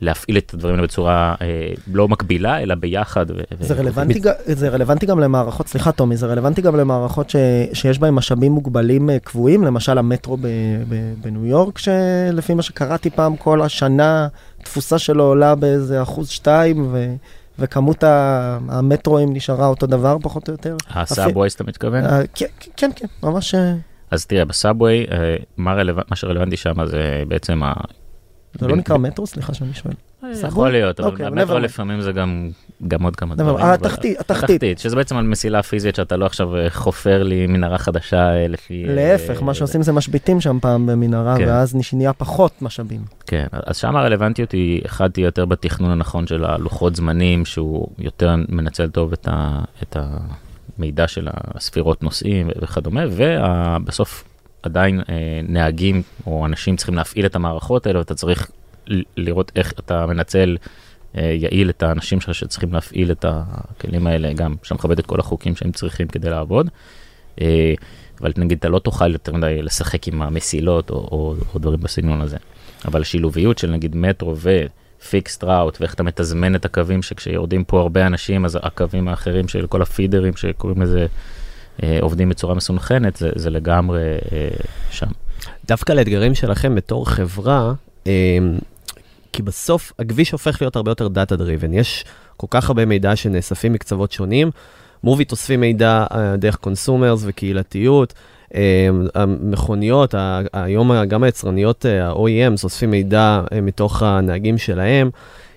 להפעיל 0.00 0.38
את 0.38 0.54
הדברים 0.54 0.74
האלה 0.74 0.86
בצורה 0.86 1.34
אה, 1.42 1.46
לא 1.92 2.08
מקבילה, 2.08 2.62
אלא 2.62 2.74
ביחד. 2.74 3.26
ו- 3.30 3.34
זה 3.60 3.74
ו- 3.74 3.78
רלוונטי, 3.78 4.20
ג- 4.20 4.30
זה 4.46 4.68
רלוונטי 4.68 5.06
גם 5.06 5.20
למערכות, 5.20 5.68
סליחה 5.68 5.92
טומי, 5.92 6.16
זה 6.16 6.26
רלוונטי 6.26 6.62
גם 6.62 6.76
למערכות 6.76 7.30
ש, 7.30 7.36
שיש 7.72 7.98
בהן 7.98 8.14
משאבים 8.14 8.52
מוגבלים 8.52 9.10
אה, 9.10 9.18
קבועים, 9.18 9.64
למשל 9.64 9.98
המטרו 9.98 10.36
ב, 10.36 10.46
ב, 10.88 11.14
בניו 11.20 11.46
יורק, 11.46 11.78
שלפי 11.78 12.54
מה 12.54 12.62
שקראתי 12.62 13.10
פעם, 13.10 13.36
כל 13.36 13.62
השנה 13.62 14.28
תפוסה 14.62 14.98
שלו 14.98 15.24
עולה 15.24 15.54
באיזה 15.54 16.02
אחוז 16.02 16.28
שתיים, 16.28 16.88
ו, 16.92 17.14
וכמות 17.58 18.04
המטרואים 18.68 19.32
נשארה 19.32 19.66
אותו 19.66 19.86
דבר 19.86 20.16
פחות 20.22 20.48
או 20.48 20.54
יותר. 20.54 20.76
הסאבווייס 20.90 21.54
אתה 21.54 21.64
מתכוון? 21.64 22.04
אה, 22.04 22.20
כן, 22.34 22.46
כן, 22.76 22.90
כן, 22.96 23.06
ממש... 23.22 23.54
אה, 23.54 23.74
אז 24.10 24.26
תראה, 24.26 24.44
בסאבווי, 24.44 25.06
מה 25.56 25.72
רלוונ- 25.74 26.04
מה 26.10 26.16
שרלוונטי 26.16 26.56
שם 26.56 26.86
זה 26.86 27.00
בעצם 27.28 27.62
ה... 27.62 27.72
זה 28.60 28.68
לא 28.68 28.76
נקרא 28.76 28.96
מטרו? 28.96 29.26
סליחה 29.26 29.54
שאני 29.54 29.74
שואל. 29.74 29.94
אה, 30.24 30.30
יכול 30.48 30.70
להיות, 30.70 31.00
אבל 31.00 31.08
אוקיי, 31.10 31.26
במטרו. 31.30 31.58
לפעמים 31.58 32.00
זה 32.00 32.12
גם, 32.12 32.50
עוד 33.04 33.16
כמה 33.16 33.34
דברים. 33.34 33.56
mind. 33.56 33.60
אה, 33.60 33.64
אבל- 33.64 33.74
התחתית, 33.74 34.20
התחתית. 34.20 34.50
התחתית, 34.50 34.78
שזה 34.78 34.96
בעצם 34.96 35.16
על 35.16 35.24
מסילה 35.24 35.62
פיזית 35.62 35.94
שאתה 35.94 36.16
לא 36.16 36.26
עכשיו 36.26 36.56
אה, 36.56 36.70
חופר 36.70 37.22
לי 37.22 37.46
מנהרה 37.46 37.78
חדשה 37.78 38.34
אה, 38.34 38.48
לפי... 38.48 38.84
אה, 38.88 38.94
להפך, 38.94 39.42
מה 39.42 39.54
שעושים 39.54 39.82
זה 39.82 39.92
משביתים 39.92 40.40
שם 40.40 40.58
פעם 40.60 40.86
במנהרה, 40.86 41.36
כן. 41.38 41.44
ואז 41.48 41.74
נהיה 41.92 42.12
פחות 42.12 42.62
משאבים. 42.62 43.00
כן, 43.26 43.46
אז 43.52 43.76
שם 43.76 43.96
הרלוונטיות 43.96 44.52
היא, 44.52 44.82
אחד, 44.86 45.10
תהיה 45.10 45.24
יותר 45.24 45.44
בתכנון 45.44 45.90
הנכון 45.90 46.26
של 46.26 46.44
הלוחות 46.44 46.96
זמנים, 46.96 47.44
שהוא 47.44 47.88
יותר 47.98 48.34
מנצל 48.48 48.88
טוב 48.90 49.12
את, 49.12 49.28
ה, 49.30 49.60
את 49.82 49.96
המידע 50.78 51.08
של 51.08 51.28
הספירות 51.30 52.02
נוסעים 52.02 52.48
וכדומה, 52.62 53.00
ובסוף 53.10 54.24
עדיין 54.66 55.00
אה, 55.00 55.40
נהגים 55.48 56.02
או 56.26 56.46
אנשים 56.46 56.76
צריכים 56.76 56.94
להפעיל 56.94 57.26
את 57.26 57.36
המערכות 57.36 57.86
האלה, 57.86 57.98
ואתה 57.98 58.14
צריך 58.14 58.50
לראות 59.16 59.52
איך 59.56 59.72
אתה 59.72 60.06
מנצל 60.06 60.56
אה, 61.16 61.22
יעיל 61.22 61.70
את 61.70 61.82
האנשים 61.82 62.20
שלך 62.20 62.34
שצריכים 62.34 62.72
להפעיל 62.72 63.10
את 63.10 63.24
הכלים 63.28 64.06
האלה, 64.06 64.32
גם 64.32 64.54
שאתה 64.62 64.74
מכבד 64.74 64.98
את 64.98 65.06
כל 65.06 65.20
החוקים 65.20 65.56
שהם 65.56 65.72
צריכים 65.72 66.08
כדי 66.08 66.30
לעבוד. 66.30 66.70
אה, 67.40 67.74
אבל 68.20 68.32
נגיד 68.36 68.58
אתה 68.58 68.68
לא 68.68 68.78
תוכל 68.78 69.12
יותר 69.12 69.32
מדי 69.32 69.62
לשחק 69.62 70.08
עם 70.08 70.22
המסילות 70.22 70.90
או, 70.90 70.96
או, 70.96 71.34
או 71.54 71.58
דברים 71.58 71.80
בסגנון 71.80 72.20
הזה. 72.20 72.36
אבל 72.84 73.00
השילוביות 73.00 73.58
של 73.58 73.70
נגיד 73.70 73.96
מטרו 73.96 74.34
ו-fixed 74.36 75.44
route 75.44 75.80
ואיך 75.80 75.94
אתה 75.94 76.02
מתזמן 76.02 76.54
את 76.54 76.64
הקווים 76.64 77.02
שכשיורדים 77.02 77.64
פה 77.64 77.80
הרבה 77.80 78.06
אנשים 78.06 78.44
אז 78.44 78.58
הקווים 78.62 79.08
האחרים 79.08 79.48
של 79.48 79.66
כל 79.66 79.82
הפידרים 79.82 80.36
שקוראים 80.36 80.82
לזה 80.82 81.06
עובדים 82.00 82.28
בצורה 82.28 82.54
מסונכנת 82.54 83.16
זה, 83.16 83.30
זה 83.34 83.50
לגמרי 83.50 84.02
אה, 84.32 84.48
שם. 84.90 85.06
דווקא 85.68 85.92
לאתגרים 85.92 86.34
שלכם 86.34 86.74
בתור 86.74 87.08
חברה, 87.08 87.72
אה, 88.06 88.38
כי 89.32 89.42
בסוף 89.42 89.92
הכביש 89.98 90.30
הופך 90.30 90.62
להיות 90.62 90.76
הרבה 90.76 90.90
יותר 90.90 91.08
data 91.08 91.36
driven. 91.36 91.72
יש 91.72 92.04
כל 92.36 92.46
כך 92.50 92.68
הרבה 92.68 92.84
מידע 92.84 93.16
שנאספים 93.16 93.72
מקצוות 93.72 94.12
שונים. 94.12 94.50
מוביט 95.04 95.32
אוספים 95.32 95.60
מידע 95.60 96.04
אה, 96.12 96.36
דרך 96.36 96.56
consumers 96.56 97.22
וקהילתיות. 97.26 98.14
אה, 98.54 98.88
המכוניות, 99.14 100.14
היום 100.52 101.04
גם 101.04 101.22
היצרניות 101.22 101.86
אה, 101.86 102.08
ה-OEMs 102.08 102.64
אוספים 102.64 102.90
מידע 102.90 103.40
אה, 103.52 103.60
מתוך 103.60 104.02
הנהגים 104.02 104.58
שלהם. 104.58 105.10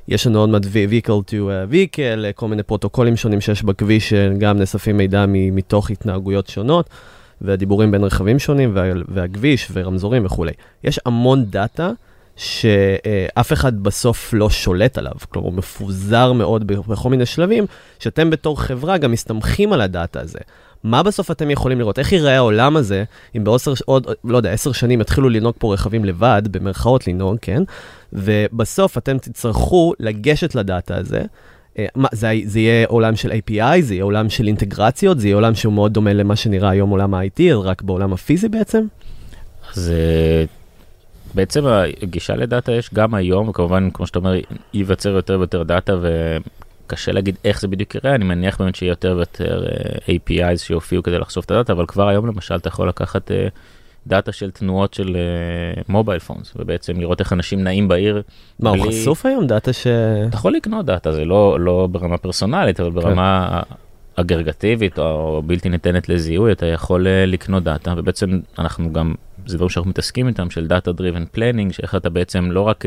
יש 0.09 0.27
לנו 0.27 0.39
עוד 0.39 0.49
מעט 0.49 0.63
vehicle 0.63 1.29
to 1.29 1.31
uh, 1.31 1.73
vehicle, 1.73 2.25
אה, 2.25 2.31
כל 2.33 2.47
מיני 2.47 2.63
פרוטוקולים 2.63 3.15
שונים 3.17 3.41
שיש 3.41 3.63
בכביש 3.63 4.09
שגם 4.09 4.57
נאספים 4.57 4.97
מידע 4.97 5.25
מתוך 5.27 5.89
התנהגויות 5.89 6.47
שונות. 6.47 6.89
והדיבורים 7.41 7.91
בין 7.91 8.03
רכבים 8.03 8.39
שונים, 8.39 8.71
וה, 8.75 8.83
והכביש 9.07 9.67
ורמזורים 9.73 10.25
וכולי. 10.25 10.51
יש 10.83 10.99
המון 11.05 11.45
דאטה 11.45 11.91
שאף 12.35 13.53
אחד 13.53 13.83
בסוף 13.83 14.33
לא 14.33 14.49
שולט 14.49 14.97
עליו, 14.97 15.11
כלומר 15.29 15.47
הוא 15.47 15.57
מפוזר 15.57 16.33
מאוד 16.33 16.67
בכל 16.67 17.09
מיני 17.09 17.25
שלבים, 17.25 17.65
שאתם 17.99 18.29
בתור 18.29 18.61
חברה 18.61 18.97
גם 18.97 19.11
מסתמכים 19.11 19.73
על 19.73 19.81
הדאטה 19.81 20.21
הזה. 20.21 20.39
מה 20.83 21.03
בסוף 21.03 21.31
אתם 21.31 21.49
יכולים 21.49 21.79
לראות? 21.79 21.99
איך 21.99 22.11
ייראה 22.11 22.35
העולם 22.35 22.77
הזה, 22.77 23.03
אם 23.37 23.43
בעשר, 23.43 23.73
לא 24.23 24.37
יודע, 24.37 24.51
עשר 24.51 24.71
שנים 24.71 25.01
יתחילו 25.01 25.29
לנהוג 25.29 25.55
פה 25.57 25.73
רכבים 25.73 26.05
לבד, 26.05 26.41
במרכאות 26.51 27.07
לנהוג, 27.07 27.37
כן? 27.41 27.63
ובסוף 28.13 28.97
אתם 28.97 29.17
תצטרכו 29.17 29.93
לגשת 29.99 30.55
לדאטה 30.55 30.97
הזה. 30.97 31.21
אה, 31.79 31.85
מה, 31.95 32.07
זה, 32.11 32.31
זה 32.45 32.59
יהיה 32.59 32.87
עולם 32.87 33.15
של 33.15 33.31
API, 33.31 33.81
זה 33.81 33.93
יהיה 33.93 34.03
עולם 34.03 34.29
של 34.29 34.47
אינטגרציות, 34.47 35.19
זה 35.19 35.27
יהיה 35.27 35.35
עולם 35.35 35.55
שהוא 35.55 35.73
מאוד 35.73 35.93
דומה 35.93 36.13
למה 36.13 36.35
שנראה 36.35 36.69
היום 36.69 36.89
עולם 36.89 37.13
ה-IT, 37.13 37.41
רק 37.53 37.81
בעולם 37.81 38.13
הפיזי 38.13 38.49
בעצם? 38.49 38.85
אז 39.75 39.91
אה, 39.91 40.45
בעצם 41.33 41.63
הגישה 42.01 42.35
לדאטה 42.35 42.71
יש 42.71 42.89
גם 42.93 43.13
היום 43.13 43.49
וכמובן 43.49 43.89
כמו 43.93 44.07
שאתה 44.07 44.19
אומר 44.19 44.35
ייווצר 44.73 45.09
יותר 45.09 45.39
ויותר 45.39 45.63
דאטה 45.63 45.95
וקשה 46.89 47.11
להגיד 47.11 47.35
איך 47.45 47.61
זה 47.61 47.67
בדיוק 47.67 47.95
ייראה 47.95 48.15
אני 48.15 48.25
מניח 48.25 48.61
באמת 48.61 48.75
שיהיה 48.75 48.91
יותר 48.91 49.13
ויותר 49.17 49.65
אה, 49.65 50.15
APIs 50.53 50.57
שיופיעו 50.57 51.03
כדי 51.03 51.19
לחשוף 51.19 51.45
את 51.45 51.51
הדאטה 51.51 51.73
אבל 51.73 51.85
כבר 51.85 52.07
היום 52.07 52.27
למשל 52.27 52.55
אתה 52.55 52.67
יכול 52.67 52.87
לקחת 52.89 53.31
אה, 53.31 53.47
דאטה 54.07 54.31
של 54.31 54.51
תנועות 54.51 54.93
של 54.93 55.17
mobile 55.87 56.19
phones 56.19 56.53
ובעצם 56.55 56.99
לראות 56.99 57.19
איך 57.19 57.33
אנשים 57.33 57.63
נעים 57.63 57.87
בעיר. 57.87 58.21
מה, 58.59 58.69
הוא 58.69 58.77
בלי- 58.85 59.01
חשוף 59.01 59.25
היום? 59.25 59.47
דאטה 59.47 59.73
ש... 59.73 59.87
אתה 60.27 60.35
יכול 60.35 60.53
לקנות 60.53 60.85
דאטה 60.85 61.11
זה 61.11 61.25
לא 61.25 61.59
לא 61.59 61.87
ברמה 61.91 62.17
פרסונלית 62.17 62.79
אבל 62.79 62.89
ברמה 62.89 63.61
אגרגטיבית 64.15 64.99
או 64.99 65.41
בלתי 65.45 65.69
ניתנת 65.69 66.09
לזיהוי 66.09 66.51
אתה 66.51 66.65
יכול 66.65 67.07
אה, 67.07 67.25
לקנות 67.25 67.63
דאטה 67.63 67.93
ובעצם 67.97 68.39
אנחנו 68.59 68.93
גם 68.93 69.13
זה 69.45 69.57
דברים 69.57 69.69
שאנחנו 69.69 69.89
מתעסקים 69.89 70.27
איתם 70.27 70.49
של 70.49 70.67
data 70.67 70.91
driven 70.91 71.25
planning 71.31 71.71
שאיך 71.71 71.95
אתה 71.95 72.09
בעצם 72.09 72.51
לא 72.51 72.61
רק 72.61 72.85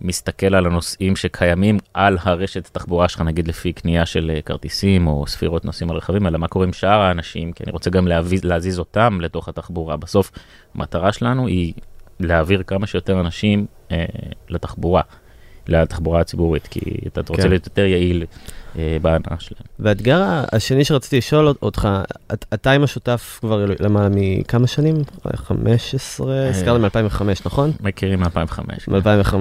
מסתכל 0.00 0.54
על 0.54 0.66
הנושאים 0.66 1.16
שקיימים 1.16 1.78
על 1.94 2.18
הרשת 2.22 2.66
התחבורה 2.66 3.08
שלך 3.08 3.20
נגיד 3.20 3.48
לפי 3.48 3.72
קנייה 3.72 4.06
של 4.06 4.30
אה, 4.34 4.42
כרטיסים 4.42 5.06
או 5.06 5.26
ספירות 5.26 5.64
נוסעים 5.64 5.90
על 5.90 5.96
רכבים 5.96 6.26
אלא 6.26 6.38
מה 6.38 6.48
קורה 6.48 6.66
עם 6.66 6.72
שאר 6.72 7.00
האנשים 7.00 7.52
כי 7.52 7.64
אני 7.64 7.72
רוצה 7.72 7.90
גם 7.90 8.06
להזיז, 8.08 8.44
להזיז 8.44 8.78
אותם 8.78 9.18
לתוך 9.20 9.48
התחבורה 9.48 9.96
בסוף 9.96 10.30
המטרה 10.74 11.12
שלנו 11.12 11.46
היא 11.46 11.72
להעביר 12.20 12.62
כמה 12.62 12.86
שיותר 12.86 13.20
אנשים 13.20 13.66
אה, 13.90 14.04
לתחבורה. 14.48 15.02
לתחבורה 15.68 16.20
הציבורית, 16.20 16.66
כי 16.66 16.80
אתה 17.06 17.20
רוצה 17.28 17.42
כן. 17.42 17.48
להיות 17.48 17.66
יותר 17.66 17.84
יעיל 17.84 18.24
אה, 18.78 18.96
בהנאה 19.02 19.36
שלהם. 19.38 19.62
והאתגר 19.78 20.22
השני 20.52 20.84
שרציתי 20.84 21.18
לשאול 21.18 21.54
אותך, 21.62 21.88
את- 22.32 22.44
אתה 22.54 22.70
עם 22.70 22.82
השותף 22.82 23.38
כבר 23.40 23.64
למעלה 23.80 24.08
מכמה 24.10 24.66
שנים? 24.66 24.94
15? 25.34 26.48
הזכרת 26.48 26.80
מ-2005, 26.80 27.22
נכון? 27.46 27.72
מכירים 27.80 28.20
מ-2005. 28.20 28.60
מ-2005, 28.88 29.34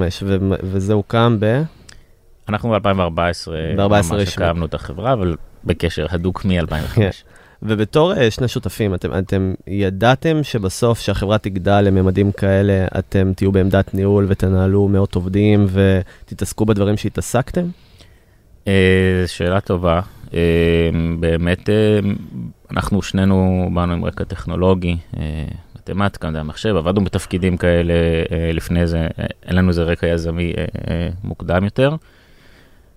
וזה 0.64 0.94
הוקם 0.94 1.38
ב... 1.40 1.62
אנחנו 2.50 2.70
ב-2014 2.70 2.80
ב-14 3.78 3.80
ממש. 4.14 4.14
הקמנו 4.38 4.66
את 4.66 4.74
החברה, 4.74 5.14
אבל 5.14 5.36
בקשר 5.66 6.06
הדוק 6.10 6.46
מ-2005. 6.46 7.00
ובתור 7.64 8.14
אה, 8.14 8.32
שני 8.32 8.48
שותפים, 8.48 8.94
אתם, 8.94 9.18
אתם 9.18 9.54
ידעתם 9.68 10.44
שבסוף 10.44 11.00
שהחברה 11.00 11.38
תגדל 11.38 11.82
לממדים 11.82 12.32
כאלה, 12.32 12.88
אתם 13.00 13.32
תהיו 13.36 13.52
בעמדת 13.52 13.94
ניהול 13.94 14.26
ותנהלו 14.30 14.88
מאות 14.88 15.16
עובדים 15.16 15.68
ותתעסקו 15.70 16.66
בדברים 16.66 16.98
שהתעסקתם? 16.98 17.66
אה, 18.68 19.24
שאלה 19.28 19.62
טובה. 19.62 20.02
אה, 20.34 20.40
באמת, 21.20 21.70
אנחנו 22.72 23.02
שנינו 23.02 23.70
באנו 23.74 23.94
עם 23.94 24.06
רקע 24.06 24.24
טכנולוגי, 24.24 24.98
מתמטיקה, 25.76 26.30
מדעי 26.30 26.40
המחשב, 26.40 26.76
עבדנו 26.76 27.04
בתפקידים 27.04 27.58
כאלה 27.58 27.94
לפני 28.54 28.88
זה, 28.88 29.08
אין 29.46 29.56
לנו 29.56 29.70
איזה 29.70 29.84
רקע 29.84 30.08
יזמי 30.08 30.54
מוקדם 31.24 31.64
יותר, 31.64 31.96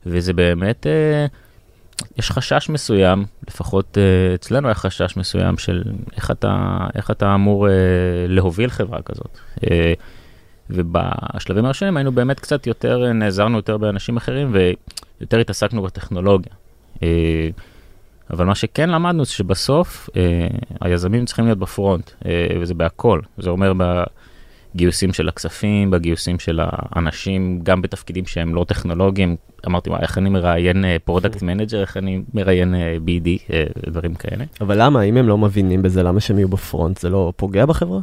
וזה 0.06 0.32
באמת, 0.32 0.86
יש 2.18 2.30
חשש 2.30 2.68
מסוים, 2.68 3.24
לפחות 3.48 3.98
אה, 3.98 4.34
אצלנו 4.34 4.68
היה 4.68 4.74
חשש 4.74 5.16
מסוים 5.16 5.58
של 5.58 5.82
איך 6.16 6.30
אתה, 6.30 6.78
איך 6.94 7.10
אתה 7.10 7.34
אמור 7.34 7.68
אה, 7.68 7.72
להוביל 8.28 8.70
חברה 8.70 9.02
כזאת. 9.02 9.38
אה, 9.70 9.92
ובשלבים 10.70 11.64
הראשונים 11.64 11.96
היינו 11.96 12.12
באמת 12.12 12.40
קצת 12.40 12.66
יותר, 12.66 13.04
אה, 13.06 13.12
נעזרנו 13.12 13.56
יותר 13.56 13.76
באנשים 13.76 14.16
אחרים 14.16 14.54
ויותר 15.20 15.38
התעסקנו 15.38 15.82
בטכנולוגיה. 15.82 16.52
אבל 18.30 18.46
מה 18.46 18.54
שכן 18.54 18.90
למדנו 18.90 19.24
זה 19.24 19.32
שבסוף 19.32 20.10
היזמים 20.80 21.24
צריכים 21.24 21.44
להיות 21.44 21.58
ב-front, 21.58 22.10
וזה 22.60 22.74
בהכל. 22.74 23.20
זה 23.38 23.50
אומר 23.50 23.72
בגיוסים 24.74 25.12
של 25.12 25.28
הכספים, 25.28 25.90
בגיוסים 25.90 26.38
של 26.38 26.60
האנשים, 26.62 27.60
גם 27.62 27.82
בתפקידים 27.82 28.26
שהם 28.26 28.54
לא 28.54 28.64
טכנולוגיים. 28.68 29.36
אמרתי, 29.66 29.90
וואי, 29.90 30.02
איך 30.02 30.18
אני 30.18 30.30
מראיין 30.30 30.84
product 31.04 31.42
manager, 31.42 31.80
איך 31.86 31.96
אני 31.96 32.22
מראיין 32.34 32.74
אה, 32.74 32.96
BD, 33.06 33.52
אה, 33.52 33.64
דברים 33.86 34.14
כאלה. 34.14 34.44
אבל 34.60 34.82
למה? 34.82 35.02
אם 35.02 35.16
הם 35.16 35.28
לא 35.28 35.38
מבינים 35.38 35.82
בזה, 35.82 36.02
למה 36.02 36.20
שהם 36.20 36.38
יהיו 36.38 36.48
ב-front? 36.48 36.98
זה 36.98 37.08
לא 37.08 37.32
פוגע 37.36 37.66
בחברה? 37.66 38.00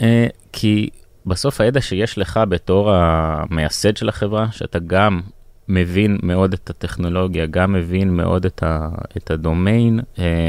אה, 0.00 0.26
כי 0.52 0.88
בסוף 1.26 1.60
הידע 1.60 1.80
שיש 1.80 2.18
לך 2.18 2.40
בתור 2.48 2.90
המייסד 2.92 3.96
של 3.96 4.08
החברה, 4.08 4.46
שאתה 4.50 4.78
גם 4.78 5.20
מבין 5.68 6.18
מאוד 6.22 6.52
את 6.52 6.70
הטכנולוגיה, 6.70 7.46
גם 7.46 7.72
מבין 7.72 8.10
מאוד 8.10 8.44
את, 8.46 8.62
ה, 8.62 8.88
את 9.16 9.30
הדומיין, 9.30 10.00
אה, 10.18 10.48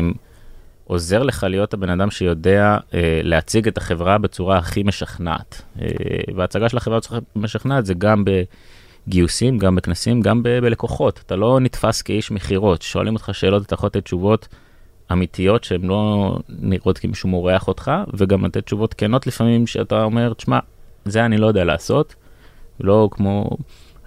עוזר 0.88 1.24
לך 1.24 1.46
להיות 1.50 1.74
הבן 1.74 1.90
אדם 1.90 2.12
שיודע 2.12 2.78
אה, 2.94 3.20
להציג 3.24 3.68
את 3.68 3.78
החברה 3.78 4.18
בצורה 4.18 4.58
הכי 4.58 4.84
משכנעת. 4.84 5.62
אה, 5.82 5.88
וההצגה 6.36 6.70
של 6.70 6.78
החברה 6.78 6.98
בצורה 6.98 7.20
משכנעת 7.36 7.86
זה 7.86 7.94
גם 7.94 8.24
בגיוסים, 9.08 9.58
גם 9.58 9.76
בכנסים, 9.76 10.22
גם 10.22 10.44
ב- 10.44 10.60
בלקוחות. 10.60 11.22
אתה 11.26 11.36
לא 11.36 11.60
נתפס 11.60 12.02
כאיש 12.02 12.32
מכירות, 12.32 12.82
שואלים 12.82 13.14
אותך 13.14 13.30
שאלות, 13.34 13.66
אתה 13.66 13.74
יכול 13.74 13.88
לתת 13.88 14.04
תשובות 14.04 14.48
אמיתיות 15.12 15.64
שהן 15.64 15.82
לא 15.82 16.38
נראות 16.50 16.98
כי 16.98 17.08
מישהו 17.08 17.30
מורח 17.30 17.68
אותך, 17.68 17.92
וגם 18.14 18.46
לתת 18.46 18.66
תשובות 18.66 18.94
כנות 18.94 19.28
לפעמים 19.28 19.68
שאתה 19.68 20.04
אומר, 20.04 20.34
תשמע, 20.34 20.60
זה 21.06 21.26
אני 21.26 21.38
לא 21.38 21.48
יודע 21.48 21.64
לעשות, 21.64 22.16
לא 22.80 23.10
כמו 23.12 23.58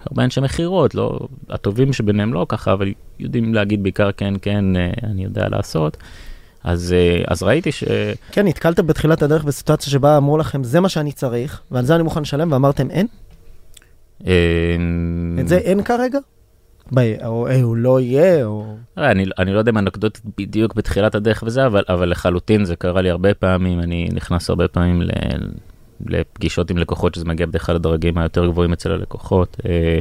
הרבה 0.05 0.23
אנשי 0.23 0.41
מכירות, 0.41 0.95
לא, 0.95 1.19
הטובים 1.49 1.93
שביניהם 1.93 2.33
לא 2.33 2.45
ככה, 2.49 2.73
אבל 2.73 2.93
יודעים 3.19 3.53
להגיד 3.53 3.83
בעיקר 3.83 4.11
כן, 4.11 4.33
כן, 4.41 4.75
אה, 4.75 4.91
אני 5.03 5.23
יודע 5.23 5.49
לעשות. 5.49 5.97
אז, 6.63 6.93
אה, 6.93 7.23
אז 7.27 7.43
ראיתי 7.43 7.71
ש... 7.71 7.83
כן, 8.31 8.47
נתקלתם 8.47 8.87
בתחילת 8.87 9.21
הדרך 9.21 9.43
בסיטואציה 9.43 9.91
שבה 9.91 10.17
אמרו 10.17 10.37
לכם, 10.37 10.63
זה 10.63 10.79
מה 10.79 10.89
שאני 10.89 11.11
צריך, 11.11 11.61
ועל 11.71 11.85
זה 11.85 11.95
אני 11.95 12.03
מוכן 12.03 12.21
לשלם, 12.21 12.51
ואמרתם, 12.51 12.91
אין? 12.91 13.07
אה, 14.27 14.75
את 15.39 15.47
זה 15.47 15.57
אין 15.57 15.83
כרגע? 15.83 16.19
או 17.25 17.47
אה, 17.47 17.61
הוא 17.61 17.77
לא 17.77 17.99
יהיה, 17.99 18.45
או... 18.45 18.75
אה, 18.97 19.11
אני, 19.11 19.25
אני 19.39 19.53
לא 19.53 19.59
יודע 19.59 19.71
אם 19.71 19.77
אנקדוטית 19.77 20.23
בדיוק 20.37 20.73
בתחילת 20.73 21.15
הדרך 21.15 21.43
וזה, 21.47 21.65
אבל, 21.65 21.83
אבל 21.89 22.09
לחלוטין 22.09 22.65
זה 22.65 22.75
קרה 22.75 23.01
לי 23.01 23.09
הרבה 23.09 23.33
פעמים, 23.33 23.79
אני 23.79 24.09
נכנס 24.13 24.49
הרבה 24.49 24.67
פעמים 24.67 25.01
ל, 25.01 25.09
לפגישות 26.05 26.71
עם 26.71 26.77
לקוחות, 26.77 27.15
שזה 27.15 27.25
מגיע 27.25 27.45
בדרך 27.45 27.65
כלל 27.65 27.75
לדרגים 27.75 28.17
היותר 28.17 28.45
גבוהים 28.47 28.73
אצל 28.73 28.91
הלקוחות, 28.91 29.57
אה, 29.65 29.99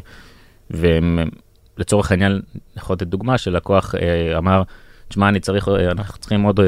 ולצורך 0.70 2.10
העניין, 2.10 2.40
יכול 2.76 2.94
לתת 2.94 3.06
דוגמה 3.06 3.38
שלקוח 3.38 3.94
אמר, 4.38 4.62
תשמע, 5.08 5.28
אני 5.28 5.40
צריך, 5.40 5.68
אה, 5.68 5.90
אנחנו 5.90 6.18
צריכים 6.18 6.42
עוד 6.42 6.60
אה, 6.60 6.66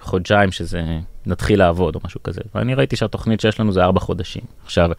חודשיים 0.00 0.52
שזה, 0.52 0.82
נתחיל 1.26 1.58
לעבוד 1.58 1.94
או 1.94 2.00
משהו 2.04 2.22
כזה, 2.22 2.40
ואני 2.54 2.74
ראיתי 2.74 2.96
שהתוכנית 2.96 3.40
שיש 3.40 3.60
לנו 3.60 3.72
זה 3.72 3.84
ארבע 3.84 4.00
חודשים. 4.00 4.42
עכשיו, 4.64 4.90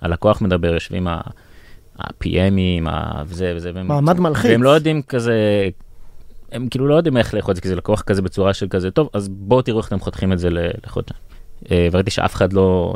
הלקוח 0.00 0.40
מדבר, 0.40 0.74
יושבים 0.74 1.08
ה... 1.08 1.20
ה-PMים, 1.98 2.88
וזה 3.26 3.52
וזה, 3.56 3.70
והם, 3.74 3.88
מעמד 3.88 4.20
מלחיץ. 4.20 4.50
והם 4.50 4.62
לא 4.62 4.70
יודעים 4.70 5.02
כזה, 5.02 5.68
הם 6.52 6.68
כאילו 6.68 6.88
לא 6.88 6.94
יודעים 6.94 7.16
איך 7.16 7.34
לאכול 7.34 7.52
את 7.52 7.56
זה, 7.56 7.62
כי 7.62 7.68
זה 7.68 7.76
לקוח 7.76 8.02
כזה 8.02 8.22
בצורה 8.22 8.54
של 8.54 8.68
כזה, 8.68 8.90
טוב, 8.90 9.10
אז 9.12 9.28
בואו 9.28 9.62
תראו 9.62 9.78
איך 9.78 9.88
אתם 9.88 9.98
חותכים 9.98 10.32
את 10.32 10.38
זה 10.38 10.48
לחודשיים. 10.84 11.20
אה, 11.70 11.88
וראיתי 11.92 12.10
שאף 12.10 12.34
אחד 12.34 12.52
לא, 12.52 12.94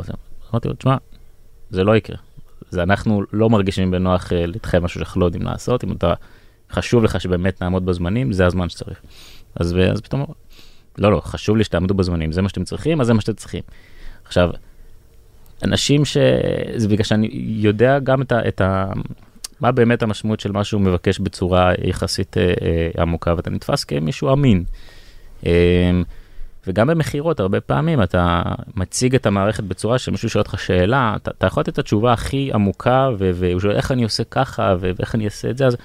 אמרתי 0.51 0.67
לו, 0.67 0.73
תשמע, 0.73 0.95
זה 1.69 1.83
לא 1.83 1.95
יקרה. 1.95 2.17
זה 2.69 2.83
אנחנו 2.83 3.21
לא 3.33 3.49
מרגישים 3.49 3.91
בנוח 3.91 4.31
להתחייב 4.31 4.83
משהו 4.83 4.99
שאנחנו 4.99 5.21
לא 5.21 5.25
יודעים 5.25 5.43
לעשות, 5.43 5.83
אם 5.83 5.91
אתה, 5.91 6.13
חשוב 6.73 7.03
לך 7.03 7.21
שבאמת 7.21 7.61
נעמוד 7.61 7.85
בזמנים, 7.85 8.31
זה 8.31 8.45
הזמן 8.45 8.69
שצריך. 8.69 9.01
אז, 9.55 9.75
אז 9.91 10.01
פתאום, 10.01 10.25
לא, 10.97 11.11
לא, 11.11 11.21
חשוב 11.25 11.57
לי 11.57 11.63
שתעמדו 11.63 11.93
בזמנים, 11.93 12.31
זה 12.31 12.41
מה 12.41 12.49
שאתם 12.49 12.63
צריכים, 12.63 13.01
אז 13.01 13.07
זה 13.07 13.13
מה 13.13 13.21
שאתם 13.21 13.33
צריכים. 13.33 13.61
עכשיו, 14.25 14.49
אנשים 15.63 16.05
ש... 16.05 16.17
זה 16.75 16.87
בגלל 16.87 17.03
שאני 17.03 17.29
יודע 17.33 17.99
גם 17.99 18.21
את 18.21 18.31
ה... 18.31 18.47
את 18.47 18.61
ה... 18.61 18.85
מה 19.59 19.71
באמת 19.71 20.03
המשמעות 20.03 20.39
של 20.39 20.51
מה 20.51 20.63
שהוא 20.63 20.81
מבקש 20.81 21.19
בצורה 21.19 21.71
יחסית 21.83 22.37
אה, 22.37 22.53
אה, 22.61 23.01
עמוקה, 23.01 23.33
ואתה 23.37 23.49
נתפס 23.49 23.83
כמישהו 23.83 24.33
אמין. 24.33 24.63
אה, 25.45 25.91
וגם 26.67 26.87
במכירות, 26.87 27.39
הרבה 27.39 27.61
פעמים 27.61 28.03
אתה 28.03 28.41
מציג 28.75 29.15
את 29.15 29.25
המערכת 29.25 29.63
בצורה 29.63 29.99
שמישהו 29.99 30.29
שואל 30.29 30.41
אותך 30.41 30.59
שאלה, 30.59 31.13
אתה, 31.15 31.31
אתה 31.31 31.47
יכול 31.47 31.61
לתת 31.61 31.73
את 31.73 31.79
התשובה 31.79 32.13
הכי 32.13 32.51
עמוקה, 32.53 33.09
והוא 33.17 33.59
שואל 33.59 33.75
איך 33.75 33.91
אני 33.91 34.03
עושה 34.03 34.23
ככה, 34.23 34.75
ואיך 34.79 35.15
אני 35.15 35.25
אעשה 35.25 35.49
את 35.49 35.57
זה, 35.57 35.65
אז 35.67 35.77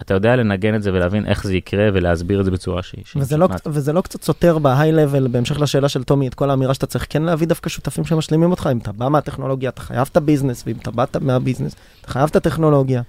אתה 0.00 0.14
יודע 0.14 0.36
לנגן 0.36 0.74
את 0.74 0.82
זה 0.82 0.92
ולהבין 0.92 1.26
איך 1.26 1.44
זה 1.44 1.54
יקרה 1.54 1.88
ולהסביר 1.92 2.40
את 2.40 2.44
זה 2.44 2.50
בצורה 2.50 2.82
שהיא... 2.82 3.04
וזה 3.16 3.36
לא. 3.36 3.48
וזה 3.66 3.92
לא 3.92 4.00
קצת 4.00 4.22
סותר 4.22 4.58
בהיי 4.58 4.92
לבל, 4.92 5.28
בהמשך 5.28 5.60
לשאלה 5.60 5.88
של 5.88 6.04
טומי, 6.04 6.28
את 6.28 6.34
כל 6.34 6.50
האמירה 6.50 6.74
שאתה 6.74 6.86
צריך 6.86 7.06
כן 7.10 7.22
להביא 7.22 7.46
דווקא 7.46 7.70
שותפים 7.70 8.04
שמשלימים 8.04 8.50
אותך, 8.50 8.68
אם 8.72 8.78
אתה 8.78 8.92
בא 8.92 9.08
מהטכנולוגיה, 9.08 9.70
אתה 9.70 9.80
חייב 9.80 10.08
את 10.12 10.16
הביזנס, 10.16 10.64
ואם 10.66 10.76
אתה 10.82 10.90
באת 10.90 11.16
מהביזנס, 11.16 11.76
אתה 12.00 12.12
חייב 12.12 12.28
את 12.28 12.36
הטכנולוגיה. 12.36 13.02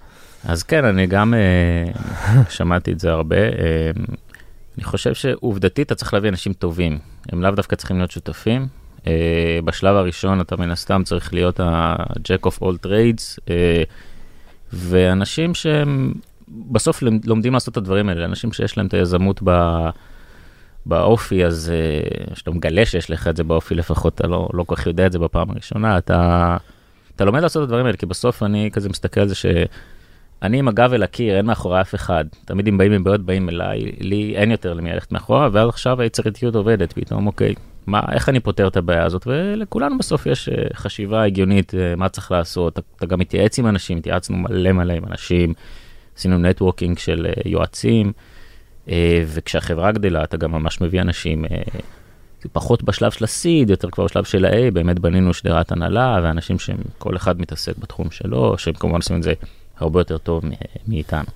אז 0.45 0.63
כן, 0.63 0.85
אני 0.85 1.07
גם 1.07 1.33
אה, 1.33 1.91
שמעתי 2.49 2.91
את 2.91 2.99
זה 2.99 3.11
הרבה. 3.11 3.35
אה, 3.35 3.91
אני 4.77 4.83
חושב 4.83 5.13
שעובדתית 5.13 5.87
אתה 5.87 5.95
צריך 5.95 6.13
להביא 6.13 6.29
אנשים 6.29 6.53
טובים, 6.53 6.99
הם 7.29 7.41
לאו 7.41 7.51
דווקא 7.51 7.75
צריכים 7.75 7.97
להיות 7.97 8.11
שותפים. 8.11 8.67
אה, 9.07 9.59
בשלב 9.65 9.95
הראשון 9.95 10.41
אתה 10.41 10.55
מן 10.55 10.71
הסתם 10.71 11.01
צריך 11.05 11.33
להיות 11.33 11.59
ה-Jack 11.59 12.47
of 12.47 12.63
all 12.63 12.85
trades, 12.85 13.53
ואנשים 14.73 15.53
שהם 15.53 16.13
בסוף 16.47 17.03
לומדים 17.25 17.53
לעשות 17.53 17.71
את 17.71 17.77
הדברים 17.77 18.09
האלה, 18.09 18.25
אנשים 18.25 18.53
שיש 18.53 18.77
להם 18.77 18.87
את 18.87 18.93
היזמות 18.93 19.39
ב... 19.43 19.49
באופי, 20.85 21.45
אז 21.45 21.71
אה, 21.73 22.35
שאתה 22.35 22.51
מגלה 22.51 22.85
שיש 22.85 23.11
לך 23.11 23.27
את 23.27 23.37
זה 23.37 23.43
באופי, 23.43 23.75
לפחות 23.75 24.15
אתה 24.15 24.27
לא, 24.27 24.49
לא 24.53 24.63
כל 24.63 24.75
כך 24.75 24.87
יודע 24.87 25.05
את 25.05 25.11
זה 25.11 25.19
בפעם 25.19 25.51
הראשונה, 25.51 25.97
אתה, 25.97 26.57
אתה 27.15 27.25
לומד 27.25 27.41
לעשות 27.41 27.63
את 27.63 27.67
הדברים 27.67 27.85
האלה, 27.85 27.97
כי 27.97 28.05
בסוף 28.05 28.43
אני 28.43 28.69
כזה 28.73 28.89
מסתכל 28.89 29.21
על 29.21 29.27
זה 29.27 29.35
שאני 29.35 30.59
עם 30.59 30.67
הגב 30.67 30.93
אל 30.93 31.03
הקיר, 31.03 31.37
אין 31.37 31.45
מאחורי 31.45 31.81
אף 31.81 31.95
אחד. 31.95 32.25
תמיד 32.45 32.67
אם 32.67 32.77
באים 32.77 32.91
עם 32.91 33.03
בעיות, 33.03 33.21
באים 33.21 33.49
אליי, 33.49 33.91
לי 33.99 34.33
אין 34.35 34.51
יותר 34.51 34.73
למי 34.73 34.91
ללכת 34.91 35.11
מאחורה, 35.11 35.49
ואז 35.51 35.69
עכשיו 35.69 36.01
היצירתיות 36.01 36.55
עובדת, 36.55 36.93
פתאום 36.93 37.27
אוקיי, 37.27 37.53
מה, 37.87 38.01
איך 38.11 38.29
אני 38.29 38.39
פותר 38.39 38.67
את 38.67 38.77
הבעיה 38.77 39.05
הזאת, 39.05 39.27
ולכולנו 39.27 39.97
בסוף 39.97 40.25
יש 40.25 40.49
אה, 40.49 40.63
חשיבה 40.73 41.23
הגיונית, 41.23 41.75
אה, 41.75 41.95
מה 41.95 42.09
צריך 42.09 42.31
לעשות, 42.31 42.79
אתה 42.95 43.05
גם 43.05 43.19
מתייעץ 43.19 43.59
עם 43.59 43.67
אנשים, 43.67 43.97
התייעצנו 43.97 44.37
מלא 44.37 44.71
מלא 44.71 44.93
עם 44.93 45.03
אנשים, 45.05 45.53
עשינו 46.17 46.37
נטוורקינג 46.37 46.97
של 46.97 47.25
אה, 47.25 47.41
יועצים. 47.45 48.11
אה, 48.89 49.23
וכשהחברה 49.27 49.91
גדלה 49.91 50.23
אתה 50.23 50.37
גם 50.37 50.51
ממש 50.51 50.81
מביא 50.81 51.01
אנשים, 51.01 51.45
אה, 51.45 51.61
פחות 52.51 52.83
בשלב 52.83 53.11
של 53.11 53.23
הסיד, 53.23 53.69
יותר 53.69 53.89
כבר 53.89 54.05
בשלב 54.05 54.23
של 54.23 54.45
ה-A, 54.45 54.71
באמת 54.73 54.99
בנינו 54.99 55.33
שדרת 55.33 55.71
הנהלה 55.71 56.19
ואנשים 56.23 56.59
שהם 56.59 56.77
כל 56.97 57.15
אחד 57.15 57.41
מתעסק 57.41 57.77
בתחום 57.77 58.11
שלו, 58.11 58.57
שהם 58.57 58.73
כמובן 58.73 58.95
עושים 58.95 59.17
את 59.17 59.23
זה 59.23 59.33
הרבה 59.77 59.99
יותר 59.99 60.17
טוב 60.17 60.43
מאיתנו. 60.87 61.29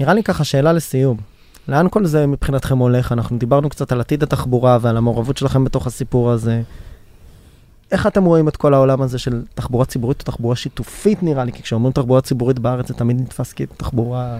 נראה 0.00 0.14
לי 0.14 0.22
ככה 0.22 0.44
שאלה 0.44 0.72
לסיום. 0.72 1.16
לאן 1.68 1.86
כל 1.90 2.04
זה 2.04 2.26
מבחינתכם 2.26 2.78
הולך? 2.78 3.12
אנחנו 3.12 3.38
דיברנו 3.38 3.68
קצת 3.68 3.92
על 3.92 4.00
עתיד 4.00 4.22
התחבורה 4.22 4.78
ועל 4.80 4.96
המעורבות 4.96 5.36
שלכם 5.36 5.64
בתוך 5.64 5.86
הסיפור 5.86 6.30
הזה. 6.30 6.62
איך 7.92 8.06
אתם 8.06 8.24
רואים 8.24 8.48
את 8.48 8.56
כל 8.56 8.74
העולם 8.74 9.02
הזה 9.02 9.18
של 9.18 9.42
תחבורה 9.54 9.84
ציבורית 9.84 10.20
או 10.20 10.24
תחבורה 10.24 10.56
שיתופית 10.56 11.22
נראה 11.22 11.44
לי? 11.44 11.52
כי 11.52 11.62
כשאומרים 11.62 11.92
תחבורה 11.92 12.20
ציבורית 12.20 12.58
בארץ 12.58 12.88
זה 12.88 12.94
תמיד 12.94 13.20
נתפס 13.20 13.52
כתחבורה 13.52 14.38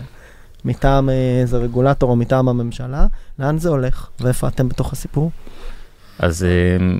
מטעם 0.64 1.08
אה, 1.08 1.40
איזה 1.40 1.58
רגולטור 1.58 2.10
או 2.10 2.16
מטעם 2.16 2.48
הממשלה. 2.48 3.06
לאן 3.38 3.58
זה 3.58 3.68
הולך? 3.68 4.08
ואיפה 4.20 4.48
אתם 4.48 4.68
בתוך 4.68 4.92
הסיפור? 4.92 5.30
אז 6.18 6.44
אה, 6.44 6.96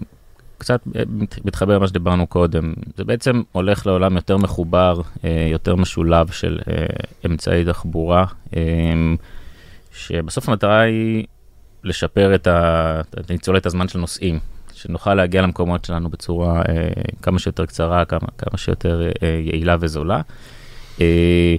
קצת 0.59 0.80
אה, 0.96 1.03
מת- 1.09 1.44
מתחבר 1.44 1.74
למה 1.78 1.88
שדיברנו 1.88 2.26
קודם, 2.26 2.74
זה 2.96 3.05
בעצם 3.05 3.42
הולך 3.53 3.86
לעולם 3.86 4.16
יותר 4.16 4.36
מחובר, 4.36 5.00
יותר 5.50 5.76
משולב 5.76 6.30
של 6.30 6.59
אמצעי 7.26 7.64
תחבורה, 7.64 8.24
שבסוף 9.92 10.48
המטרה 10.48 10.80
היא 10.80 11.26
לשפר 11.84 12.34
את 12.34 12.46
ה... 12.46 13.00
ניצול 13.30 13.57
הזמן 13.64 13.88
של 13.88 13.98
נוסעים, 13.98 14.38
שנוכל 14.82 15.14
להגיע 15.14 15.42
למקומות 15.42 15.84
שלנו 15.84 16.08
בצורה 16.10 16.62
אה, 16.68 16.88
כמה 17.22 17.38
שיותר 17.38 17.66
קצרה, 17.66 18.04
כמה, 18.04 18.28
כמה 18.38 18.58
שיותר 18.58 19.10
אה, 19.22 19.40
יעילה 19.44 19.76
וזולה. 19.80 20.20
אה, 21.00 21.54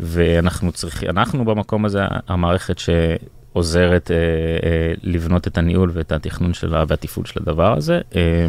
ואנחנו 0.00 0.72
צריכים, 0.72 1.10
אנחנו 1.10 1.44
במקום 1.44 1.84
הזה, 1.84 2.02
המערכת 2.28 2.78
שעוזרת 2.78 4.10
אה, 4.10 4.16
אה, 4.16 4.92
לבנות 5.02 5.46
את 5.46 5.58
הניהול 5.58 5.90
ואת 5.94 6.12
התכנון 6.12 6.54
שלה 6.54 6.84
והתפעול 6.88 7.26
של 7.26 7.40
הדבר 7.42 7.76
הזה. 7.76 8.00
אה, 8.16 8.46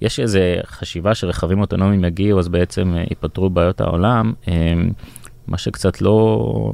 יש 0.00 0.20
איזו 0.20 0.38
חשיבה 0.66 1.14
שרכבים 1.14 1.60
אוטונומיים 1.60 2.04
יגיעו, 2.04 2.38
אז 2.38 2.48
בעצם 2.48 2.94
אה, 2.96 3.04
ייפתרו 3.10 3.50
בעיות 3.50 3.80
העולם. 3.80 4.32
אה, 4.48 4.74
מה 5.46 5.58
שקצת 5.58 6.00
לא 6.00 6.72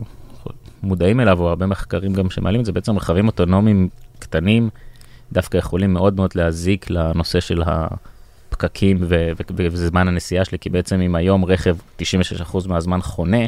מודעים 0.82 1.20
אליו, 1.20 1.40
או 1.40 1.48
הרבה 1.48 1.66
מחקרים 1.66 2.12
גם 2.12 2.30
שמעלים 2.30 2.60
את 2.60 2.66
זה, 2.66 2.72
בעצם 2.72 2.96
רכבים 2.96 3.26
אוטונומיים 3.26 3.88
קטנים 4.18 4.70
דווקא 5.32 5.56
יכולים 5.56 5.92
מאוד 5.92 6.16
מאוד 6.16 6.30
להזיק 6.34 6.90
לנושא 6.90 7.40
של 7.40 7.62
הפקקים 7.66 8.96
וזמן 9.56 10.08
הנסיעה 10.08 10.44
שלי, 10.44 10.58
כי 10.58 10.70
בעצם 10.70 11.00
אם 11.00 11.14
היום 11.14 11.44
רכב 11.44 11.76
96% 12.02 12.02
מהזמן 12.68 13.00
חונה, 13.00 13.46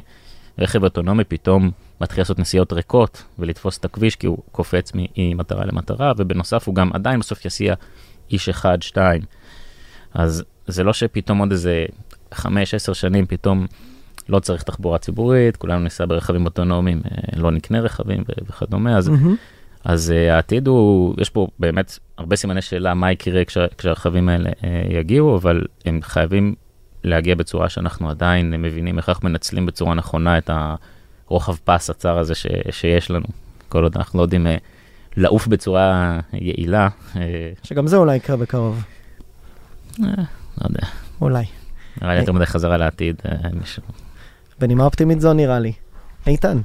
רכב 0.58 0.84
אוטונומי 0.84 1.24
פתאום 1.24 1.70
מתחיל 2.00 2.20
לעשות 2.20 2.38
נסיעות 2.38 2.72
ריקות 2.72 3.22
ולתפוס 3.38 3.78
את 3.78 3.84
הכביש 3.84 4.16
כי 4.16 4.26
הוא 4.26 4.38
קופץ 4.52 4.92
ממטרה 4.94 5.64
למטרה, 5.64 6.12
ובנוסף 6.16 6.66
הוא 6.66 6.74
גם 6.74 6.90
עדיין 6.92 7.20
בסוף 7.20 7.44
יסיע 7.44 7.74
איש 8.30 8.48
אחד, 8.48 8.82
שתיים. 8.82 9.22
אז 10.14 10.44
זה 10.66 10.84
לא 10.84 10.92
שפתאום 10.92 11.38
עוד 11.38 11.50
איזה 11.50 11.86
חמש, 12.34 12.74
עשר 12.74 12.92
שנים 12.92 13.26
פתאום 13.26 13.66
לא 14.28 14.40
צריך 14.40 14.62
תחבורה 14.62 14.98
ציבורית, 14.98 15.56
כולנו 15.56 15.84
ניסע 15.84 16.04
ברכבים 16.06 16.44
אוטונומיים, 16.44 17.00
אה, 17.04 17.40
לא 17.40 17.50
נקנה 17.50 17.80
רכבים 17.80 18.24
וכדומה, 18.48 18.98
אז, 18.98 19.08
מהמם. 19.08 19.36
אז 19.84 20.12
uh, 20.12 20.32
העתיד 20.32 20.66
הוא, 20.66 21.14
יש 21.18 21.30
פה 21.30 21.46
באמת 21.58 21.98
הרבה 22.18 22.36
סימני 22.36 22.62
שאלה 22.62 22.94
מה 22.94 23.12
יקרה 23.12 23.44
כשה, 23.44 23.66
כשהרכבים 23.78 24.28
האלה 24.28 24.50
uh, 24.50 24.66
יגיעו, 24.90 25.36
אבל 25.36 25.66
הם 25.84 26.00
חייבים 26.02 26.54
להגיע 27.04 27.34
בצורה 27.34 27.68
שאנחנו 27.68 28.10
עדיין 28.10 28.62
מבינים 28.62 28.98
איך 28.98 29.08
אנחנו 29.08 29.28
מנצלים 29.28 29.66
בצורה 29.66 29.94
נכונה 29.94 30.38
את 30.38 30.50
הרוחב 31.28 31.56
פס 31.64 31.90
הצר 31.90 32.18
הזה 32.18 32.34
ש, 32.34 32.46
שיש 32.70 33.10
לנו. 33.10 33.26
כל 33.68 33.82
עוד 33.82 33.96
אנחנו 33.96 34.18
לא 34.18 34.22
יודעים 34.22 34.46
uh, 34.46 34.50
לעוף 35.16 35.46
בצורה 35.46 36.20
יעילה, 36.32 36.88
uh, 37.14 37.16
שגם 37.62 37.86
זה 37.86 37.96
אולי 37.96 38.16
יקרה 38.16 38.36
בקרוב. 38.36 38.84
לא 39.98 40.06
יודע, 40.64 40.86
אולי. 41.20 41.44
נראה 42.02 42.14
לי 42.14 42.20
יותר 42.20 42.32
מדי 42.32 42.46
חזרה 42.46 42.76
לעתיד. 42.76 43.16
בנימה 44.60 44.84
אופטימית 44.84 45.20
זו 45.20 45.32
נראה 45.32 45.58
לי. 45.58 45.72
איתן, 46.26 46.60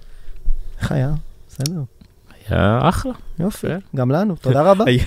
איך 0.81 0.91
היה? 0.91 1.11
בסדר. 1.49 1.98
היה 2.49 2.79
אחלה. 2.81 3.11
יופי. 3.39 3.67
גם 3.95 4.11
לנו, 4.11 4.35
תודה 4.35 4.61
רבה. 4.61 4.85
היו- 4.87 4.99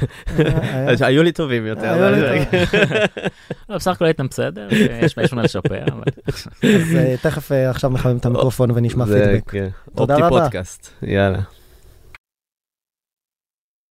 היה- 0.62 1.07
היו 1.07 1.22
לי 1.22 1.32
טובים 1.32 1.66
יותר. 1.66 1.93
היו 1.93 2.11
לי 2.14 2.28
אבל- 2.28 2.45
טוב. 2.45 2.61
לא, 3.68 3.76
בסך 3.76 3.90
הכל 3.90 4.05
הייתם 4.05 4.26
בסדר, 4.26 4.68
יש 5.01 5.14
יש 5.22 5.32
מה 5.32 5.43
לשפר. 5.43 5.84
אז 6.62 6.97
אה, 6.97 7.14
תכף 7.22 7.53
אה, 7.53 7.70
עכשיו 7.70 7.90
מחממים 7.90 8.16
את 8.16 8.26
המיקרופון 8.26 8.70
ונשמע 8.74 9.05
פידבק. 9.05 9.51
כן. 9.51 9.68
תודה 9.95 10.14
אופטי 10.14 10.26
רבה. 10.26 10.40
פודקאסט, 10.40 10.88
יאללה. 11.03 11.38